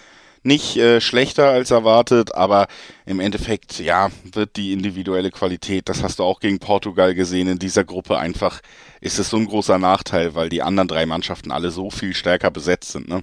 nicht 0.43 0.77
äh, 0.77 1.01
schlechter 1.01 1.51
als 1.51 1.71
erwartet, 1.71 2.35
aber 2.35 2.67
im 3.07 3.21
Endeffekt, 3.21 3.79
ja, 3.79 4.11
wird 4.33 4.57
die 4.57 4.73
individuelle 4.73 5.31
Qualität, 5.31 5.89
das 5.89 6.03
hast 6.03 6.19
du 6.19 6.25
auch 6.25 6.41
gegen 6.41 6.59
Portugal 6.59 7.15
gesehen, 7.15 7.49
in 7.49 7.59
dieser 7.59 7.85
Gruppe 7.85 8.19
einfach 8.19 8.61
ist 9.01 9.19
es 9.19 9.31
so 9.31 9.37
ein 9.37 9.47
großer 9.47 9.79
Nachteil, 9.79 10.35
weil 10.35 10.49
die 10.49 10.63
anderen 10.63 10.89
drei 10.89 11.07
Mannschaften 11.07 11.51
alle 11.51 11.71
so 11.71 11.91
viel 11.91 12.15
stärker 12.15 12.51
besetzt 12.51 12.93
sind, 12.93 13.09
ne? 13.09 13.23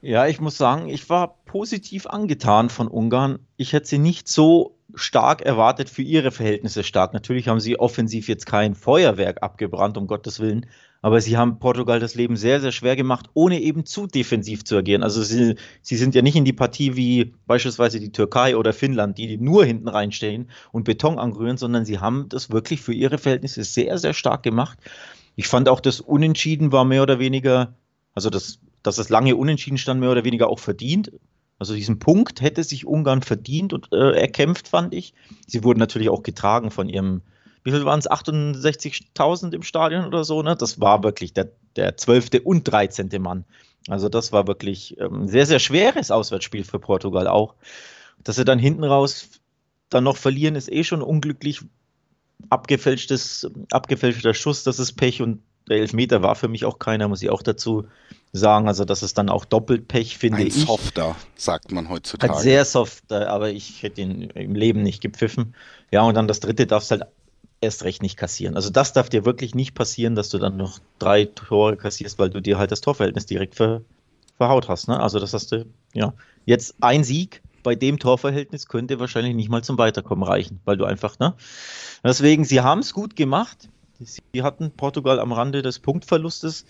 Ja, 0.00 0.26
ich 0.26 0.38
muss 0.38 0.58
sagen, 0.58 0.90
ich 0.90 1.08
war 1.08 1.38
positiv 1.46 2.06
angetan 2.06 2.68
von 2.68 2.88
Ungarn. 2.88 3.38
Ich 3.56 3.72
hätte 3.72 3.86
sie 3.86 3.96
nicht 3.96 4.28
so 4.28 4.76
stark 4.94 5.40
erwartet 5.40 5.88
für 5.88 6.02
ihre 6.02 6.30
Verhältnisse 6.30 6.84
stark. 6.84 7.14
Natürlich 7.14 7.48
haben 7.48 7.58
sie 7.58 7.78
offensiv 7.78 8.28
jetzt 8.28 8.44
kein 8.44 8.74
Feuerwerk 8.74 9.42
abgebrannt, 9.42 9.96
um 9.96 10.06
Gottes 10.06 10.40
Willen. 10.40 10.66
Aber 11.04 11.20
sie 11.20 11.36
haben 11.36 11.58
Portugal 11.58 12.00
das 12.00 12.14
Leben 12.14 12.34
sehr, 12.34 12.62
sehr 12.62 12.72
schwer 12.72 12.96
gemacht, 12.96 13.28
ohne 13.34 13.60
eben 13.60 13.84
zu 13.84 14.06
defensiv 14.06 14.64
zu 14.64 14.74
agieren. 14.74 15.02
Also 15.02 15.22
sie, 15.22 15.56
sie 15.82 15.96
sind 15.96 16.14
ja 16.14 16.22
nicht 16.22 16.34
in 16.34 16.46
die 16.46 16.54
Partie 16.54 16.96
wie 16.96 17.34
beispielsweise 17.46 18.00
die 18.00 18.10
Türkei 18.10 18.56
oder 18.56 18.72
Finnland, 18.72 19.18
die 19.18 19.36
nur 19.36 19.66
hinten 19.66 19.88
reinstehen 19.88 20.48
und 20.72 20.84
Beton 20.84 21.18
anrühren, 21.18 21.58
sondern 21.58 21.84
sie 21.84 21.98
haben 21.98 22.30
das 22.30 22.50
wirklich 22.50 22.80
für 22.80 22.94
ihre 22.94 23.18
Verhältnisse 23.18 23.64
sehr, 23.64 23.98
sehr 23.98 24.14
stark 24.14 24.42
gemacht. 24.42 24.78
Ich 25.36 25.46
fand 25.46 25.68
auch, 25.68 25.80
das 25.80 26.00
Unentschieden 26.00 26.72
war 26.72 26.86
mehr 26.86 27.02
oder 27.02 27.18
weniger, 27.18 27.74
also 28.14 28.30
das 28.30 28.60
dass 28.82 28.96
es 28.96 29.10
lange 29.10 29.36
unentschieden 29.36 29.76
stand, 29.76 30.00
mehr 30.00 30.10
oder 30.10 30.24
weniger 30.24 30.48
auch 30.48 30.58
verdient. 30.58 31.12
Also 31.58 31.74
diesen 31.74 31.98
Punkt 31.98 32.40
hätte 32.40 32.64
sich 32.64 32.86
Ungarn 32.86 33.20
verdient 33.20 33.74
und 33.74 33.92
äh, 33.92 34.12
erkämpft, 34.18 34.68
fand 34.68 34.94
ich. 34.94 35.12
Sie 35.46 35.64
wurden 35.64 35.80
natürlich 35.80 36.08
auch 36.08 36.22
getragen 36.22 36.70
von 36.70 36.88
ihrem, 36.88 37.20
wie 37.64 37.70
viel 37.70 37.84
waren 37.84 37.98
es, 37.98 38.08
68.000 38.08 39.52
im 39.54 39.62
Stadion 39.62 40.06
oder 40.06 40.24
so. 40.24 40.42
Ne? 40.42 40.54
Das 40.54 40.80
war 40.80 41.02
wirklich 41.02 41.32
der, 41.32 41.50
der 41.76 41.96
12. 41.96 42.42
und 42.44 42.64
13. 42.64 43.10
Mann. 43.20 43.44
Also 43.88 44.08
das 44.08 44.32
war 44.32 44.46
wirklich 44.46 44.98
ein 45.00 45.06
ähm, 45.06 45.28
sehr, 45.28 45.46
sehr 45.46 45.58
schweres 45.58 46.10
Auswärtsspiel 46.10 46.64
für 46.64 46.78
Portugal 46.78 47.26
auch. 47.26 47.54
Dass 48.22 48.36
sie 48.36 48.44
dann 48.44 48.58
hinten 48.58 48.84
raus 48.84 49.28
dann 49.88 50.04
noch 50.04 50.16
verlieren, 50.16 50.56
ist 50.56 50.70
eh 50.70 50.84
schon 50.84 51.02
unglücklich. 51.02 51.60
Abgefälschtes, 52.50 53.50
abgefälschter 53.70 54.34
Schuss, 54.34 54.64
das 54.64 54.78
ist 54.78 54.94
Pech 54.94 55.22
und 55.22 55.42
der 55.68 55.78
Elfmeter 55.78 56.22
war 56.22 56.34
für 56.34 56.48
mich 56.48 56.64
auch 56.64 56.78
keiner, 56.78 57.08
muss 57.08 57.22
ich 57.22 57.30
auch 57.30 57.42
dazu 57.42 57.86
sagen. 58.32 58.68
Also 58.68 58.84
das 58.84 59.02
ist 59.02 59.16
dann 59.16 59.30
auch 59.30 59.44
doppelt 59.44 59.88
Pech, 59.88 60.18
finde 60.18 60.38
Ein 60.38 60.48
ich. 60.48 60.54
softer, 60.54 61.16
sagt 61.36 61.72
man 61.72 61.88
heutzutage. 61.88 62.32
Halt 62.32 62.42
sehr 62.42 62.64
softer, 62.64 63.30
aber 63.30 63.50
ich 63.50 63.82
hätte 63.82 64.02
ihn 64.02 64.22
im 64.22 64.54
Leben 64.54 64.82
nicht 64.82 65.00
gepfiffen. 65.00 65.54
Ja, 65.90 66.02
und 66.02 66.14
dann 66.14 66.28
das 66.28 66.40
dritte 66.40 66.66
darfst 66.66 66.90
halt 66.90 67.04
erst 67.64 67.84
recht 67.84 68.02
nicht 68.02 68.16
kassieren. 68.16 68.56
Also 68.56 68.70
das 68.70 68.92
darf 68.92 69.08
dir 69.08 69.24
wirklich 69.24 69.54
nicht 69.54 69.74
passieren, 69.74 70.14
dass 70.14 70.28
du 70.28 70.38
dann 70.38 70.56
noch 70.56 70.78
drei 70.98 71.24
Tore 71.24 71.76
kassierst, 71.76 72.18
weil 72.18 72.30
du 72.30 72.40
dir 72.40 72.58
halt 72.58 72.70
das 72.70 72.80
Torverhältnis 72.80 73.26
direkt 73.26 73.56
ver, 73.56 73.82
verhaut 74.36 74.68
hast. 74.68 74.88
Ne? 74.88 75.00
Also 75.00 75.18
das 75.18 75.34
hast 75.34 75.52
du, 75.52 75.66
ja. 75.92 76.14
Jetzt 76.44 76.76
ein 76.80 77.04
Sieg 77.04 77.42
bei 77.62 77.74
dem 77.74 77.98
Torverhältnis 77.98 78.68
könnte 78.68 79.00
wahrscheinlich 79.00 79.34
nicht 79.34 79.48
mal 79.48 79.64
zum 79.64 79.78
Weiterkommen 79.78 80.22
reichen, 80.22 80.60
weil 80.64 80.76
du 80.76 80.84
einfach, 80.84 81.18
ne? 81.18 81.34
Deswegen, 82.04 82.44
sie 82.44 82.60
haben 82.60 82.80
es 82.80 82.92
gut 82.92 83.16
gemacht. 83.16 83.68
Sie 83.98 84.42
hatten 84.42 84.70
Portugal 84.70 85.18
am 85.18 85.32
Rande 85.32 85.62
des 85.62 85.78
Punktverlustes 85.78 86.66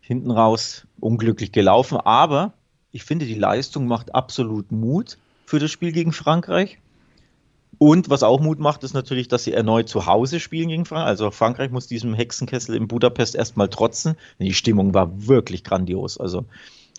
hinten 0.00 0.30
raus 0.30 0.86
unglücklich 1.00 1.50
gelaufen, 1.50 1.96
aber 1.96 2.52
ich 2.92 3.04
finde, 3.04 3.24
die 3.24 3.34
Leistung 3.34 3.86
macht 3.86 4.14
absolut 4.14 4.70
Mut 4.70 5.16
für 5.46 5.58
das 5.58 5.70
Spiel 5.70 5.92
gegen 5.92 6.12
Frankreich. 6.12 6.78
Und 7.78 8.10
was 8.10 8.22
auch 8.22 8.40
Mut 8.40 8.58
macht, 8.58 8.84
ist 8.84 8.94
natürlich, 8.94 9.28
dass 9.28 9.44
sie 9.44 9.52
erneut 9.52 9.88
zu 9.88 10.06
Hause 10.06 10.40
spielen 10.40 10.68
gegen 10.68 10.84
Frankreich. 10.84 11.08
Also 11.08 11.30
Frankreich 11.30 11.70
muss 11.70 11.86
diesem 11.86 12.14
Hexenkessel 12.14 12.76
in 12.76 12.88
Budapest 12.88 13.34
erstmal 13.34 13.68
trotzen. 13.68 14.16
Die 14.38 14.54
Stimmung 14.54 14.94
war 14.94 15.26
wirklich 15.26 15.64
grandios. 15.64 16.18
Also 16.18 16.44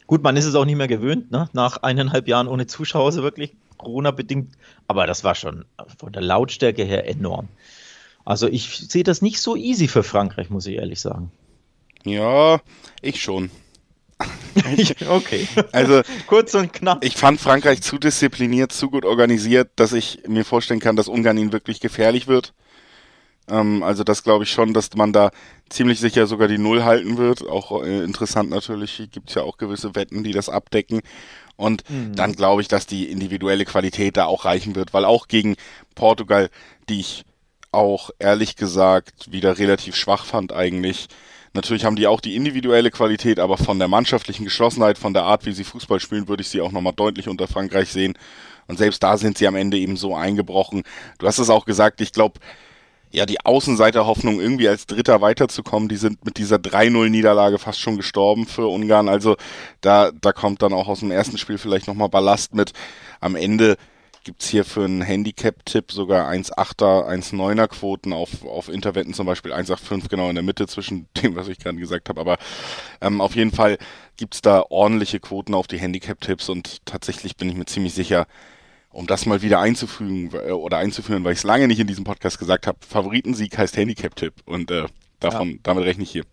gut, 0.08 0.24
man 0.24 0.38
ist 0.38 0.46
es 0.46 0.56
auch 0.56 0.66
nicht 0.66 0.78
mehr 0.78 0.88
gewöhnt, 0.88 1.32
ne? 1.32 1.50
nach 1.54 1.78
eineinhalb 1.78 2.28
Jahren 2.28 2.48
ohne 2.48 2.68
Zuschauer, 2.68 3.12
so 3.12 3.24
wirklich 3.24 3.54
Corona-bedingt. 3.78 4.54
Aber 4.88 5.08
das 5.08 5.24
war 5.24 5.36
schon 5.36 5.66
von 5.98 6.12
der 6.12 6.22
Lautstärke 6.22 6.84
her 6.84 7.08
enorm. 7.08 7.48
Also 8.26 8.48
ich 8.48 8.78
sehe 8.78 9.04
das 9.04 9.22
nicht 9.22 9.40
so 9.40 9.56
easy 9.56 9.88
für 9.88 10.04
Frankreich, 10.04 10.50
muss 10.50 10.66
ich 10.66 10.76
ehrlich 10.76 11.00
sagen. 11.00 11.32
Ja, 12.04 12.60
ich 13.02 13.22
schon. 13.22 13.52
okay. 15.10 15.48
Also 15.72 16.02
kurz 16.28 16.54
und 16.54 16.72
knapp. 16.72 17.04
Ich 17.04 17.18
fand 17.18 17.40
Frankreich 17.40 17.82
zu 17.82 17.98
diszipliniert, 17.98 18.72
zu 18.72 18.90
gut 18.90 19.06
organisiert, 19.06 19.72
dass 19.76 19.92
ich 19.92 20.22
mir 20.28 20.46
vorstellen 20.46 20.80
kann, 20.80 20.96
dass 20.96 21.08
Ungarn 21.08 21.38
ihnen 21.38 21.52
wirklich 21.52 21.80
gefährlich 21.80 22.28
wird. 22.28 22.54
Ähm, 23.50 23.84
also 23.84 24.04
das 24.04 24.24
glaube 24.24 24.46
ich 24.46 24.52
schon, 24.52 24.74
dass 24.74 24.94
man 24.96 25.14
da 25.14 25.32
ziemlich 25.70 26.00
sicher 26.00 26.28
sogar 26.28 26.48
die 26.48 26.58
Null 26.58 26.84
halten 26.84 27.18
wird. 27.18 27.48
Auch 27.48 27.84
äh, 27.84 28.04
interessant 28.04 28.50
natürlich, 28.50 28.98
gibt 29.12 29.30
es 29.30 29.36
ja 29.36 29.44
auch 29.44 29.58
gewisse 29.58 29.96
Wetten, 29.96 30.24
die 30.24 30.32
das 30.32 30.50
abdecken. 30.50 31.02
Und 31.58 31.90
mhm. 31.90 32.16
dann 32.16 32.34
glaube 32.34 32.62
ich, 32.62 32.68
dass 32.68 32.86
die 32.86 33.10
individuelle 33.10 33.66
Qualität 33.66 34.18
da 34.18 34.26
auch 34.26 34.46
reichen 34.46 34.76
wird, 34.76 34.94
weil 34.94 35.06
auch 35.06 35.28
gegen 35.28 35.56
Portugal, 35.96 36.50
die 36.90 37.00
ich 37.00 37.26
auch 37.72 38.10
ehrlich 38.20 38.56
gesagt 38.56 39.32
wieder 39.32 39.58
relativ 39.58 39.96
schwach 39.96 40.26
fand 40.26 40.54
eigentlich. 40.54 41.08
Natürlich 41.56 41.86
haben 41.86 41.96
die 41.96 42.06
auch 42.06 42.20
die 42.20 42.36
individuelle 42.36 42.92
Qualität, 42.92 43.40
aber 43.40 43.58
von 43.58 43.80
der 43.80 43.88
mannschaftlichen 43.88 44.44
Geschlossenheit, 44.44 44.98
von 44.98 45.14
der 45.14 45.24
Art, 45.24 45.46
wie 45.46 45.54
sie 45.54 45.64
Fußball 45.64 46.02
spielen, 46.02 46.28
würde 46.28 46.42
ich 46.42 46.50
sie 46.50 46.60
auch 46.60 46.74
nochmal 46.74 46.92
deutlich 46.94 47.30
unter 47.30 47.48
Frankreich 47.48 47.94
sehen. 47.94 48.18
Und 48.68 48.78
selbst 48.78 49.02
da 49.02 49.16
sind 49.16 49.38
sie 49.38 49.48
am 49.48 49.56
Ende 49.56 49.78
eben 49.78 49.96
so 49.96 50.14
eingebrochen. 50.14 50.84
Du 51.18 51.28
hast 51.28 51.40
es 51.40 51.50
auch 51.50 51.64
gesagt, 51.64 52.02
ich 52.02 52.12
glaube, 52.12 52.42
ja, 53.12 53.26
die 53.26 53.40
Außenseiterhoffnung, 53.40 54.42
irgendwie 54.42 54.68
als 54.68 54.86
Dritter 54.86 55.22
weiterzukommen, 55.22 55.88
die 55.88 55.96
sind 55.96 56.26
mit 56.26 56.38
dieser 56.38 56.58
3-0-Niederlage 56.58 57.58
fast 57.58 57.80
schon 57.80 57.96
gestorben 57.96 58.48
für 58.48 58.68
Ungarn. 58.68 59.08
Also 59.08 59.38
da, 59.80 60.12
da 60.12 60.34
kommt 60.34 60.62
dann 60.62 60.74
auch 60.74 60.90
aus 60.90 61.00
dem 61.00 61.12
ersten 61.12 61.38
Spiel 61.38 61.58
vielleicht 61.58 61.88
nochmal 61.88 62.10
Ballast 62.10 62.54
mit. 62.54 62.74
Am 63.22 63.38
Ende 63.38 63.78
gibt's 64.26 64.50
hier 64.50 64.66
für 64.66 64.84
einen 64.84 65.02
Handicap-Tipp 65.02 65.92
sogar 65.92 66.30
1,8er, 66.30 67.08
1,9er 67.08 67.68
Quoten 67.68 68.12
auf, 68.12 68.44
auf 68.44 68.70
Interwetten 68.70 69.14
zum 69.14 69.28
Beispiel 69.28 69.54
1,85 69.54 70.10
genau 70.10 70.30
in 70.30 70.36
der 70.36 70.44
Mitte 70.44 70.68
zwischen 70.68 71.08
dem, 71.22 71.36
was 71.36 71.48
ich 71.48 71.60
gerade 71.60 71.78
gesagt 71.78 72.10
habe. 72.10 72.20
Aber 72.20 72.38
ähm, 73.00 73.22
auf 73.22 73.36
jeden 73.36 73.52
Fall 73.52 73.78
gibt's 74.18 74.42
da 74.42 74.64
ordentliche 74.68 75.20
Quoten 75.20 75.54
auf 75.54 75.68
die 75.68 75.78
Handicap-Tipps 75.78 76.50
und 76.50 76.86
tatsächlich 76.86 77.38
bin 77.38 77.50
ich 77.50 77.56
mir 77.56 77.66
ziemlich 77.66 77.94
sicher, 77.94 78.26
um 78.90 79.08
das 79.08 79.26
mal 79.26 79.42
wieder 79.42 79.60
einzufügen 79.60 80.32
äh, 80.34 80.52
oder 80.52 80.78
einzuführen, 80.78 81.24
weil 81.24 81.34
ich 81.34 81.40
es 81.40 81.44
lange 81.44 81.68
nicht 81.68 81.80
in 81.80 81.88
diesem 81.88 82.04
Podcast 82.04 82.40
gesagt 82.40 82.66
habe, 82.66 82.80
Favoritensieg 82.86 83.58
heißt 83.58 83.78
Handicap-Tipp 83.78 84.34
und 84.46 84.72
äh, 84.72 84.88
davon, 85.20 85.52
ja. 85.52 85.58
damit 85.62 85.86
rechne 85.86 86.04
ich 86.04 86.12
hier. 86.12 86.24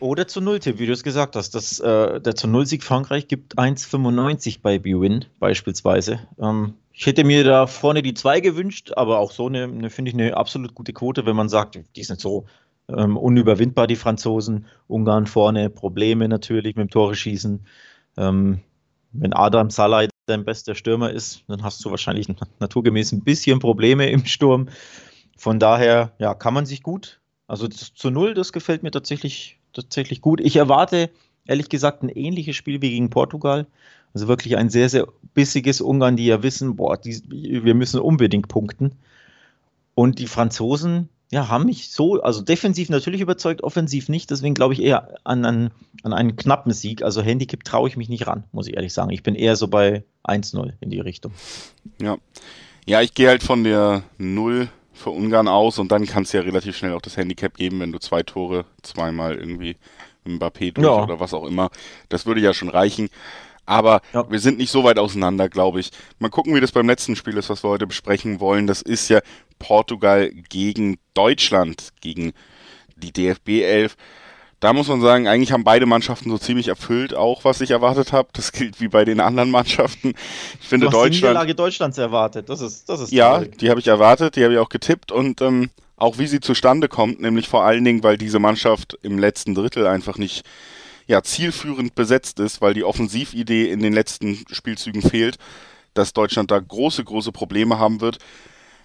Oder 0.00 0.26
zu 0.26 0.40
Null-Tipp, 0.40 0.80
wie 0.80 0.86
du 0.86 0.92
es 0.92 1.04
gesagt 1.04 1.36
hast. 1.36 1.54
Das, 1.54 1.78
äh, 1.78 2.20
der 2.20 2.34
zu 2.34 2.48
Null-Sieg 2.48 2.82
Frankreich 2.82 3.28
gibt 3.28 3.56
1,95 3.56 4.58
bei 4.60 4.78
BWin 4.78 5.24
beispielsweise. 5.38 6.26
Ähm, 6.38 6.74
ich 6.94 7.06
hätte 7.06 7.24
mir 7.24 7.42
da 7.42 7.66
vorne 7.66 8.02
die 8.02 8.14
zwei 8.14 8.40
gewünscht, 8.40 8.92
aber 8.96 9.18
auch 9.18 9.32
so 9.32 9.46
eine, 9.46 9.64
eine 9.64 9.90
finde 9.90 10.10
ich, 10.10 10.14
eine 10.14 10.36
absolut 10.36 10.74
gute 10.74 10.92
Quote, 10.92 11.26
wenn 11.26 11.34
man 11.34 11.48
sagt, 11.48 11.78
die 11.96 12.04
sind 12.04 12.20
so 12.20 12.46
ähm, 12.88 13.16
unüberwindbar, 13.16 13.88
die 13.88 13.96
Franzosen. 13.96 14.66
Ungarn 14.86 15.26
vorne, 15.26 15.70
Probleme 15.70 16.28
natürlich 16.28 16.76
mit 16.76 16.88
dem 16.88 16.90
Tore 16.90 17.16
schießen. 17.16 17.66
Ähm, 18.16 18.60
wenn 19.12 19.32
Adam 19.32 19.70
Salah 19.70 20.06
dein 20.26 20.44
bester 20.44 20.74
Stürmer 20.74 21.10
ist, 21.10 21.42
dann 21.48 21.64
hast 21.64 21.84
du 21.84 21.90
wahrscheinlich 21.90 22.28
naturgemäß 22.60 23.12
ein 23.12 23.24
bisschen 23.24 23.58
Probleme 23.58 24.08
im 24.08 24.24
Sturm. 24.24 24.68
Von 25.36 25.58
daher, 25.58 26.12
ja, 26.18 26.34
kann 26.34 26.54
man 26.54 26.64
sich 26.64 26.82
gut. 26.82 27.20
Also 27.48 27.68
zu 27.68 28.10
Null, 28.10 28.34
das 28.34 28.52
gefällt 28.52 28.84
mir 28.84 28.92
tatsächlich, 28.92 29.58
tatsächlich 29.72 30.20
gut. 30.20 30.40
Ich 30.40 30.56
erwarte, 30.56 31.10
ehrlich 31.46 31.68
gesagt, 31.68 32.02
ein 32.02 32.08
ähnliches 32.08 32.56
Spiel 32.56 32.80
wie 32.82 32.90
gegen 32.90 33.10
Portugal. 33.10 33.66
Also 34.12 34.28
wirklich 34.28 34.56
ein 34.56 34.70
sehr, 34.70 34.88
sehr 34.88 35.08
bissiges 35.34 35.80
Ungarn, 35.80 36.16
die 36.16 36.26
ja 36.26 36.42
wissen, 36.42 36.76
boah, 36.76 36.96
die, 36.96 37.20
wir 37.28 37.74
müssen 37.74 38.00
unbedingt 38.00 38.48
punkten. 38.48 38.92
Und 39.94 40.18
die 40.18 40.28
Franzosen, 40.28 41.08
ja, 41.32 41.48
haben 41.48 41.66
mich 41.66 41.90
so, 41.90 42.22
also 42.22 42.40
defensiv 42.40 42.90
natürlich 42.90 43.20
überzeugt, 43.20 43.64
offensiv 43.64 44.08
nicht. 44.08 44.30
Deswegen 44.30 44.54
glaube 44.54 44.74
ich 44.74 44.82
eher 44.82 45.16
an, 45.24 45.44
an, 45.44 45.70
an 46.04 46.12
einen 46.12 46.36
knappen 46.36 46.72
Sieg. 46.72 47.02
Also 47.02 47.22
Handicap 47.22 47.64
traue 47.64 47.88
ich 47.88 47.96
mich 47.96 48.08
nicht 48.08 48.26
ran, 48.26 48.44
muss 48.52 48.68
ich 48.68 48.76
ehrlich 48.76 48.92
sagen. 48.92 49.10
Ich 49.10 49.24
bin 49.24 49.34
eher 49.34 49.56
so 49.56 49.66
bei 49.66 50.04
1-0 50.24 50.74
in 50.80 50.90
die 50.90 51.00
Richtung. 51.00 51.32
Ja. 52.00 52.18
Ja, 52.86 53.00
ich 53.00 53.14
gehe 53.14 53.28
halt 53.28 53.42
von 53.42 53.64
der 53.64 54.02
0 54.18 54.68
für 54.92 55.10
Ungarn 55.10 55.48
aus 55.48 55.78
und 55.78 55.90
dann 55.90 56.06
kann 56.06 56.22
es 56.22 56.32
ja 56.32 56.42
relativ 56.42 56.76
schnell 56.76 56.92
auch 56.92 57.02
das 57.02 57.16
Handicap 57.16 57.56
geben, 57.56 57.80
wenn 57.80 57.92
du 57.92 57.98
zwei 57.98 58.22
Tore 58.22 58.64
zweimal 58.82 59.34
irgendwie 59.36 59.76
Mbappé 60.26 60.72
durch 60.72 60.86
ja. 60.86 61.02
oder 61.02 61.20
was 61.20 61.34
auch 61.34 61.44
immer. 61.44 61.70
Das 62.08 62.26
würde 62.26 62.40
ja 62.40 62.54
schon 62.54 62.68
reichen. 62.68 63.08
Aber 63.66 64.02
ja. 64.12 64.30
wir 64.30 64.40
sind 64.40 64.58
nicht 64.58 64.70
so 64.70 64.84
weit 64.84 64.98
auseinander, 64.98 65.48
glaube 65.48 65.80
ich. 65.80 65.90
Mal 66.18 66.28
gucken, 66.28 66.54
wie 66.54 66.60
das 66.60 66.72
beim 66.72 66.86
letzten 66.86 67.16
Spiel 67.16 67.36
ist, 67.36 67.48
was 67.48 67.64
wir 67.64 67.70
heute 67.70 67.86
besprechen 67.86 68.40
wollen. 68.40 68.66
Das 68.66 68.82
ist 68.82 69.08
ja 69.08 69.20
Portugal 69.58 70.30
gegen 70.50 70.98
Deutschland, 71.14 71.90
gegen 72.00 72.32
die 72.96 73.12
DFB 73.12 73.62
11. 73.62 73.96
da 74.60 74.72
muss 74.72 74.88
man 74.88 75.00
sagen, 75.00 75.28
eigentlich 75.28 75.52
haben 75.52 75.64
beide 75.64 75.86
Mannschaften 75.86 76.30
so 76.30 76.38
ziemlich 76.38 76.68
erfüllt, 76.68 77.14
auch 77.14 77.44
was 77.44 77.60
ich 77.60 77.70
erwartet 77.70 78.12
habe. 78.12 78.28
Das 78.32 78.52
gilt 78.52 78.80
wie 78.80 78.88
bei 78.88 79.04
den 79.04 79.20
anderen 79.20 79.50
Mannschaften. 79.50 80.14
Ich 80.60 80.68
finde 80.68 80.86
du 80.86 80.88
hast 80.88 80.94
Deutschland. 80.94 81.14
Die 81.14 81.20
Niederlage 81.20 81.54
Deutschlands 81.54 81.98
erwartet. 81.98 82.48
Das 82.48 82.60
ist, 82.60 82.88
das 82.88 83.00
ist 83.00 83.12
ja, 83.12 83.38
traurig. 83.38 83.58
die 83.58 83.70
habe 83.70 83.80
ich 83.80 83.86
erwartet, 83.86 84.36
die 84.36 84.44
habe 84.44 84.54
ich 84.54 84.58
auch 84.58 84.68
getippt 84.68 85.10
und 85.10 85.40
ähm, 85.40 85.70
auch 85.96 86.18
wie 86.18 86.26
sie 86.26 86.40
zustande 86.40 86.88
kommt, 86.88 87.20
nämlich 87.20 87.48
vor 87.48 87.64
allen 87.64 87.84
Dingen, 87.84 88.02
weil 88.02 88.18
diese 88.18 88.38
Mannschaft 88.38 88.98
im 89.02 89.18
letzten 89.18 89.54
Drittel 89.54 89.86
einfach 89.86 90.18
nicht 90.18 90.44
ja, 91.06 91.22
zielführend 91.22 91.94
besetzt 91.94 92.40
ist, 92.40 92.60
weil 92.60 92.74
die 92.74 92.84
Offensividee 92.84 93.70
in 93.70 93.80
den 93.80 93.92
letzten 93.92 94.44
Spielzügen 94.50 95.02
fehlt, 95.02 95.36
dass 95.92 96.12
Deutschland 96.12 96.50
da 96.50 96.58
große, 96.58 97.04
große 97.04 97.32
Probleme 97.32 97.78
haben 97.78 98.00
wird. 98.00 98.18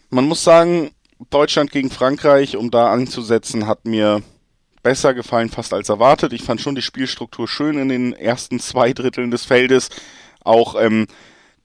Man 0.10 0.26
muss 0.26 0.44
sagen, 0.44 0.92
Deutschland 1.30 1.72
gegen 1.72 1.90
Frankreich, 1.90 2.56
um 2.56 2.72
da 2.72 2.92
anzusetzen, 2.92 3.68
hat 3.68 3.86
mir 3.86 4.22
besser 4.84 5.14
gefallen 5.14 5.50
fast 5.50 5.74
als 5.74 5.90
erwartet. 5.90 6.34
Ich 6.34 6.44
fand 6.44 6.62
schon 6.62 6.76
die 6.76 6.82
Spielstruktur 6.82 7.48
schön 7.48 7.78
in 7.78 7.90
den 7.90 8.14
ersten 8.14 8.60
zwei 8.60 8.94
Dritteln 8.94 9.32
des 9.32 9.46
Feldes. 9.46 9.90
Auch 10.44 10.76
ähm, 10.80 11.08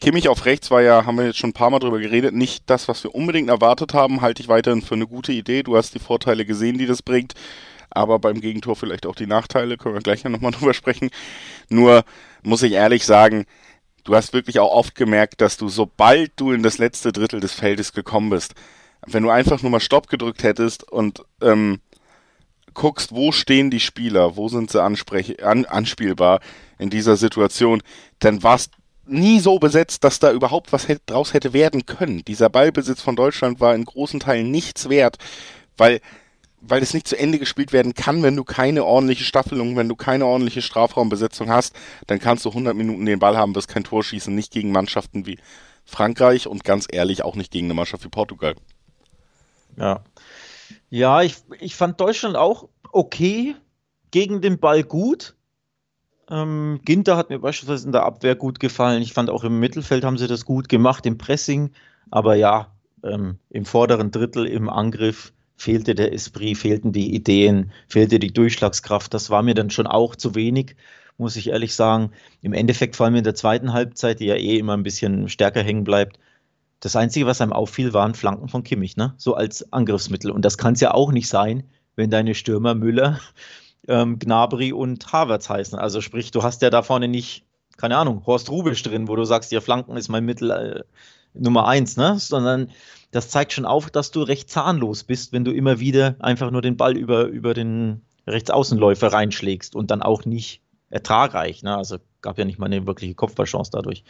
Kimmich 0.00 0.28
auf 0.28 0.44
rechts 0.44 0.70
war 0.70 0.82
ja, 0.82 1.06
haben 1.06 1.16
wir 1.16 1.26
jetzt 1.26 1.38
schon 1.38 1.50
ein 1.50 1.54
paar 1.54 1.70
Mal 1.70 1.78
drüber 1.78 1.98
geredet, 1.98 2.34
nicht 2.34 2.64
das, 2.66 2.88
was 2.88 3.02
wir 3.04 3.14
unbedingt 3.14 3.48
erwartet 3.48 3.94
haben, 3.94 4.20
halte 4.20 4.42
ich 4.42 4.48
weiterhin 4.48 4.82
für 4.82 4.94
eine 4.94 5.06
gute 5.06 5.32
Idee. 5.32 5.62
Du 5.62 5.76
hast 5.76 5.94
die 5.94 5.98
Vorteile 5.98 6.44
gesehen, 6.44 6.78
die 6.78 6.86
das 6.86 7.02
bringt, 7.02 7.34
aber 7.90 8.18
beim 8.18 8.40
Gegentor 8.40 8.76
vielleicht 8.76 9.06
auch 9.06 9.14
die 9.14 9.26
Nachteile, 9.26 9.76
können 9.76 9.94
wir 9.94 10.02
gleich 10.02 10.22
ja 10.22 10.30
nochmal 10.30 10.50
drüber 10.52 10.74
sprechen. 10.74 11.10
Nur 11.68 12.04
muss 12.42 12.62
ich 12.62 12.72
ehrlich 12.72 13.04
sagen, 13.06 13.46
du 14.04 14.14
hast 14.14 14.32
wirklich 14.32 14.58
auch 14.58 14.72
oft 14.72 14.94
gemerkt, 14.94 15.40
dass 15.40 15.56
du, 15.56 15.68
sobald 15.68 16.32
du 16.36 16.52
in 16.52 16.62
das 16.62 16.78
letzte 16.78 17.12
Drittel 17.12 17.40
des 17.40 17.52
Feldes 17.52 17.92
gekommen 17.92 18.30
bist, 18.30 18.54
wenn 19.06 19.22
du 19.22 19.30
einfach 19.30 19.62
nur 19.62 19.70
mal 19.70 19.80
Stopp 19.80 20.08
gedrückt 20.08 20.42
hättest 20.42 20.90
und 20.90 21.22
ähm, 21.42 21.80
guckst, 22.74 23.12
wo 23.12 23.32
stehen 23.32 23.70
die 23.70 23.80
Spieler, 23.80 24.36
wo 24.36 24.48
sind 24.48 24.70
sie 24.70 24.82
ansprech 24.82 25.44
an, 25.44 25.64
anspielbar 25.64 26.40
in 26.78 26.90
dieser 26.90 27.16
Situation, 27.16 27.82
dann 28.18 28.42
warst 28.42 28.72
nie 29.06 29.40
so 29.40 29.58
besetzt, 29.58 30.04
dass 30.04 30.18
da 30.18 30.32
überhaupt 30.32 30.72
was 30.72 30.88
hätte, 30.88 31.02
draus 31.06 31.34
hätte 31.34 31.52
werden 31.52 31.86
können. 31.86 32.24
Dieser 32.24 32.48
Ballbesitz 32.48 33.02
von 33.02 33.16
Deutschland 33.16 33.60
war 33.60 33.74
in 33.74 33.84
großen 33.84 34.20
Teilen 34.20 34.50
nichts 34.50 34.88
wert, 34.88 35.18
weil 35.76 36.00
weil 36.66 36.82
es 36.82 36.94
nicht 36.94 37.06
zu 37.06 37.18
Ende 37.18 37.38
gespielt 37.38 37.72
werden 37.74 37.92
kann, 37.94 38.22
wenn 38.22 38.36
du 38.36 38.44
keine 38.44 38.84
ordentliche 38.84 39.24
Staffelung, 39.24 39.76
wenn 39.76 39.88
du 39.88 39.96
keine 39.96 40.24
ordentliche 40.24 40.62
Strafraumbesetzung 40.62 41.50
hast, 41.50 41.76
dann 42.06 42.18
kannst 42.18 42.46
du 42.46 42.48
100 42.48 42.74
Minuten 42.74 43.04
den 43.04 43.18
Ball 43.18 43.36
haben, 43.36 43.54
wirst 43.54 43.68
kein 43.68 43.84
Tor 43.84 44.02
schießen, 44.02 44.34
nicht 44.34 44.50
gegen 44.50 44.72
Mannschaften 44.72 45.26
wie 45.26 45.38
Frankreich 45.84 46.46
und 46.46 46.64
ganz 46.64 46.86
ehrlich 46.90 47.22
auch 47.22 47.36
nicht 47.36 47.50
gegen 47.50 47.66
eine 47.66 47.74
Mannschaft 47.74 48.04
wie 48.04 48.08
Portugal. 48.08 48.54
Ja, 49.76 50.04
ja, 50.88 51.22
ich, 51.22 51.36
ich 51.60 51.76
fand 51.76 52.00
Deutschland 52.00 52.36
auch 52.36 52.68
okay, 52.92 53.56
gegen 54.10 54.40
den 54.40 54.58
Ball 54.58 54.84
gut. 54.84 55.34
Ähm, 56.30 56.80
Ginter 56.84 57.16
hat 57.16 57.30
mir 57.30 57.38
beispielsweise 57.38 57.86
in 57.86 57.92
der 57.92 58.04
Abwehr 58.04 58.34
gut 58.34 58.60
gefallen. 58.60 59.02
Ich 59.02 59.12
fand 59.12 59.30
auch 59.30 59.44
im 59.44 59.60
Mittelfeld 59.60 60.04
haben 60.04 60.18
sie 60.18 60.26
das 60.26 60.44
gut 60.44 60.68
gemacht, 60.68 61.06
im 61.06 61.18
Pressing. 61.18 61.70
Aber 62.10 62.34
ja, 62.34 62.68
ähm, 63.02 63.38
im 63.50 63.64
vorderen 63.64 64.10
Drittel 64.10 64.46
im 64.46 64.68
Angriff 64.68 65.32
fehlte 65.56 65.94
der 65.94 66.12
Esprit, 66.12 66.58
fehlten 66.58 66.92
die 66.92 67.14
Ideen, 67.14 67.72
fehlte 67.88 68.18
die 68.18 68.32
Durchschlagskraft. 68.32 69.14
Das 69.14 69.30
war 69.30 69.42
mir 69.42 69.54
dann 69.54 69.70
schon 69.70 69.86
auch 69.86 70.16
zu 70.16 70.34
wenig, 70.34 70.76
muss 71.18 71.36
ich 71.36 71.48
ehrlich 71.48 71.74
sagen. 71.74 72.10
Im 72.42 72.52
Endeffekt, 72.52 72.96
vor 72.96 73.06
allem 73.06 73.16
in 73.16 73.24
der 73.24 73.34
zweiten 73.34 73.72
Halbzeit, 73.72 74.20
die 74.20 74.26
ja 74.26 74.36
eh 74.36 74.58
immer 74.58 74.76
ein 74.76 74.82
bisschen 74.82 75.28
stärker 75.28 75.62
hängen 75.62 75.84
bleibt, 75.84 76.18
das 76.80 76.96
Einzige, 76.96 77.26
was 77.26 77.40
einem 77.40 77.52
auffiel, 77.52 77.94
waren 77.94 78.14
Flanken 78.14 78.48
von 78.48 78.62
Kimmich, 78.62 78.96
ne? 78.96 79.14
So 79.16 79.34
als 79.34 79.72
Angriffsmittel. 79.72 80.30
Und 80.30 80.44
das 80.44 80.58
kann 80.58 80.74
es 80.74 80.80
ja 80.80 80.92
auch 80.92 81.12
nicht 81.12 81.28
sein, 81.28 81.64
wenn 81.96 82.10
deine 82.10 82.34
Stürmer 82.34 82.74
Müller, 82.74 83.20
ähm, 83.88 84.18
Gnabry 84.18 84.72
und 84.72 85.12
Havertz 85.12 85.48
heißen. 85.48 85.78
Also 85.78 86.00
sprich, 86.00 86.30
du 86.30 86.42
hast 86.42 86.62
ja 86.62 86.70
da 86.70 86.82
vorne 86.82 87.08
nicht, 87.08 87.44
keine 87.76 87.96
Ahnung, 87.96 88.24
Horst 88.26 88.50
Rubisch 88.50 88.82
drin, 88.82 89.08
wo 89.08 89.16
du 89.16 89.24
sagst, 89.24 89.52
ja, 89.52 89.60
Flanken 89.60 89.96
ist 89.96 90.08
mein 90.08 90.24
Mittel 90.24 90.50
äh, 90.50 90.84
Nummer 91.34 91.66
eins, 91.66 91.96
ne? 91.96 92.18
Sondern 92.18 92.70
das 93.10 93.28
zeigt 93.28 93.52
schon 93.52 93.64
auf, 93.64 93.90
dass 93.90 94.10
du 94.10 94.22
recht 94.22 94.50
zahnlos 94.50 95.04
bist, 95.04 95.32
wenn 95.32 95.44
du 95.44 95.52
immer 95.52 95.78
wieder 95.80 96.16
einfach 96.18 96.50
nur 96.50 96.62
den 96.62 96.76
Ball 96.76 96.96
über, 96.96 97.24
über 97.26 97.54
den 97.54 98.02
Rechtsaußenläufer 98.26 99.12
reinschlägst 99.12 99.76
und 99.76 99.90
dann 99.90 100.02
auch 100.02 100.24
nicht 100.24 100.62
ertragreich. 100.90 101.62
Ne? 101.62 101.76
Also 101.76 101.98
gab 102.22 102.38
ja 102.38 102.44
nicht 102.44 102.58
mal 102.58 102.66
eine 102.66 102.86
wirkliche 102.86 103.14
Kopfballchance 103.14 103.70
dadurch. 103.72 104.04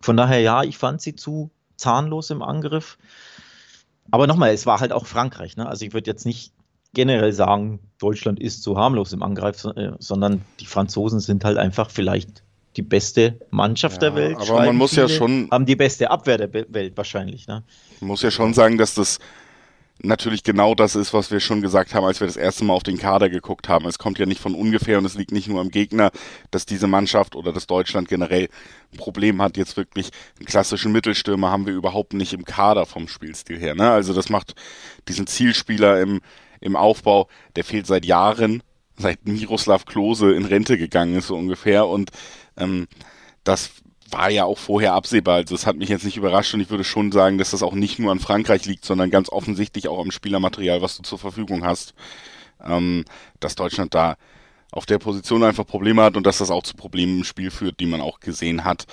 Von 0.00 0.16
daher, 0.16 0.40
ja, 0.40 0.62
ich 0.62 0.76
fand 0.76 1.00
sie 1.00 1.14
zu 1.14 1.50
zahnlos 1.76 2.30
im 2.30 2.42
Angriff. 2.42 2.98
Aber 4.10 4.26
nochmal, 4.26 4.52
es 4.52 4.66
war 4.66 4.80
halt 4.80 4.92
auch 4.92 5.06
Frankreich. 5.06 5.56
Ne? 5.56 5.66
Also 5.66 5.84
ich 5.84 5.92
würde 5.92 6.10
jetzt 6.10 6.26
nicht 6.26 6.52
generell 6.94 7.32
sagen, 7.32 7.80
Deutschland 7.98 8.40
ist 8.40 8.62
zu 8.62 8.76
harmlos 8.76 9.12
im 9.12 9.22
Angriff, 9.22 9.64
äh, 9.64 9.92
sondern 9.98 10.42
die 10.60 10.66
Franzosen 10.66 11.20
sind 11.20 11.44
halt 11.44 11.58
einfach 11.58 11.90
vielleicht 11.90 12.42
die 12.76 12.82
beste 12.82 13.40
Mannschaft 13.50 14.02
ja, 14.02 14.10
der 14.10 14.14
Welt. 14.14 14.36
Aber 14.38 14.64
man 14.64 14.76
muss 14.76 14.94
ja 14.94 15.08
schon. 15.08 15.48
Haben 15.50 15.66
die 15.66 15.76
beste 15.76 16.10
Abwehr 16.10 16.38
der 16.38 16.52
Welt 16.52 16.96
wahrscheinlich. 16.96 17.46
Ne? 17.46 17.62
Man 18.00 18.08
muss 18.08 18.22
ja 18.22 18.30
schon 18.30 18.54
sagen, 18.54 18.78
dass 18.78 18.94
das 18.94 19.18
natürlich 20.02 20.42
genau 20.42 20.74
das 20.74 20.94
ist, 20.94 21.12
was 21.12 21.30
wir 21.30 21.40
schon 21.40 21.60
gesagt 21.60 21.94
haben, 21.94 22.04
als 22.04 22.20
wir 22.20 22.26
das 22.26 22.36
erste 22.36 22.64
Mal 22.64 22.74
auf 22.74 22.82
den 22.82 22.98
Kader 22.98 23.28
geguckt 23.28 23.68
haben. 23.68 23.86
Es 23.86 23.98
kommt 23.98 24.18
ja 24.18 24.26
nicht 24.26 24.40
von 24.40 24.54
ungefähr 24.54 24.98
und 24.98 25.04
es 25.04 25.14
liegt 25.14 25.32
nicht 25.32 25.48
nur 25.48 25.60
am 25.60 25.70
Gegner, 25.70 26.10
dass 26.50 26.64
diese 26.64 26.86
Mannschaft 26.86 27.36
oder 27.36 27.52
das 27.52 27.66
Deutschland 27.66 28.08
generell 28.08 28.48
ein 28.92 28.96
Problem 28.96 29.42
hat. 29.42 29.56
Jetzt 29.56 29.76
wirklich 29.76 30.10
einen 30.38 30.46
klassischen 30.46 30.92
Mittelstürmer 30.92 31.50
haben 31.50 31.66
wir 31.66 31.74
überhaupt 31.74 32.14
nicht 32.14 32.32
im 32.32 32.44
Kader 32.44 32.86
vom 32.86 33.08
Spielstil 33.08 33.58
her. 33.58 33.74
Ne? 33.74 33.90
Also 33.90 34.14
das 34.14 34.30
macht 34.30 34.54
diesen 35.08 35.26
Zielspieler 35.26 36.00
im, 36.00 36.20
im 36.60 36.76
Aufbau, 36.76 37.28
der 37.56 37.64
fehlt 37.64 37.86
seit 37.86 38.04
Jahren, 38.04 38.62
seit 38.96 39.26
Miroslav 39.26 39.86
Klose 39.86 40.32
in 40.32 40.44
Rente 40.44 40.78
gegangen 40.78 41.16
ist 41.16 41.28
so 41.28 41.36
ungefähr 41.36 41.86
und 41.86 42.10
ähm, 42.56 42.86
das 43.44 43.70
war 44.10 44.30
ja 44.30 44.44
auch 44.44 44.58
vorher 44.58 44.94
absehbar. 44.94 45.36
Also 45.36 45.54
es 45.54 45.66
hat 45.66 45.76
mich 45.76 45.88
jetzt 45.88 46.04
nicht 46.04 46.16
überrascht 46.16 46.52
und 46.54 46.60
ich 46.60 46.70
würde 46.70 46.84
schon 46.84 47.12
sagen, 47.12 47.38
dass 47.38 47.52
das 47.52 47.62
auch 47.62 47.74
nicht 47.74 47.98
nur 47.98 48.10
an 48.12 48.18
Frankreich 48.18 48.66
liegt, 48.66 48.84
sondern 48.84 49.10
ganz 49.10 49.28
offensichtlich 49.30 49.88
auch 49.88 50.00
am 50.00 50.10
Spielermaterial, 50.10 50.82
was 50.82 50.96
du 50.96 51.02
zur 51.02 51.18
Verfügung 51.18 51.64
hast. 51.64 51.94
Ähm, 52.62 53.04
dass 53.38 53.54
Deutschland 53.54 53.94
da 53.94 54.16
auf 54.72 54.86
der 54.86 54.98
Position 54.98 55.42
einfach 55.42 55.66
Probleme 55.66 56.02
hat 56.02 56.16
und 56.16 56.26
dass 56.26 56.38
das 56.38 56.50
auch 56.50 56.62
zu 56.62 56.74
Problemen 56.74 57.18
im 57.18 57.24
Spiel 57.24 57.50
führt, 57.50 57.80
die 57.80 57.86
man 57.86 58.00
auch 58.00 58.20
gesehen 58.20 58.64
hat. 58.64 58.86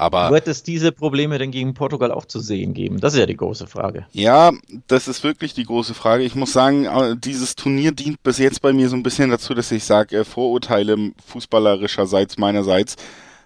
Aber 0.00 0.30
wird 0.30 0.46
es 0.46 0.62
diese 0.62 0.92
Probleme 0.92 1.38
denn 1.38 1.50
gegen 1.50 1.74
Portugal 1.74 2.12
auch 2.12 2.24
zu 2.24 2.38
sehen 2.38 2.72
geben? 2.72 3.00
Das 3.00 3.14
ist 3.14 3.18
ja 3.18 3.26
die 3.26 3.36
große 3.36 3.66
Frage. 3.66 4.06
Ja, 4.12 4.52
das 4.86 5.08
ist 5.08 5.24
wirklich 5.24 5.54
die 5.54 5.64
große 5.64 5.92
Frage. 5.92 6.22
Ich 6.22 6.36
muss 6.36 6.52
sagen, 6.52 6.84
äh, 6.84 7.16
dieses 7.16 7.56
Turnier 7.56 7.90
dient 7.90 8.22
bis 8.22 8.38
jetzt 8.38 8.62
bei 8.62 8.72
mir 8.72 8.88
so 8.88 8.94
ein 8.94 9.02
bisschen 9.02 9.30
dazu, 9.30 9.54
dass 9.54 9.72
ich 9.72 9.82
sage, 9.82 10.18
äh, 10.18 10.24
Vorurteile 10.24 10.96
fußballerischerseits 11.26 12.38
meinerseits 12.38 12.94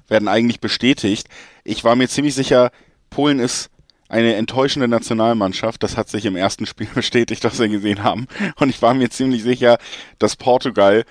werden 0.08 0.28
eigentlich 0.28 0.60
bestätigt. 0.60 1.26
Ich 1.64 1.84
war 1.84 1.96
mir 1.96 2.08
ziemlich 2.08 2.34
sicher, 2.34 2.70
Polen 3.08 3.38
ist 3.38 3.70
eine 4.10 4.34
enttäuschende 4.34 4.88
Nationalmannschaft. 4.88 5.82
Das 5.82 5.96
hat 5.96 6.10
sich 6.10 6.26
im 6.26 6.36
ersten 6.36 6.66
Spiel 6.66 6.88
bestätigt, 6.94 7.42
das 7.44 7.58
wir 7.60 7.68
gesehen 7.68 8.04
haben. 8.04 8.26
Und 8.56 8.68
ich 8.68 8.82
war 8.82 8.92
mir 8.92 9.08
ziemlich 9.08 9.42
sicher, 9.42 9.78
dass 10.18 10.36
Portugal 10.36 11.04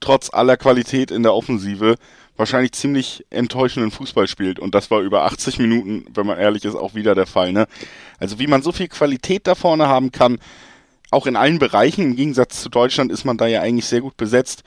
trotz 0.00 0.32
aller 0.32 0.56
Qualität 0.56 1.10
in 1.10 1.22
der 1.22 1.34
Offensive 1.34 1.96
wahrscheinlich 2.38 2.72
ziemlich 2.72 3.26
enttäuschenden 3.30 3.90
Fußball 3.90 4.28
spielt. 4.28 4.58
Und 4.58 4.74
das 4.74 4.90
war 4.90 5.00
über 5.00 5.24
80 5.24 5.58
Minuten, 5.58 6.06
wenn 6.14 6.26
man 6.26 6.38
ehrlich 6.38 6.64
ist, 6.64 6.76
auch 6.76 6.94
wieder 6.94 7.14
der 7.14 7.26
Fall. 7.26 7.52
Ne? 7.52 7.66
Also 8.18 8.38
wie 8.38 8.46
man 8.46 8.62
so 8.62 8.72
viel 8.72 8.88
Qualität 8.88 9.46
da 9.46 9.54
vorne 9.54 9.88
haben 9.88 10.12
kann, 10.12 10.38
auch 11.10 11.26
in 11.26 11.36
allen 11.36 11.58
Bereichen, 11.58 12.02
im 12.02 12.16
Gegensatz 12.16 12.62
zu 12.62 12.68
Deutschland 12.68 13.10
ist 13.10 13.24
man 13.24 13.36
da 13.36 13.46
ja 13.46 13.60
eigentlich 13.60 13.86
sehr 13.86 14.00
gut 14.00 14.16
besetzt 14.16 14.62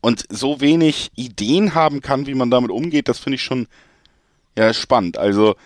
und 0.00 0.24
so 0.28 0.60
wenig 0.60 1.10
Ideen 1.16 1.74
haben 1.74 2.00
kann, 2.00 2.26
wie 2.26 2.34
man 2.34 2.50
damit 2.50 2.70
umgeht, 2.70 3.08
das 3.08 3.18
finde 3.18 3.36
ich 3.36 3.42
schon 3.42 3.66
ja, 4.56 4.74
spannend. 4.74 5.16
Also 5.16 5.56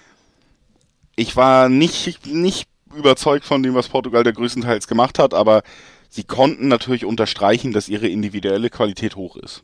ich 1.17 1.37
war 1.37 1.69
nicht, 1.69 2.27
nicht 2.27 2.69
überzeugt 2.95 3.45
von 3.45 3.63
dem, 3.63 3.75
was 3.75 3.89
Portugal 3.89 4.23
da 4.23 4.31
größtenteils 4.31 4.87
gemacht 4.87 5.19
hat, 5.19 5.35
aber 5.35 5.63
sie 6.09 6.25
konnten 6.25 6.69
natürlich 6.69 7.05
unterstreichen, 7.05 7.73
dass 7.73 7.89
ihre 7.89 8.09
individuelle 8.09 8.71
Qualität 8.71 9.17
hoch 9.17 9.37
ist. 9.37 9.63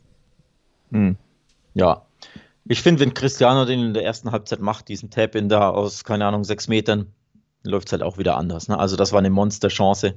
Hm. 0.91 1.17
Ja. 1.77 2.03
Ich 2.65 2.81
finde, 2.81 2.99
wenn 2.99 3.13
Cristiano 3.13 3.63
den 3.65 3.79
in 3.79 3.93
der 3.93 4.03
ersten 4.03 4.31
Halbzeit 4.31 4.59
macht, 4.59 4.89
diesen 4.89 5.09
Tap-In 5.09 5.47
da 5.47 5.69
aus, 5.69 6.03
keine 6.03 6.25
Ahnung, 6.25 6.43
sechs 6.43 6.67
Metern, 6.67 7.13
läuft 7.63 7.87
es 7.87 7.91
halt 7.93 8.03
auch 8.03 8.17
wieder 8.17 8.35
anders. 8.35 8.67
Ne? 8.67 8.77
Also 8.77 8.95
das 8.95 9.13
war 9.13 9.19
eine 9.19 9.29
Monsterchance. 9.29 10.15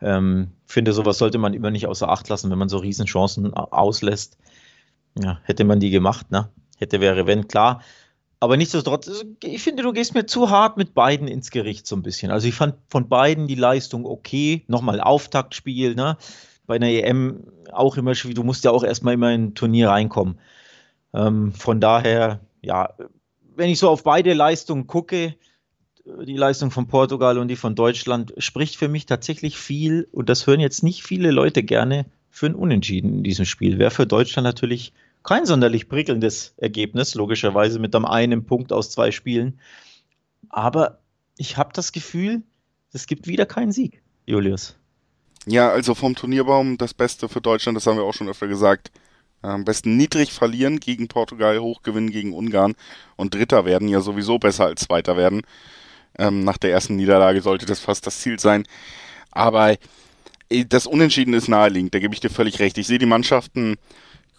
Ähm, 0.00 0.52
finde, 0.64 0.92
sowas 0.92 1.18
sollte 1.18 1.38
man 1.38 1.54
immer 1.54 1.70
nicht 1.70 1.88
außer 1.88 2.08
Acht 2.08 2.28
lassen, 2.28 2.50
wenn 2.50 2.58
man 2.58 2.68
so 2.68 2.78
Riesenchancen 2.78 3.52
auslässt. 3.54 4.38
Ja, 5.18 5.40
hätte 5.42 5.64
man 5.64 5.80
die 5.80 5.90
gemacht, 5.90 6.30
ne? 6.30 6.48
Hätte, 6.76 7.00
wäre, 7.00 7.26
wenn, 7.26 7.48
klar. 7.48 7.82
Aber 8.38 8.56
nichtsdestotrotz, 8.56 9.24
ich 9.42 9.60
finde, 9.60 9.82
du 9.82 9.92
gehst 9.92 10.14
mir 10.14 10.26
zu 10.26 10.50
hart 10.50 10.76
mit 10.76 10.94
beiden 10.94 11.26
ins 11.26 11.50
Gericht 11.50 11.88
so 11.88 11.96
ein 11.96 12.04
bisschen. 12.04 12.30
Also 12.30 12.46
ich 12.46 12.54
fand 12.54 12.76
von 12.88 13.08
beiden 13.08 13.48
die 13.48 13.56
Leistung 13.56 14.06
okay. 14.06 14.62
Nochmal 14.68 15.00
Auftaktspiel, 15.00 15.96
ne? 15.96 16.16
Bei 16.68 16.76
einer 16.76 16.88
EM 16.88 17.42
auch 17.72 17.96
immer 17.96 18.14
schwierig. 18.14 18.36
Du 18.36 18.44
musst 18.44 18.64
ja 18.64 18.70
auch 18.70 18.84
erstmal 18.84 19.14
immer 19.14 19.32
in 19.32 19.46
ein 19.46 19.54
Turnier 19.54 19.88
reinkommen. 19.88 20.38
Ähm, 21.14 21.52
von 21.52 21.80
daher, 21.80 22.40
ja, 22.62 22.94
wenn 23.54 23.70
ich 23.70 23.78
so 23.78 23.88
auf 23.88 24.02
beide 24.02 24.34
Leistungen 24.34 24.86
gucke, 24.86 25.34
die 26.04 26.36
Leistung 26.36 26.70
von 26.70 26.86
Portugal 26.86 27.38
und 27.38 27.48
die 27.48 27.56
von 27.56 27.74
Deutschland 27.74 28.32
spricht 28.38 28.76
für 28.76 28.88
mich 28.88 29.06
tatsächlich 29.06 29.58
viel, 29.58 30.08
und 30.12 30.28
das 30.28 30.46
hören 30.46 30.60
jetzt 30.60 30.82
nicht 30.82 31.02
viele 31.02 31.30
Leute 31.30 31.62
gerne, 31.62 32.06
für 32.30 32.46
ein 32.46 32.54
Unentschieden 32.54 33.18
in 33.18 33.22
diesem 33.24 33.44
Spiel. 33.44 33.78
Wäre 33.78 33.90
für 33.90 34.06
Deutschland 34.06 34.44
natürlich 34.44 34.92
kein 35.22 35.44
sonderlich 35.44 35.88
prickelndes 35.88 36.54
Ergebnis, 36.56 37.14
logischerweise 37.14 37.78
mit 37.78 37.94
einem 37.94 38.04
einen 38.04 38.46
Punkt 38.46 38.72
aus 38.72 38.90
zwei 38.90 39.10
Spielen. 39.10 39.58
Aber 40.48 41.00
ich 41.36 41.56
habe 41.56 41.70
das 41.72 41.92
Gefühl, 41.92 42.42
es 42.92 43.06
gibt 43.06 43.26
wieder 43.26 43.44
keinen 43.44 43.72
Sieg, 43.72 44.02
Julius. 44.26 44.76
Ja, 45.46 45.70
also 45.70 45.94
vom 45.94 46.14
Turnierbaum 46.14 46.78
das 46.78 46.94
Beste 46.94 47.28
für 47.28 47.40
Deutschland, 47.40 47.76
das 47.76 47.86
haben 47.86 47.96
wir 47.96 48.04
auch 48.04 48.14
schon 48.14 48.28
öfter 48.28 48.48
gesagt. 48.48 48.90
Am 49.42 49.64
besten 49.64 49.96
niedrig 49.96 50.32
verlieren 50.32 50.80
gegen 50.80 51.08
Portugal, 51.08 51.60
hoch 51.60 51.82
gewinnen 51.82 52.10
gegen 52.10 52.32
Ungarn 52.32 52.74
und 53.16 53.34
Dritter 53.34 53.64
werden 53.64 53.88
ja 53.88 54.00
sowieso 54.00 54.38
besser 54.38 54.66
als 54.66 54.82
Zweiter 54.82 55.16
werden. 55.16 55.42
Ähm, 56.18 56.44
nach 56.44 56.58
der 56.58 56.72
ersten 56.72 56.96
Niederlage 56.96 57.40
sollte 57.40 57.66
das 57.66 57.78
fast 57.78 58.06
das 58.06 58.18
Ziel 58.20 58.40
sein. 58.40 58.64
Aber 59.30 59.76
äh, 60.50 60.64
das 60.68 60.86
Unentschieden 60.86 61.34
ist 61.34 61.48
naheliegend, 61.48 61.94
da 61.94 62.00
gebe 62.00 62.14
ich 62.14 62.20
dir 62.20 62.30
völlig 62.30 62.58
recht. 62.58 62.78
Ich 62.78 62.88
sehe 62.88 62.98
die 62.98 63.06
Mannschaften 63.06 63.76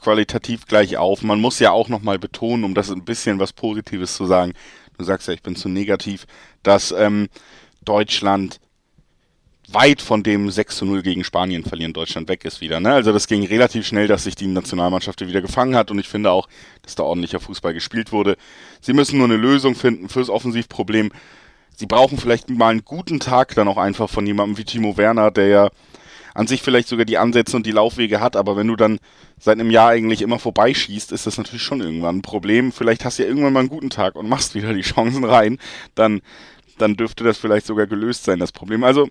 qualitativ 0.01 0.65
gleich 0.65 0.97
auf. 0.97 1.21
Man 1.23 1.39
muss 1.39 1.59
ja 1.59 1.71
auch 1.71 1.89
nochmal 1.89 2.19
betonen, 2.19 2.63
um 2.63 2.73
das 2.73 2.89
ein 2.89 3.05
bisschen 3.05 3.39
was 3.39 3.53
Positives 3.53 4.15
zu 4.15 4.25
sagen. 4.25 4.53
Du 4.97 5.03
sagst 5.03 5.27
ja, 5.27 5.33
ich 5.33 5.41
bin 5.41 5.55
zu 5.55 5.69
negativ, 5.69 6.25
dass 6.63 6.91
ähm, 6.91 7.29
Deutschland 7.85 8.59
weit 9.73 10.01
von 10.01 10.23
dem 10.23 10.49
6 10.49 10.77
zu 10.77 10.85
0 10.85 11.01
gegen 11.01 11.23
Spanien 11.23 11.63
verlieren 11.63 11.93
Deutschland 11.93 12.27
weg 12.27 12.45
ist 12.45 12.61
wieder. 12.61 12.79
Ne? 12.79 12.93
Also 12.93 13.11
das 13.13 13.27
ging 13.27 13.45
relativ 13.45 13.85
schnell, 13.85 14.07
dass 14.07 14.23
sich 14.23 14.35
die 14.35 14.47
Nationalmannschaft 14.47 15.25
wieder 15.25 15.41
gefangen 15.41 15.75
hat 15.75 15.91
und 15.91 15.99
ich 15.99 16.07
finde 16.07 16.31
auch, 16.31 16.47
dass 16.81 16.95
da 16.95 17.03
ordentlicher 17.03 17.39
Fußball 17.39 17.73
gespielt 17.73 18.11
wurde. 18.11 18.37
Sie 18.81 18.93
müssen 18.93 19.17
nur 19.17 19.27
eine 19.27 19.37
Lösung 19.37 19.75
finden 19.75 20.09
fürs 20.09 20.29
Offensivproblem. 20.29 21.11
Sie 21.75 21.85
brauchen 21.85 22.17
vielleicht 22.17 22.49
mal 22.49 22.69
einen 22.69 22.83
guten 22.83 23.19
Tag 23.19 23.55
dann 23.55 23.67
auch 23.67 23.77
einfach 23.77 24.09
von 24.09 24.25
jemandem 24.25 24.57
wie 24.57 24.65
Timo 24.65 24.97
Werner, 24.97 25.31
der 25.31 25.47
ja 25.47 25.69
an 26.33 26.47
sich 26.47 26.61
vielleicht 26.61 26.87
sogar 26.87 27.05
die 27.05 27.17
Ansätze 27.17 27.55
und 27.57 27.65
die 27.65 27.71
Laufwege 27.71 28.21
hat, 28.21 28.35
aber 28.35 28.55
wenn 28.55 28.67
du 28.67 28.75
dann 28.75 28.99
seit 29.39 29.59
einem 29.59 29.71
Jahr 29.71 29.89
eigentlich 29.89 30.21
immer 30.21 30.39
vorbeischießt, 30.39 31.11
ist 31.11 31.27
das 31.27 31.37
natürlich 31.37 31.63
schon 31.63 31.81
irgendwann 31.81 32.17
ein 32.17 32.21
Problem. 32.21 32.71
Vielleicht 32.71 33.03
hast 33.03 33.19
du 33.19 33.23
ja 33.23 33.29
irgendwann 33.29 33.53
mal 33.53 33.61
einen 33.61 33.69
guten 33.69 33.89
Tag 33.89 34.15
und 34.15 34.29
machst 34.29 34.55
wieder 34.55 34.73
die 34.73 34.81
Chancen 34.81 35.23
rein, 35.23 35.57
dann, 35.95 36.21
dann 36.77 36.95
dürfte 36.95 37.23
das 37.23 37.37
vielleicht 37.37 37.65
sogar 37.65 37.87
gelöst 37.87 38.25
sein, 38.25 38.39
das 38.39 38.51
Problem. 38.51 38.83
Also 38.83 39.09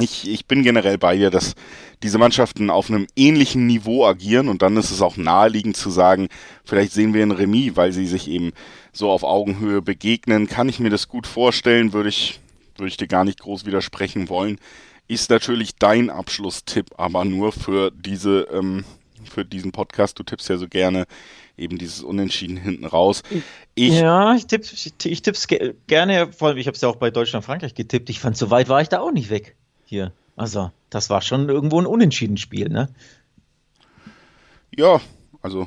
ich, 0.00 0.28
ich 0.28 0.46
bin 0.46 0.62
generell 0.62 0.98
bei 0.98 1.16
dir, 1.16 1.30
dass 1.30 1.54
diese 2.02 2.18
Mannschaften 2.18 2.70
auf 2.70 2.88
einem 2.88 3.06
ähnlichen 3.16 3.66
Niveau 3.66 4.06
agieren 4.06 4.48
und 4.48 4.62
dann 4.62 4.76
ist 4.76 4.90
es 4.90 5.02
auch 5.02 5.16
naheliegend 5.16 5.76
zu 5.76 5.90
sagen, 5.90 6.28
vielleicht 6.64 6.92
sehen 6.92 7.14
wir 7.14 7.22
ein 7.22 7.32
Remis, 7.32 7.76
weil 7.76 7.92
sie 7.92 8.06
sich 8.06 8.28
eben 8.28 8.52
so 8.92 9.10
auf 9.10 9.24
Augenhöhe 9.24 9.82
begegnen. 9.82 10.46
Kann 10.46 10.68
ich 10.68 10.78
mir 10.78 10.90
das 10.90 11.08
gut 11.08 11.26
vorstellen, 11.26 11.92
würde 11.92 12.08
ich, 12.08 12.40
würde 12.76 12.88
ich 12.88 12.96
dir 12.96 13.08
gar 13.08 13.24
nicht 13.24 13.40
groß 13.40 13.66
widersprechen 13.66 14.28
wollen. 14.28 14.58
Ist 15.08 15.30
natürlich 15.30 15.76
dein 15.76 16.10
Abschlusstipp, 16.10 16.90
aber 16.96 17.24
nur 17.24 17.52
für 17.52 17.90
diese, 17.90 18.48
ähm, 18.52 18.84
für 19.24 19.44
diesen 19.44 19.72
Podcast. 19.72 20.18
Du 20.18 20.22
tippst 20.22 20.48
ja 20.48 20.58
so 20.58 20.68
gerne 20.68 21.06
eben 21.56 21.76
dieses 21.78 22.02
Unentschieden 22.02 22.56
hinten 22.56 22.84
raus. 22.84 23.22
Ich, 23.74 23.94
ja, 23.94 24.34
ich 24.34 24.46
tippe 24.46 24.66
ich, 25.04 25.22
tipp's 25.22 25.48
gerne, 25.88 26.32
vor 26.32 26.48
allem, 26.48 26.58
ich 26.58 26.68
habe 26.68 26.76
es 26.76 26.82
ja 26.82 26.88
auch 26.88 26.96
bei 26.96 27.10
Deutschland-Frankreich 27.10 27.74
getippt. 27.74 28.10
Ich 28.10 28.20
fand, 28.20 28.36
so 28.36 28.50
weit 28.50 28.68
war 28.68 28.80
ich 28.80 28.88
da 28.88 29.00
auch 29.00 29.10
nicht 29.10 29.30
weg 29.30 29.56
hier. 29.88 30.12
Also, 30.36 30.70
das 30.90 31.10
war 31.10 31.22
schon 31.22 31.48
irgendwo 31.48 31.80
ein 31.80 31.86
Unentschieden-Spiel, 31.86 32.68
ne? 32.68 32.88
Ja, 34.76 35.00
also. 35.42 35.66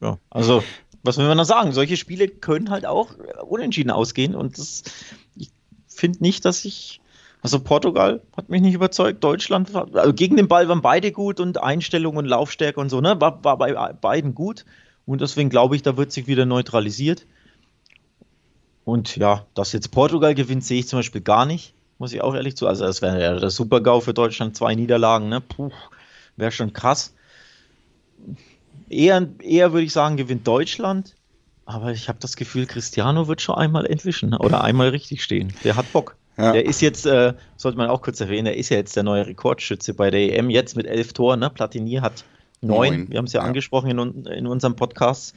Ja, 0.00 0.18
also, 0.28 0.62
was 1.02 1.18
will 1.18 1.26
man 1.26 1.36
noch 1.36 1.44
sagen? 1.44 1.72
Solche 1.72 1.96
Spiele 1.96 2.28
können 2.28 2.70
halt 2.70 2.84
auch 2.84 3.14
unentschieden 3.46 3.90
ausgehen 3.90 4.34
und 4.34 4.58
das, 4.58 4.82
ich 5.36 5.50
finde 5.86 6.22
nicht, 6.22 6.44
dass 6.44 6.64
ich. 6.64 7.00
Also 7.42 7.60
Portugal 7.60 8.22
hat 8.34 8.48
mich 8.48 8.62
nicht 8.62 8.72
überzeugt, 8.72 9.22
Deutschland, 9.22 9.74
also 9.74 10.14
gegen 10.14 10.38
den 10.38 10.48
Ball 10.48 10.66
waren 10.66 10.80
beide 10.80 11.12
gut 11.12 11.40
und 11.40 11.62
Einstellung 11.62 12.16
und 12.16 12.24
Laufstärke 12.24 12.80
und 12.80 12.88
so, 12.88 13.02
ne? 13.02 13.20
War, 13.20 13.44
war 13.44 13.58
bei 13.58 13.92
beiden 13.92 14.34
gut. 14.34 14.64
Und 15.04 15.20
deswegen 15.20 15.50
glaube 15.50 15.76
ich, 15.76 15.82
da 15.82 15.98
wird 15.98 16.10
sich 16.10 16.26
wieder 16.26 16.46
neutralisiert. 16.46 17.26
Und 18.86 19.16
ja, 19.16 19.46
dass 19.52 19.72
jetzt 19.72 19.90
Portugal 19.90 20.34
gewinnt, 20.34 20.64
sehe 20.64 20.80
ich 20.80 20.88
zum 20.88 21.00
Beispiel 21.00 21.20
gar 21.20 21.44
nicht 21.44 21.74
muss 21.98 22.12
ich 22.12 22.22
auch 22.22 22.34
ehrlich 22.34 22.56
zu. 22.56 22.66
Also, 22.66 22.84
das 22.84 23.02
wäre 23.02 23.20
ja 23.20 23.38
der 23.38 23.50
Super-GAU 23.50 24.00
für 24.00 24.14
Deutschland, 24.14 24.56
zwei 24.56 24.74
Niederlagen, 24.74 25.28
ne? 25.28 25.40
Puh, 25.40 25.70
wäre 26.36 26.52
schon 26.52 26.72
krass. 26.72 27.14
Eher, 28.88 29.28
eher 29.40 29.72
würde 29.72 29.84
ich 29.84 29.92
sagen, 29.92 30.16
gewinnt 30.16 30.46
Deutschland, 30.46 31.14
aber 31.66 31.92
ich 31.92 32.08
habe 32.08 32.18
das 32.20 32.36
Gefühl, 32.36 32.66
Cristiano 32.66 33.28
wird 33.28 33.40
schon 33.40 33.56
einmal 33.56 33.86
entwischen 33.86 34.34
oder 34.34 34.62
einmal 34.62 34.90
richtig 34.90 35.22
stehen. 35.22 35.52
Der 35.64 35.76
hat 35.76 35.90
Bock. 35.92 36.16
Ja. 36.36 36.52
Der 36.52 36.66
ist 36.66 36.80
jetzt, 36.80 37.06
äh, 37.06 37.34
sollte 37.56 37.78
man 37.78 37.88
auch 37.88 38.02
kurz 38.02 38.20
erwähnen, 38.20 38.46
der 38.46 38.56
ist 38.56 38.68
ja 38.68 38.76
jetzt 38.76 38.96
der 38.96 39.04
neue 39.04 39.26
Rekordschütze 39.26 39.94
bei 39.94 40.10
der 40.10 40.36
EM, 40.36 40.50
jetzt 40.50 40.76
mit 40.76 40.86
elf 40.86 41.12
Toren. 41.12 41.40
Ne? 41.40 41.50
Platini 41.50 41.94
hat 41.94 42.24
neun. 42.60 42.90
neun. 42.90 43.10
Wir 43.10 43.18
haben 43.18 43.26
es 43.26 43.32
ja, 43.32 43.40
ja, 43.40 43.46
angesprochen 43.46 43.90
in, 43.90 44.26
in 44.26 44.46
unserem 44.46 44.74
Podcast. 44.74 45.34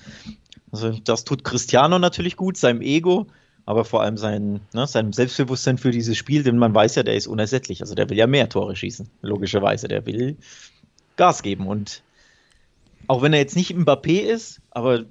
Also 0.72 0.92
das 1.04 1.24
tut 1.24 1.44
Cristiano 1.44 2.00
natürlich 2.00 2.36
gut, 2.36 2.58
seinem 2.58 2.82
Ego 2.82 3.28
aber 3.68 3.84
vor 3.84 4.02
allem 4.02 4.18
sein, 4.18 4.62
ne, 4.74 4.88
seinem 4.88 5.12
Selbstbewusstsein 5.12 5.78
für 5.78 5.92
dieses 5.92 6.16
Spiel, 6.18 6.42
denn 6.42 6.58
man 6.58 6.74
weiß 6.74 6.96
ja, 6.96 7.04
der 7.04 7.16
ist 7.16 7.28
unersättlich. 7.28 7.82
Also 7.82 7.96
der 7.96 8.10
will 8.10 8.18
ja 8.18 8.26
mehr 8.26 8.48
Tore 8.48 8.78
schießen, 8.78 9.10
logischerweise. 9.22 9.90
Der 9.90 10.06
will 10.06 10.38
Gas 11.18 11.44
geben. 11.44 11.68
Und 11.68 12.02
auch 13.08 13.22
wenn 13.22 13.34
er 13.34 13.40
jetzt 13.40 13.58
nicht 13.58 13.76
Mbappé 13.76 14.22
ist, 14.22 14.62
aber 14.72 15.04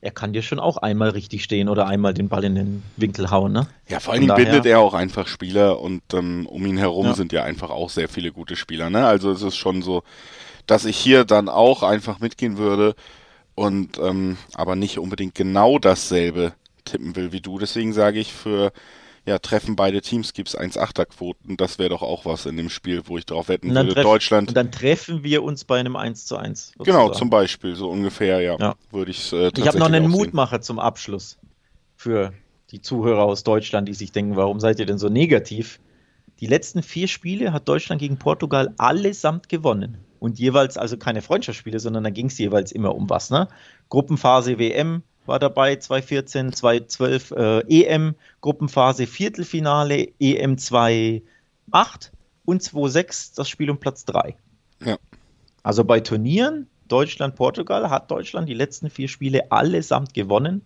er 0.00 0.10
kann 0.10 0.32
dir 0.32 0.42
schon 0.42 0.58
auch 0.58 0.78
einmal 0.78 1.10
richtig 1.10 1.44
stehen 1.44 1.68
oder 1.68 1.86
einmal 1.86 2.14
den 2.14 2.28
Ball 2.28 2.42
in 2.42 2.56
den 2.56 2.82
Winkel 2.96 3.30
hauen, 3.30 3.52
ne? 3.52 3.68
Ja, 3.88 4.00
vor 4.00 4.12
allen 4.12 4.22
Dingen 4.22 4.34
bindet 4.34 4.66
er 4.66 4.80
auch 4.80 4.94
einfach 4.94 5.28
Spieler 5.28 5.80
und 5.80 6.02
ähm, 6.14 6.46
um 6.46 6.66
ihn 6.66 6.78
herum 6.78 7.06
ja. 7.06 7.14
sind 7.14 7.32
ja 7.32 7.44
einfach 7.44 7.70
auch 7.70 7.90
sehr 7.90 8.08
viele 8.08 8.32
gute 8.32 8.56
Spieler, 8.56 8.90
ne? 8.90 9.06
Also 9.06 9.30
es 9.30 9.42
ist 9.42 9.56
schon 9.56 9.82
so, 9.82 10.02
dass 10.66 10.84
ich 10.84 10.96
hier 10.96 11.24
dann 11.24 11.48
auch 11.48 11.84
einfach 11.84 12.18
mitgehen 12.18 12.58
würde 12.58 12.96
und 13.54 13.98
ähm, 13.98 14.36
aber 14.54 14.74
nicht 14.74 14.98
unbedingt 14.98 15.36
genau 15.36 15.78
dasselbe 15.78 16.54
tippen 16.88 17.16
will 17.16 17.32
wie 17.32 17.40
du. 17.40 17.58
Deswegen 17.58 17.92
sage 17.92 18.18
ich 18.18 18.32
für 18.32 18.72
ja, 19.28 19.38
treffen 19.38 19.76
beide 19.76 20.00
Teams 20.00 20.32
gibt 20.32 20.48
es 20.48 20.58
1,8er 20.58 21.04
Quoten. 21.04 21.58
Das 21.58 21.78
wäre 21.78 21.90
doch 21.90 22.02
auch 22.02 22.24
was 22.24 22.46
in 22.46 22.56
dem 22.56 22.70
Spiel, 22.70 23.02
wo 23.04 23.18
ich 23.18 23.26
darauf 23.26 23.48
wetten 23.48 23.74
würde. 23.74 23.92
Treff, 23.92 24.02
Deutschland. 24.02 24.48
Und 24.48 24.56
dann 24.56 24.72
treffen 24.72 25.22
wir 25.22 25.42
uns 25.42 25.64
bei 25.64 25.78
einem 25.78 25.96
1 25.96 26.24
zu 26.24 26.38
1. 26.38 26.72
Sozusagen. 26.78 26.84
Genau, 26.84 27.10
zum 27.10 27.28
Beispiel, 27.28 27.76
so 27.76 27.90
ungefähr, 27.90 28.40
ja. 28.40 28.56
ja. 28.58 28.74
Würde 28.90 29.10
ich 29.10 29.32
äh, 29.34 29.50
Ich 29.54 29.66
habe 29.66 29.78
noch 29.78 29.86
einen 29.86 30.08
Mutmacher 30.10 30.62
zum 30.62 30.78
Abschluss 30.78 31.38
für 31.94 32.32
die 32.70 32.80
Zuhörer 32.80 33.22
aus 33.22 33.44
Deutschland, 33.44 33.88
die 33.88 33.94
sich 33.94 34.12
denken, 34.12 34.36
warum 34.36 34.60
seid 34.60 34.78
ihr 34.78 34.86
denn 34.86 34.98
so 34.98 35.10
negativ? 35.10 35.78
Die 36.40 36.46
letzten 36.46 36.82
vier 36.82 37.08
Spiele 37.08 37.52
hat 37.52 37.68
Deutschland 37.68 38.00
gegen 38.00 38.18
Portugal 38.18 38.74
allesamt 38.78 39.48
gewonnen. 39.48 39.98
Und 40.20 40.38
jeweils, 40.38 40.76
also 40.78 40.96
keine 40.96 41.22
Freundschaftsspiele, 41.22 41.80
sondern 41.80 42.02
da 42.04 42.10
ging 42.10 42.26
es 42.26 42.38
jeweils 42.38 42.72
immer 42.72 42.94
um 42.94 43.10
was. 43.10 43.30
Ne? 43.30 43.48
Gruppenphase 43.88 44.58
WM, 44.58 45.02
war 45.28 45.38
dabei, 45.38 45.76
2014, 45.76 46.52
2012 46.52 47.30
äh, 47.32 47.84
EM, 47.84 48.14
Gruppenphase, 48.40 49.06
Viertelfinale, 49.06 50.08
EM 50.18 50.56
2.8 50.56 51.22
und 52.44 52.62
2.6 52.62 53.36
das 53.36 53.48
Spiel 53.48 53.70
um 53.70 53.78
Platz 53.78 54.04
3. 54.06 54.34
Ja. 54.84 54.96
Also 55.62 55.84
bei 55.84 56.00
Turnieren, 56.00 56.66
Deutschland, 56.88 57.36
Portugal, 57.36 57.90
hat 57.90 58.10
Deutschland 58.10 58.48
die 58.48 58.54
letzten 58.54 58.90
vier 58.90 59.08
Spiele 59.08 59.52
allesamt 59.52 60.14
gewonnen. 60.14 60.62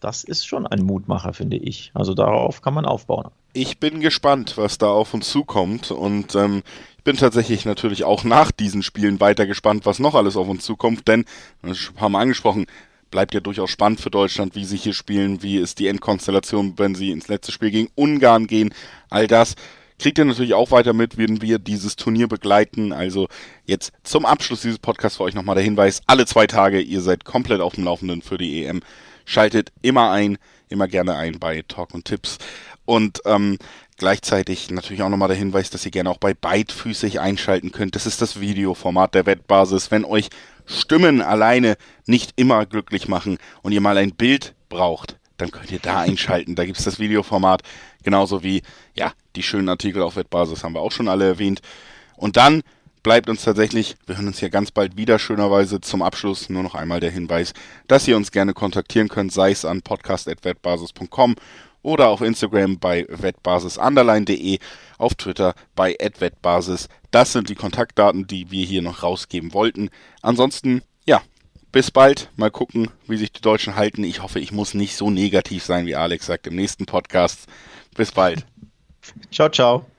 Das 0.00 0.22
ist 0.22 0.46
schon 0.46 0.66
ein 0.66 0.82
Mutmacher, 0.82 1.32
finde 1.32 1.56
ich. 1.56 1.90
Also 1.94 2.14
darauf 2.14 2.62
kann 2.62 2.74
man 2.74 2.84
aufbauen. 2.84 3.30
Ich 3.52 3.80
bin 3.80 4.00
gespannt, 4.00 4.56
was 4.56 4.78
da 4.78 4.88
auf 4.88 5.14
uns 5.14 5.30
zukommt. 5.30 5.90
Und 5.90 6.34
ähm, 6.34 6.62
ich 6.98 7.04
bin 7.04 7.16
tatsächlich 7.16 7.64
natürlich 7.64 8.04
auch 8.04 8.22
nach 8.22 8.50
diesen 8.50 8.82
Spielen 8.82 9.20
weiter 9.20 9.46
gespannt, 9.46 9.86
was 9.86 9.98
noch 9.98 10.14
alles 10.14 10.36
auf 10.36 10.48
uns 10.48 10.64
zukommt. 10.64 11.08
Denn, 11.08 11.24
das 11.62 11.92
haben 11.96 12.12
wir 12.12 12.18
angesprochen, 12.18 12.66
bleibt 13.14 13.32
ja 13.32 13.38
durchaus 13.38 13.70
spannend 13.70 14.00
für 14.00 14.10
Deutschland, 14.10 14.56
wie 14.56 14.64
sie 14.64 14.76
hier 14.76 14.92
spielen, 14.92 15.40
wie 15.40 15.58
ist 15.58 15.78
die 15.78 15.86
Endkonstellation, 15.86 16.74
wenn 16.78 16.96
sie 16.96 17.12
ins 17.12 17.28
letzte 17.28 17.52
Spiel 17.52 17.70
gegen 17.70 17.88
Ungarn 17.94 18.48
gehen, 18.48 18.74
all 19.08 19.28
das 19.28 19.54
kriegt 20.00 20.18
ihr 20.18 20.24
natürlich 20.24 20.54
auch 20.54 20.72
weiter 20.72 20.94
mit, 20.94 21.16
wenn 21.16 21.40
wir 21.40 21.60
dieses 21.60 21.94
Turnier 21.94 22.26
begleiten. 22.26 22.92
Also 22.92 23.28
jetzt 23.66 23.92
zum 24.02 24.26
Abschluss 24.26 24.62
dieses 24.62 24.80
Podcasts 24.80 25.18
für 25.18 25.22
euch 25.22 25.34
nochmal 25.36 25.54
der 25.54 25.62
Hinweis, 25.62 26.02
alle 26.08 26.26
zwei 26.26 26.48
Tage, 26.48 26.80
ihr 26.80 27.00
seid 27.02 27.24
komplett 27.24 27.60
auf 27.60 27.76
dem 27.76 27.84
Laufenden 27.84 28.20
für 28.20 28.36
die 28.36 28.64
EM. 28.64 28.80
Schaltet 29.24 29.70
immer 29.80 30.10
ein, 30.10 30.36
immer 30.68 30.88
gerne 30.88 31.14
ein 31.14 31.38
bei 31.38 31.62
Talk 31.68 31.94
und 31.94 32.06
Tipps. 32.06 32.38
Und 32.84 33.22
ähm, 33.26 33.58
gleichzeitig 33.96 34.72
natürlich 34.72 35.04
auch 35.04 35.08
nochmal 35.08 35.28
der 35.28 35.36
Hinweis, 35.36 35.70
dass 35.70 35.86
ihr 35.86 35.92
gerne 35.92 36.10
auch 36.10 36.18
bei 36.18 36.34
beidfüßig 36.34 37.20
einschalten 37.20 37.70
könnt. 37.70 37.94
Das 37.94 38.06
ist 38.06 38.20
das 38.20 38.40
Videoformat 38.40 39.14
der 39.14 39.26
Wettbasis. 39.26 39.92
Wenn 39.92 40.04
euch 40.04 40.28
Stimmen 40.66 41.20
alleine 41.20 41.76
nicht 42.06 42.32
immer 42.36 42.66
glücklich 42.66 43.08
machen 43.08 43.38
und 43.62 43.72
ihr 43.72 43.80
mal 43.80 43.98
ein 43.98 44.14
Bild 44.14 44.54
braucht, 44.68 45.18
dann 45.36 45.50
könnt 45.50 45.70
ihr 45.70 45.80
da 45.80 46.00
einschalten. 46.00 46.54
Da 46.54 46.64
gibt 46.64 46.78
es 46.78 46.84
das 46.84 46.98
Videoformat, 46.98 47.62
genauso 48.02 48.42
wie 48.42 48.62
ja 48.94 49.12
die 49.36 49.42
schönen 49.42 49.68
Artikel 49.68 50.02
auf 50.02 50.16
Wettbasis 50.16 50.64
haben 50.64 50.74
wir 50.74 50.80
auch 50.80 50.92
schon 50.92 51.08
alle 51.08 51.26
erwähnt. 51.26 51.60
Und 52.16 52.36
dann 52.36 52.62
bleibt 53.02 53.28
uns 53.28 53.44
tatsächlich, 53.44 53.96
wir 54.06 54.16
hören 54.16 54.28
uns 54.28 54.40
ja 54.40 54.48
ganz 54.48 54.70
bald 54.70 54.96
wieder, 54.96 55.18
schönerweise 55.18 55.80
zum 55.80 56.02
Abschluss 56.02 56.48
nur 56.48 56.62
noch 56.62 56.74
einmal 56.74 57.00
der 57.00 57.10
Hinweis, 57.10 57.52
dass 57.86 58.08
ihr 58.08 58.16
uns 58.16 58.32
gerne 58.32 58.54
kontaktieren 58.54 59.08
könnt, 59.08 59.32
sei 59.32 59.50
es 59.50 59.64
an 59.64 59.82
podcast.wettbasis.com 59.82 61.36
oder 61.84 62.08
auf 62.08 62.20
Instagram 62.20 62.78
bei 62.80 63.06
wettbasis_de, 63.08 64.58
auf 64.98 65.14
Twitter 65.14 65.54
bei 65.76 65.96
@wettbasis. 66.18 66.88
Das 67.12 67.32
sind 67.32 67.48
die 67.48 67.54
Kontaktdaten, 67.54 68.26
die 68.26 68.50
wir 68.50 68.66
hier 68.66 68.82
noch 68.82 69.04
rausgeben 69.04 69.52
wollten. 69.52 69.90
Ansonsten, 70.22 70.82
ja, 71.06 71.22
bis 71.70 71.92
bald. 71.92 72.30
Mal 72.36 72.50
gucken, 72.50 72.88
wie 73.06 73.16
sich 73.16 73.32
die 73.32 73.42
Deutschen 73.42 73.76
halten. 73.76 74.02
Ich 74.02 74.22
hoffe, 74.22 74.40
ich 74.40 74.50
muss 74.50 74.74
nicht 74.74 74.96
so 74.96 75.10
negativ 75.10 75.62
sein, 75.62 75.86
wie 75.86 75.94
Alex 75.94 76.26
sagt 76.26 76.46
im 76.48 76.56
nächsten 76.56 76.86
Podcast. 76.86 77.46
Bis 77.94 78.10
bald. 78.10 78.44
Ciao, 79.30 79.48
ciao. 79.48 79.93